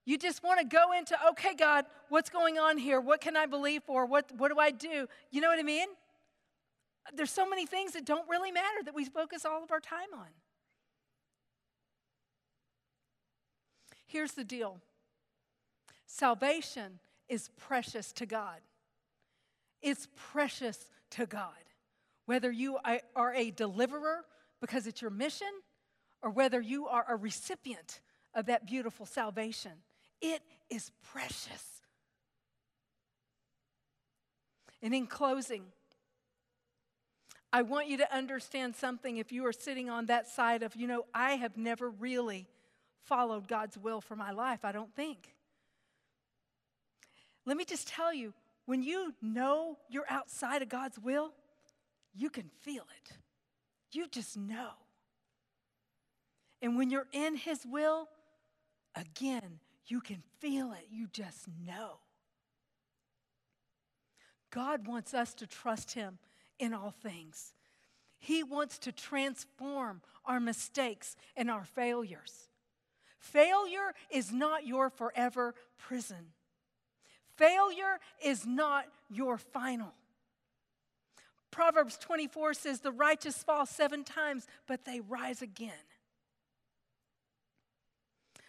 You 0.06 0.16
just 0.16 0.42
want 0.42 0.60
to 0.60 0.66
go 0.66 0.92
into, 0.96 1.16
okay, 1.30 1.54
God, 1.54 1.84
what's 2.08 2.30
going 2.30 2.58
on 2.58 2.78
here? 2.78 3.00
What 3.00 3.20
can 3.20 3.36
I 3.36 3.46
believe 3.46 3.82
for? 3.82 4.06
What, 4.06 4.30
what 4.38 4.52
do 4.52 4.58
I 4.58 4.70
do? 4.70 5.08
You 5.32 5.40
know 5.40 5.48
what 5.48 5.58
I 5.58 5.64
mean? 5.64 5.88
There's 7.14 7.30
so 7.30 7.46
many 7.46 7.66
things 7.66 7.92
that 7.92 8.06
don't 8.06 8.28
really 8.28 8.52
matter 8.52 8.82
that 8.84 8.94
we 8.94 9.04
focus 9.04 9.44
all 9.44 9.62
of 9.62 9.70
our 9.72 9.80
time 9.80 10.14
on. 10.14 10.28
Here's 14.06 14.32
the 14.32 14.44
deal 14.44 14.80
salvation 16.06 17.00
is 17.28 17.50
precious 17.56 18.12
to 18.12 18.26
God. 18.26 18.60
It's 19.82 20.08
precious 20.14 20.88
to 21.10 21.26
God. 21.26 21.50
Whether 22.26 22.50
you 22.50 22.78
are 23.14 23.34
a 23.34 23.50
deliverer 23.50 24.24
because 24.60 24.86
it's 24.86 25.02
your 25.02 25.10
mission, 25.10 25.48
or 26.22 26.30
whether 26.30 26.60
you 26.60 26.86
are 26.86 27.04
a 27.08 27.16
recipient 27.16 28.00
of 28.34 28.46
that 28.46 28.66
beautiful 28.66 29.06
salvation. 29.06 29.72
It 30.20 30.42
is 30.70 30.90
precious. 31.12 31.82
And 34.82 34.94
in 34.94 35.06
closing, 35.06 35.64
I 37.52 37.62
want 37.62 37.88
you 37.88 37.96
to 37.98 38.14
understand 38.14 38.76
something 38.76 39.16
if 39.16 39.32
you 39.32 39.46
are 39.46 39.52
sitting 39.52 39.88
on 39.88 40.06
that 40.06 40.28
side 40.28 40.62
of, 40.62 40.76
you 40.76 40.86
know, 40.86 41.06
I 41.14 41.32
have 41.32 41.56
never 41.56 41.88
really 41.88 42.46
followed 43.04 43.48
God's 43.48 43.78
will 43.78 44.00
for 44.00 44.16
my 44.16 44.32
life, 44.32 44.64
I 44.64 44.72
don't 44.72 44.94
think. 44.94 45.34
Let 47.44 47.56
me 47.56 47.64
just 47.64 47.88
tell 47.88 48.12
you 48.12 48.34
when 48.66 48.82
you 48.82 49.14
know 49.22 49.78
you're 49.88 50.10
outside 50.10 50.62
of 50.62 50.68
God's 50.68 50.98
will, 50.98 51.32
you 52.14 52.30
can 52.30 52.50
feel 52.60 52.82
it. 52.82 53.16
You 53.92 54.08
just 54.08 54.36
know. 54.36 54.70
And 56.60 56.76
when 56.76 56.90
you're 56.90 57.06
in 57.12 57.36
His 57.36 57.64
will, 57.64 58.08
again, 58.94 59.60
you 59.86 60.00
can 60.00 60.22
feel 60.40 60.72
it. 60.72 60.86
You 60.90 61.08
just 61.12 61.46
know. 61.64 61.98
God 64.50 64.86
wants 64.86 65.14
us 65.14 65.34
to 65.34 65.46
trust 65.46 65.92
Him 65.92 66.18
in 66.58 66.72
all 66.72 66.90
things. 66.90 67.52
He 68.18 68.42
wants 68.42 68.78
to 68.78 68.92
transform 68.92 70.00
our 70.24 70.40
mistakes 70.40 71.16
and 71.36 71.50
our 71.50 71.64
failures. 71.64 72.48
Failure 73.18 73.92
is 74.10 74.32
not 74.32 74.66
your 74.66 74.88
forever 74.90 75.54
prison. 75.78 76.32
Failure 77.36 77.98
is 78.24 78.46
not 78.46 78.86
your 79.10 79.36
final. 79.36 79.92
Proverbs 81.50 81.98
24 81.98 82.54
says, 82.54 82.80
The 82.80 82.92
righteous 82.92 83.42
fall 83.42 83.66
seven 83.66 84.04
times, 84.04 84.46
but 84.66 84.84
they 84.84 85.00
rise 85.00 85.42
again. 85.42 85.72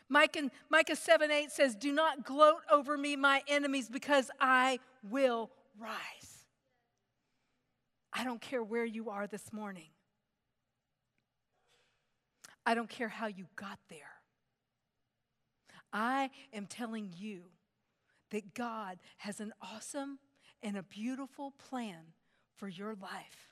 Micah, 0.09 0.49
Micah 0.69 0.95
7 0.95 1.31
8 1.31 1.51
says, 1.51 1.75
Do 1.75 1.91
not 1.91 2.23
gloat 2.23 2.61
over 2.71 2.97
me, 2.97 3.15
my 3.15 3.43
enemies, 3.47 3.89
because 3.89 4.31
I 4.39 4.79
will 5.03 5.51
rise. 5.77 6.45
I 8.13 8.23
don't 8.23 8.41
care 8.41 8.63
where 8.63 8.85
you 8.85 9.09
are 9.09 9.27
this 9.27 9.51
morning. 9.51 9.89
I 12.65 12.73
don't 12.73 12.89
care 12.89 13.09
how 13.09 13.27
you 13.27 13.47
got 13.55 13.79
there. 13.89 13.99
I 15.93 16.29
am 16.53 16.65
telling 16.65 17.13
you 17.15 17.43
that 18.31 18.53
God 18.53 18.97
has 19.17 19.39
an 19.39 19.53
awesome 19.61 20.19
and 20.61 20.77
a 20.77 20.83
beautiful 20.83 21.51
plan 21.69 22.13
for 22.55 22.67
your 22.67 22.95
life. 22.95 23.51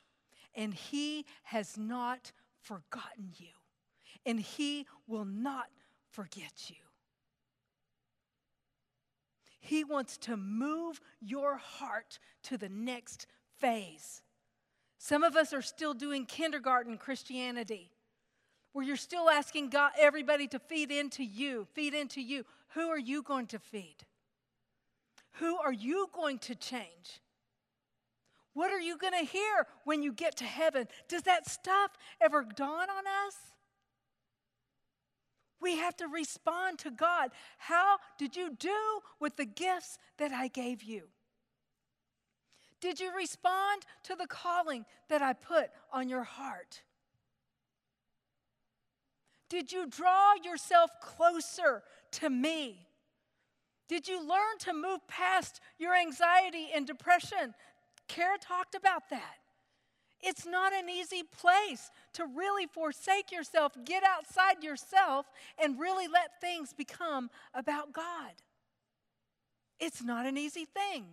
And 0.54 0.74
He 0.74 1.26
has 1.44 1.78
not 1.78 2.32
forgotten 2.60 3.32
you. 3.38 3.48
And 4.26 4.40
He 4.40 4.86
will 5.08 5.26
not 5.26 5.68
forget 6.16 6.70
you. 6.70 6.76
He 9.60 9.84
wants 9.84 10.18
to 10.20 10.38
move 10.38 11.02
your 11.20 11.58
heart 11.58 12.20
to 12.44 12.58
the 12.58 12.70
next 12.70 13.28
phase. 13.60 14.22
Some 14.98 15.24
of 15.24 15.36
us 15.36 15.54
are 15.54 15.62
still 15.62 15.94
doing 15.94 16.26
kindergarten 16.26 16.98
Christianity, 16.98 17.92
where 18.72 18.86
you're 18.86 18.96
still 18.96 19.30
asking 19.30 19.72
God, 19.72 19.92
everybody 20.00 20.48
to 20.48 20.60
feed 20.60 20.90
into 20.90 21.24
you, 21.24 21.68
feed 21.74 21.94
into 21.94 22.22
you. 22.22 22.46
Who 22.76 22.90
are 22.90 23.00
you 23.00 23.22
going 23.22 23.48
to 23.48 23.60
feed? 23.60 23.98
Who 25.40 25.58
are 25.58 25.74
you 25.74 26.08
going 26.14 26.40
to 26.40 26.56
change? 26.56 27.22
What 28.54 28.72
are 28.72 28.80
you 28.80 28.98
going 28.98 29.14
to 29.14 29.26
hear 29.26 29.68
when 29.84 30.02
you 30.02 30.14
get 30.14 30.38
to 30.38 30.46
heaven? 30.46 30.88
Does 31.10 31.24
that 31.24 31.50
stuff 31.50 31.92
ever 32.22 32.46
dawn 32.56 32.90
on 32.90 33.04
us? 33.28 33.36
We 35.62 35.78
have 35.78 35.96
to 35.98 36.08
respond 36.08 36.80
to 36.80 36.92
God. 36.92 37.32
How 37.58 37.98
did 38.18 38.36
you 38.36 38.56
do 38.58 38.78
with 39.20 39.36
the 39.38 39.46
gifts 39.46 39.98
that 40.18 40.32
I 40.32 40.48
gave 40.48 40.84
you? 40.84 41.04
Did 42.82 43.00
you 43.00 43.16
respond 43.16 43.84
to 44.04 44.16
the 44.16 44.28
calling 44.28 44.86
that 45.10 45.22
I 45.22 45.34
put 45.34 45.70
on 45.92 46.10
your 46.10 46.24
heart? 46.24 46.82
Did 49.50 49.72
you 49.72 49.88
draw 49.88 50.34
yourself 50.44 50.92
closer 51.02 51.84
to 52.14 52.30
me? 52.30 52.88
Did 53.88 54.08
you 54.08 54.20
learn 54.20 54.58
to 54.62 54.74
move 54.74 55.08
past 55.08 55.62
your 55.78 55.96
anxiety 55.96 56.70
and 56.76 56.86
depression? 56.86 57.54
Kara 58.08 58.38
talked 58.40 58.76
about 58.76 59.10
that. 59.10 59.36
It's 60.22 60.46
not 60.46 60.74
an 60.74 60.90
easy 60.90 61.24
place 61.24 61.92
to 62.16 62.26
really 62.26 62.66
forsake 62.68 63.32
yourself, 63.32 63.74
get 63.86 64.04
outside 64.04 64.64
yourself, 64.64 65.28
and 65.62 65.80
really 65.80 66.08
let 66.08 66.42
things 66.42 66.74
become 66.74 67.30
about 67.54 67.94
God. 67.94 68.34
It's 69.80 70.04
not 70.04 70.26
an 70.26 70.38
easy 70.38 70.66
thing. 70.66 71.06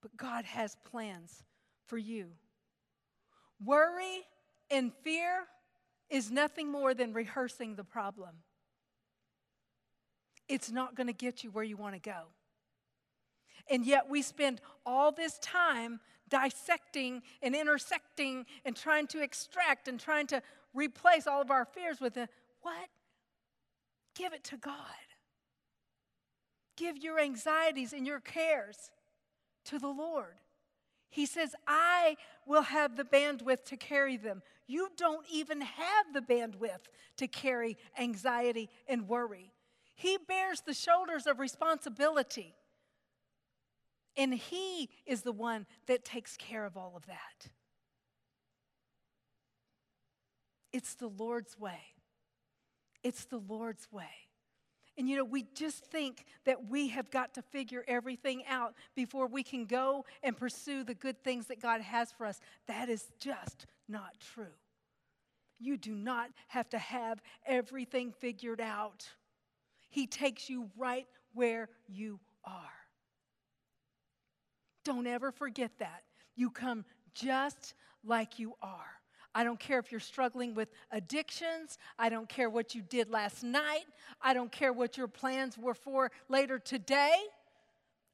But 0.00 0.16
God 0.16 0.44
has 0.44 0.76
plans 0.84 1.42
for 1.86 1.98
you. 1.98 2.28
Worry 3.64 4.22
and 4.70 4.92
fear 5.02 5.44
is 6.08 6.30
nothing 6.30 6.70
more 6.70 6.94
than 6.94 7.12
rehearsing 7.12 7.74
the 7.74 7.84
problem. 7.84 8.36
It's 10.48 10.70
not 10.70 10.94
going 10.94 11.08
to 11.08 11.12
get 11.12 11.44
you 11.44 11.50
where 11.50 11.64
you 11.64 11.76
want 11.76 11.94
to 11.94 12.00
go. 12.00 12.28
And 13.70 13.84
yet 13.84 14.08
we 14.08 14.22
spend 14.22 14.60
all 14.86 15.12
this 15.12 15.38
time 15.40 16.00
dissecting 16.28 17.22
and 17.42 17.54
intersecting 17.54 18.46
and 18.64 18.76
trying 18.76 19.06
to 19.08 19.22
extract 19.22 19.88
and 19.88 19.98
trying 19.98 20.26
to 20.28 20.42
replace 20.74 21.26
all 21.26 21.40
of 21.40 21.50
our 21.50 21.64
fears 21.64 22.00
with 22.00 22.16
a 22.16 22.28
what? 22.62 22.88
Give 24.14 24.32
it 24.32 24.44
to 24.44 24.56
God. 24.56 24.74
Give 26.76 26.96
your 26.96 27.18
anxieties 27.18 27.92
and 27.92 28.06
your 28.06 28.20
cares 28.20 28.90
to 29.64 29.78
the 29.78 29.88
Lord. 29.88 30.36
He 31.10 31.26
says, 31.26 31.54
I 31.66 32.16
will 32.46 32.62
have 32.62 32.96
the 32.96 33.04
bandwidth 33.04 33.64
to 33.66 33.76
carry 33.76 34.16
them. 34.16 34.42
You 34.66 34.88
don't 34.96 35.26
even 35.30 35.62
have 35.62 36.12
the 36.12 36.20
bandwidth 36.20 36.86
to 37.16 37.26
carry 37.26 37.76
anxiety 37.98 38.68
and 38.86 39.08
worry. 39.08 39.52
He 39.94 40.18
bears 40.28 40.60
the 40.60 40.74
shoulders 40.74 41.26
of 41.26 41.38
responsibility. 41.38 42.54
And 44.18 44.34
He 44.34 44.90
is 45.06 45.22
the 45.22 45.32
one 45.32 45.64
that 45.86 46.04
takes 46.04 46.36
care 46.36 46.66
of 46.66 46.76
all 46.76 46.92
of 46.94 47.06
that. 47.06 47.48
It's 50.72 50.94
the 50.94 51.08
Lord's 51.08 51.58
way. 51.58 51.80
It's 53.02 53.24
the 53.24 53.38
Lord's 53.38 53.90
way. 53.90 54.28
And 54.98 55.08
you 55.08 55.16
know, 55.16 55.24
we 55.24 55.46
just 55.54 55.86
think 55.86 56.24
that 56.44 56.68
we 56.68 56.88
have 56.88 57.08
got 57.10 57.34
to 57.34 57.42
figure 57.42 57.84
everything 57.86 58.42
out 58.48 58.74
before 58.96 59.28
we 59.28 59.44
can 59.44 59.64
go 59.64 60.04
and 60.24 60.36
pursue 60.36 60.82
the 60.82 60.94
good 60.94 61.22
things 61.22 61.46
that 61.46 61.62
God 61.62 61.80
has 61.80 62.10
for 62.10 62.26
us. 62.26 62.40
That 62.66 62.88
is 62.88 63.06
just 63.20 63.66
not 63.88 64.18
true. 64.34 64.56
You 65.60 65.76
do 65.76 65.94
not 65.94 66.30
have 66.48 66.68
to 66.70 66.78
have 66.78 67.22
everything 67.46 68.10
figured 68.10 68.60
out. 68.60 69.06
He 69.88 70.08
takes 70.08 70.50
you 70.50 70.68
right 70.76 71.06
where 71.32 71.68
you 71.86 72.18
are. 72.44 72.77
Don't 74.88 75.06
ever 75.06 75.30
forget 75.30 75.70
that. 75.80 76.04
You 76.34 76.48
come 76.48 76.86
just 77.14 77.74
like 78.02 78.38
you 78.38 78.54
are. 78.62 78.88
I 79.34 79.44
don't 79.44 79.60
care 79.60 79.78
if 79.78 79.92
you're 79.92 80.00
struggling 80.00 80.54
with 80.54 80.70
addictions. 80.90 81.76
I 81.98 82.08
don't 82.08 82.26
care 82.26 82.48
what 82.48 82.74
you 82.74 82.80
did 82.80 83.10
last 83.10 83.44
night. 83.44 83.84
I 84.22 84.32
don't 84.32 84.50
care 84.50 84.72
what 84.72 84.96
your 84.96 85.06
plans 85.06 85.58
were 85.58 85.74
for 85.74 86.10
later 86.30 86.58
today. 86.58 87.16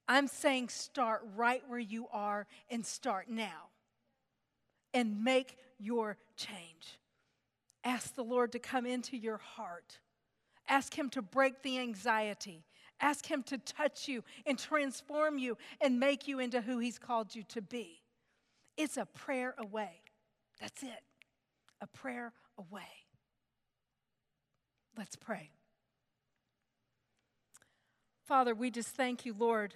I'm 0.09 0.27
saying 0.27 0.69
start 0.69 1.23
right 1.37 1.63
where 1.69 1.79
you 1.79 2.09
are 2.13 2.45
and 2.69 2.85
start 2.85 3.31
now 3.31 3.69
and 4.93 5.23
make 5.23 5.57
your 5.79 6.17
change. 6.37 6.99
Ask 7.85 8.17
the 8.17 8.25
Lord 8.25 8.51
to 8.51 8.59
come 8.59 8.85
into 8.85 9.17
your 9.17 9.39
heart. 9.39 10.01
Ask 10.69 10.99
Him 10.99 11.09
to 11.11 11.23
break 11.23 11.63
the 11.63 11.79
anxiety. 11.79 12.65
Ask 13.01 13.27
Him 13.27 13.43
to 13.45 13.59
touch 13.59 14.09
you 14.09 14.25
and 14.47 14.59
transform 14.59 15.39
you 15.39 15.57
and 15.81 16.01
make 16.01 16.29
you 16.29 16.39
into 16.39 16.61
who 16.61 16.79
He's 16.79 16.99
called 16.99 17.35
you 17.35 17.43
to 17.45 17.63
be. 17.63 18.01
It's 18.77 18.97
a 18.97 19.07
prayer 19.07 19.55
away. 19.59 20.03
That's 20.61 20.83
it. 20.83 21.03
A 21.81 21.87
prayer 21.87 22.33
away. 22.59 22.83
Let's 24.97 25.17
pray. 25.17 25.51
Father, 28.25 28.55
we 28.55 28.71
just 28.71 28.89
thank 28.89 29.27
you, 29.27 29.35
Lord, 29.37 29.75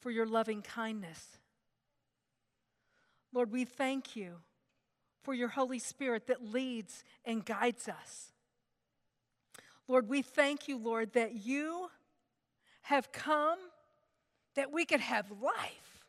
for 0.00 0.10
your 0.10 0.26
loving 0.26 0.62
kindness. 0.62 1.38
Lord, 3.32 3.50
we 3.50 3.64
thank 3.64 4.14
you 4.14 4.36
for 5.24 5.34
your 5.34 5.48
Holy 5.48 5.80
Spirit 5.80 6.28
that 6.28 6.44
leads 6.44 7.02
and 7.24 7.44
guides 7.44 7.88
us. 7.88 8.32
Lord, 9.88 10.08
we 10.08 10.22
thank 10.22 10.68
you, 10.68 10.78
Lord, 10.78 11.12
that 11.12 11.34
you 11.34 11.88
have 12.82 13.12
come 13.12 13.58
that 14.54 14.72
we 14.72 14.84
could 14.84 15.00
have 15.00 15.30
life. 15.30 16.04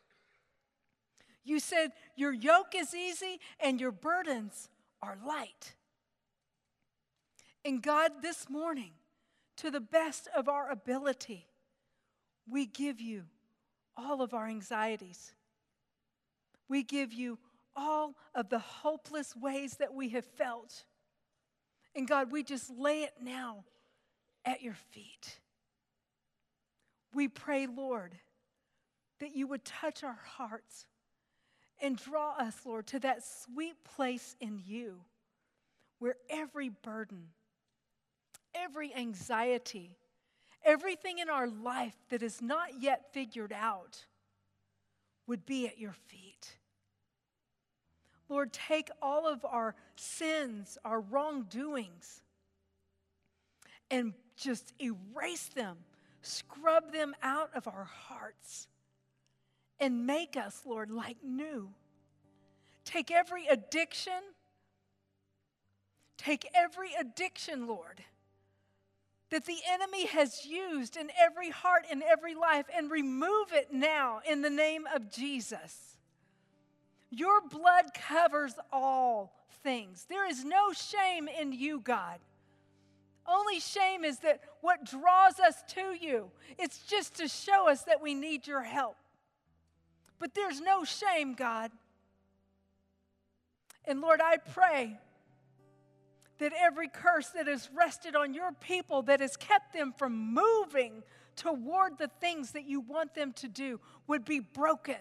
You 1.44 1.60
said 1.60 1.92
your 2.16 2.34
yoke 2.34 2.74
is 2.76 2.94
easy 2.94 3.40
and 3.60 3.80
your 3.80 3.92
burdens 3.92 4.70
are 5.02 5.18
light. 5.26 5.76
And 7.64 7.82
God, 7.82 8.12
this 8.22 8.50
morning, 8.50 8.92
to 9.58 9.72
the 9.72 9.82
best 9.82 10.28
of 10.36 10.48
our 10.48 10.70
ability, 10.70 11.48
we 12.50 12.66
give 12.66 13.02
you 13.02 13.24
all 13.96 14.22
of 14.22 14.34
our 14.34 14.48
anxieties. 14.48 15.34
We 16.70 16.84
give 16.84 17.14
you 17.14 17.40
all 17.76 18.16
of 18.36 18.50
the 18.50 18.60
hopeless 18.60 19.36
ways 19.36 19.76
that 19.78 19.94
we 19.94 20.10
have 20.10 20.26
felt. 20.26 20.86
And 21.98 22.08
God, 22.08 22.32
we 22.32 22.44
just 22.44 22.70
lay 22.70 23.02
it 23.02 23.14
now 23.20 23.64
at 24.46 24.62
your 24.62 24.76
feet. 24.92 25.40
We 27.16 27.28
pray, 27.28 27.66
Lord, 27.66 28.14
that 29.20 29.36
you 29.36 29.48
would 29.48 29.66
touch 29.66 30.04
our 30.04 30.20
hearts 30.38 30.86
and 31.82 31.98
draw 31.98 32.36
us, 32.38 32.56
Lord, 32.64 32.86
to 32.88 33.00
that 33.00 33.24
sweet 33.24 33.84
place 33.84 34.36
in 34.40 34.62
you 34.64 35.02
where 35.98 36.18
every 36.30 36.70
burden, 36.70 37.30
every 38.54 38.94
anxiety, 38.94 39.98
everything 40.64 41.18
in 41.18 41.30
our 41.32 41.48
life 41.48 41.96
that 42.10 42.22
is 42.22 42.44
not 42.44 42.80
yet 42.80 43.12
figured 43.12 43.52
out 43.52 44.06
would 45.26 45.48
be 45.48 45.66
at 45.66 45.80
your 45.80 45.94
feet. 45.94 46.58
Lord, 48.30 48.52
take 48.52 48.90
all 49.02 49.28
of 49.28 49.46
our 49.46 49.76
sins, 49.96 50.78
our 50.84 51.00
wrongdoings, 51.00 52.22
and 53.90 54.14
just 54.36 54.74
erase 54.82 55.48
them, 55.48 55.78
scrub 56.22 56.92
them 56.92 57.16
out 57.24 57.52
of 57.56 57.68
our 57.68 57.86
hearts, 57.86 58.68
and 59.80 60.06
make 60.06 60.36
us, 60.36 60.64
Lord, 60.66 60.92
like 60.92 61.18
new. 61.24 61.70
Take 62.84 63.12
every 63.12 63.48
addiction, 63.48 64.22
take 66.18 66.48
every 66.54 66.92
addiction, 67.00 67.68
Lord, 67.68 68.04
that 69.30 69.46
the 69.46 69.58
enemy 69.70 70.06
has 70.08 70.46
used 70.46 70.96
in 70.96 71.10
every 71.20 71.50
heart 71.50 71.86
in 71.90 72.02
every 72.02 72.36
life, 72.36 72.66
and 72.76 72.90
remove 72.90 73.54
it 73.54 73.74
now 73.74 74.22
in 74.30 74.42
the 74.42 74.50
name 74.50 74.86
of 74.94 75.12
Jesus. 75.12 75.97
Your 77.10 77.42
blood 77.42 77.94
covers 77.94 78.54
all 78.72 79.34
things. 79.64 80.06
There 80.10 80.30
is 80.30 80.44
no 80.44 80.72
shame 80.74 81.28
in 81.28 81.54
you, 81.54 81.80
God. 81.80 82.20
Only 83.26 83.60
shame 83.60 84.06
is 84.06 84.20
that 84.20 84.42
what 84.62 84.86
draws 84.86 85.40
us 85.40 85.56
to 85.70 85.94
you, 86.00 86.32
it's 86.58 86.80
just 86.84 87.18
to 87.18 87.28
show 87.28 87.68
us 87.70 87.84
that 87.84 88.02
we 88.02 88.14
need 88.14 88.48
your 88.48 88.64
help. 88.64 88.96
But 90.20 90.34
there's 90.34 90.62
no 90.62 90.84
shame, 90.84 91.34
God. 91.34 91.72
And 93.86 94.02
Lord, 94.02 94.22
I 94.22 94.38
pray 94.38 94.98
that 96.40 96.54
every 96.60 96.88
curse 96.88 97.30
that 97.30 97.48
has 97.48 97.70
rested 97.76 98.16
on 98.16 98.34
your 98.34 98.52
people 98.52 99.02
that 99.04 99.20
has 99.20 99.36
kept 99.36 99.74
them 99.74 99.94
from 99.98 100.34
moving 100.34 101.04
toward 101.36 101.98
the 101.98 102.10
things 102.20 102.52
that 102.52 102.66
you 102.66 102.80
want 102.80 103.14
them 103.14 103.34
to 103.34 103.48
do 103.48 103.80
would 104.08 104.26
be 104.26 104.40
broken 104.40 104.98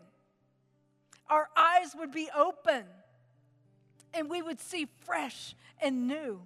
our 1.29 1.49
eyes 1.57 1.95
would 1.99 2.13
be 2.13 2.29
open 2.37 2.85
and 4.15 4.31
we 4.31 4.43
would 4.43 4.61
see 4.61 4.87
fresh 5.05 5.55
and 5.81 6.07
new. 6.07 6.41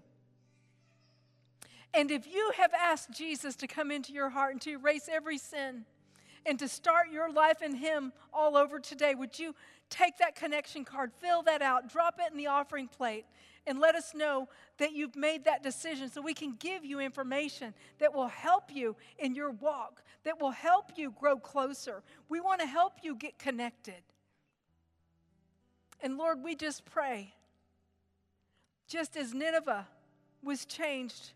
And 1.93 2.11
if 2.11 2.27
you 2.27 2.53
have 2.57 2.73
asked 2.73 3.11
Jesus 3.11 3.57
to 3.57 3.67
come 3.67 3.91
into 3.91 4.13
your 4.13 4.29
heart 4.29 4.53
and 4.53 4.61
to 4.63 4.71
erase 4.71 5.09
every 5.11 5.39
sin 5.39 5.85
and 6.47 6.59
to 6.59 6.69
start 6.69 7.11
your 7.13 7.31
life 7.31 7.63
in 7.63 7.75
Him 7.75 8.13
all 8.33 8.57
over 8.57 8.79
today, 8.79 9.15
would 9.15 9.39
you 9.39 9.55
take 9.89 10.19
that 10.19 10.37
connection 10.37 10.85
card, 10.85 11.11
fill 11.21 11.43
that 11.43 11.63
out, 11.63 11.93
drop 11.93 12.21
it 12.21 12.31
in 12.31 12.39
the 12.39 12.47
offering 12.47 12.87
plate, 12.87 13.25
and 13.67 13.79
let 13.79 13.95
us 13.95 14.15
know 14.15 14.49
that 14.79 14.93
you've 14.93 15.17
made 15.17 15.45
that 15.45 15.63
decision 15.63 16.09
so 16.09 16.23
we 16.23 16.33
can 16.33 16.55
give 16.59 16.85
you 16.85 17.01
information 17.01 17.75
that 17.99 18.15
will 18.15 18.29
help 18.29 18.75
you 18.75 18.97
in 19.19 19.35
your 19.35 19.51
walk, 19.51 20.03
that 20.25 20.41
will 20.41 20.53
help 20.53 20.93
you 20.97 21.13
grow 21.19 21.37
closer. 21.37 22.03
We 22.29 22.41
want 22.41 22.61
to 22.61 22.67
help 22.67 22.95
you 23.03 23.17
get 23.17 23.39
connected. 23.39 24.03
And 26.03 26.17
Lord, 26.17 26.43
we 26.43 26.55
just 26.55 26.85
pray, 26.85 27.35
just 28.89 29.17
as 29.17 29.35
Nineveh 29.35 29.87
was 30.43 30.65
changed 30.65 31.33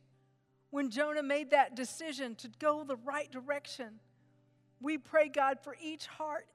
when 0.70 0.90
Jonah 0.90 1.22
made 1.22 1.50
that 1.50 1.76
decision 1.76 2.34
to 2.36 2.48
go 2.58 2.82
the 2.82 2.96
right 2.96 3.30
direction, 3.30 4.00
we 4.80 4.98
pray, 4.98 5.28
God, 5.28 5.60
for 5.60 5.76
each 5.80 6.06
heart 6.06 6.46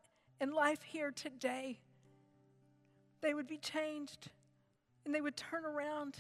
and 0.42 0.54
life 0.54 0.82
here 0.82 1.12
today. 1.12 1.80
They 3.22 3.34
would 3.34 3.48
be 3.48 3.58
changed 3.58 4.30
and 5.06 5.14
they 5.14 5.22
would 5.22 5.38
turn 5.38 5.66
around 5.66 6.18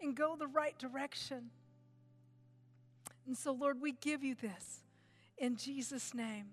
and 0.00 0.16
go 0.16 0.36
the 0.36 0.46
right 0.46 0.78
direction. 0.78 1.50
And 3.26 3.36
so, 3.36 3.52
Lord, 3.52 3.80
we 3.80 3.92
give 3.92 4.22
you 4.24 4.34
this 4.34 4.82
in 5.38 5.56
Jesus' 5.56 6.14
name. 6.14 6.46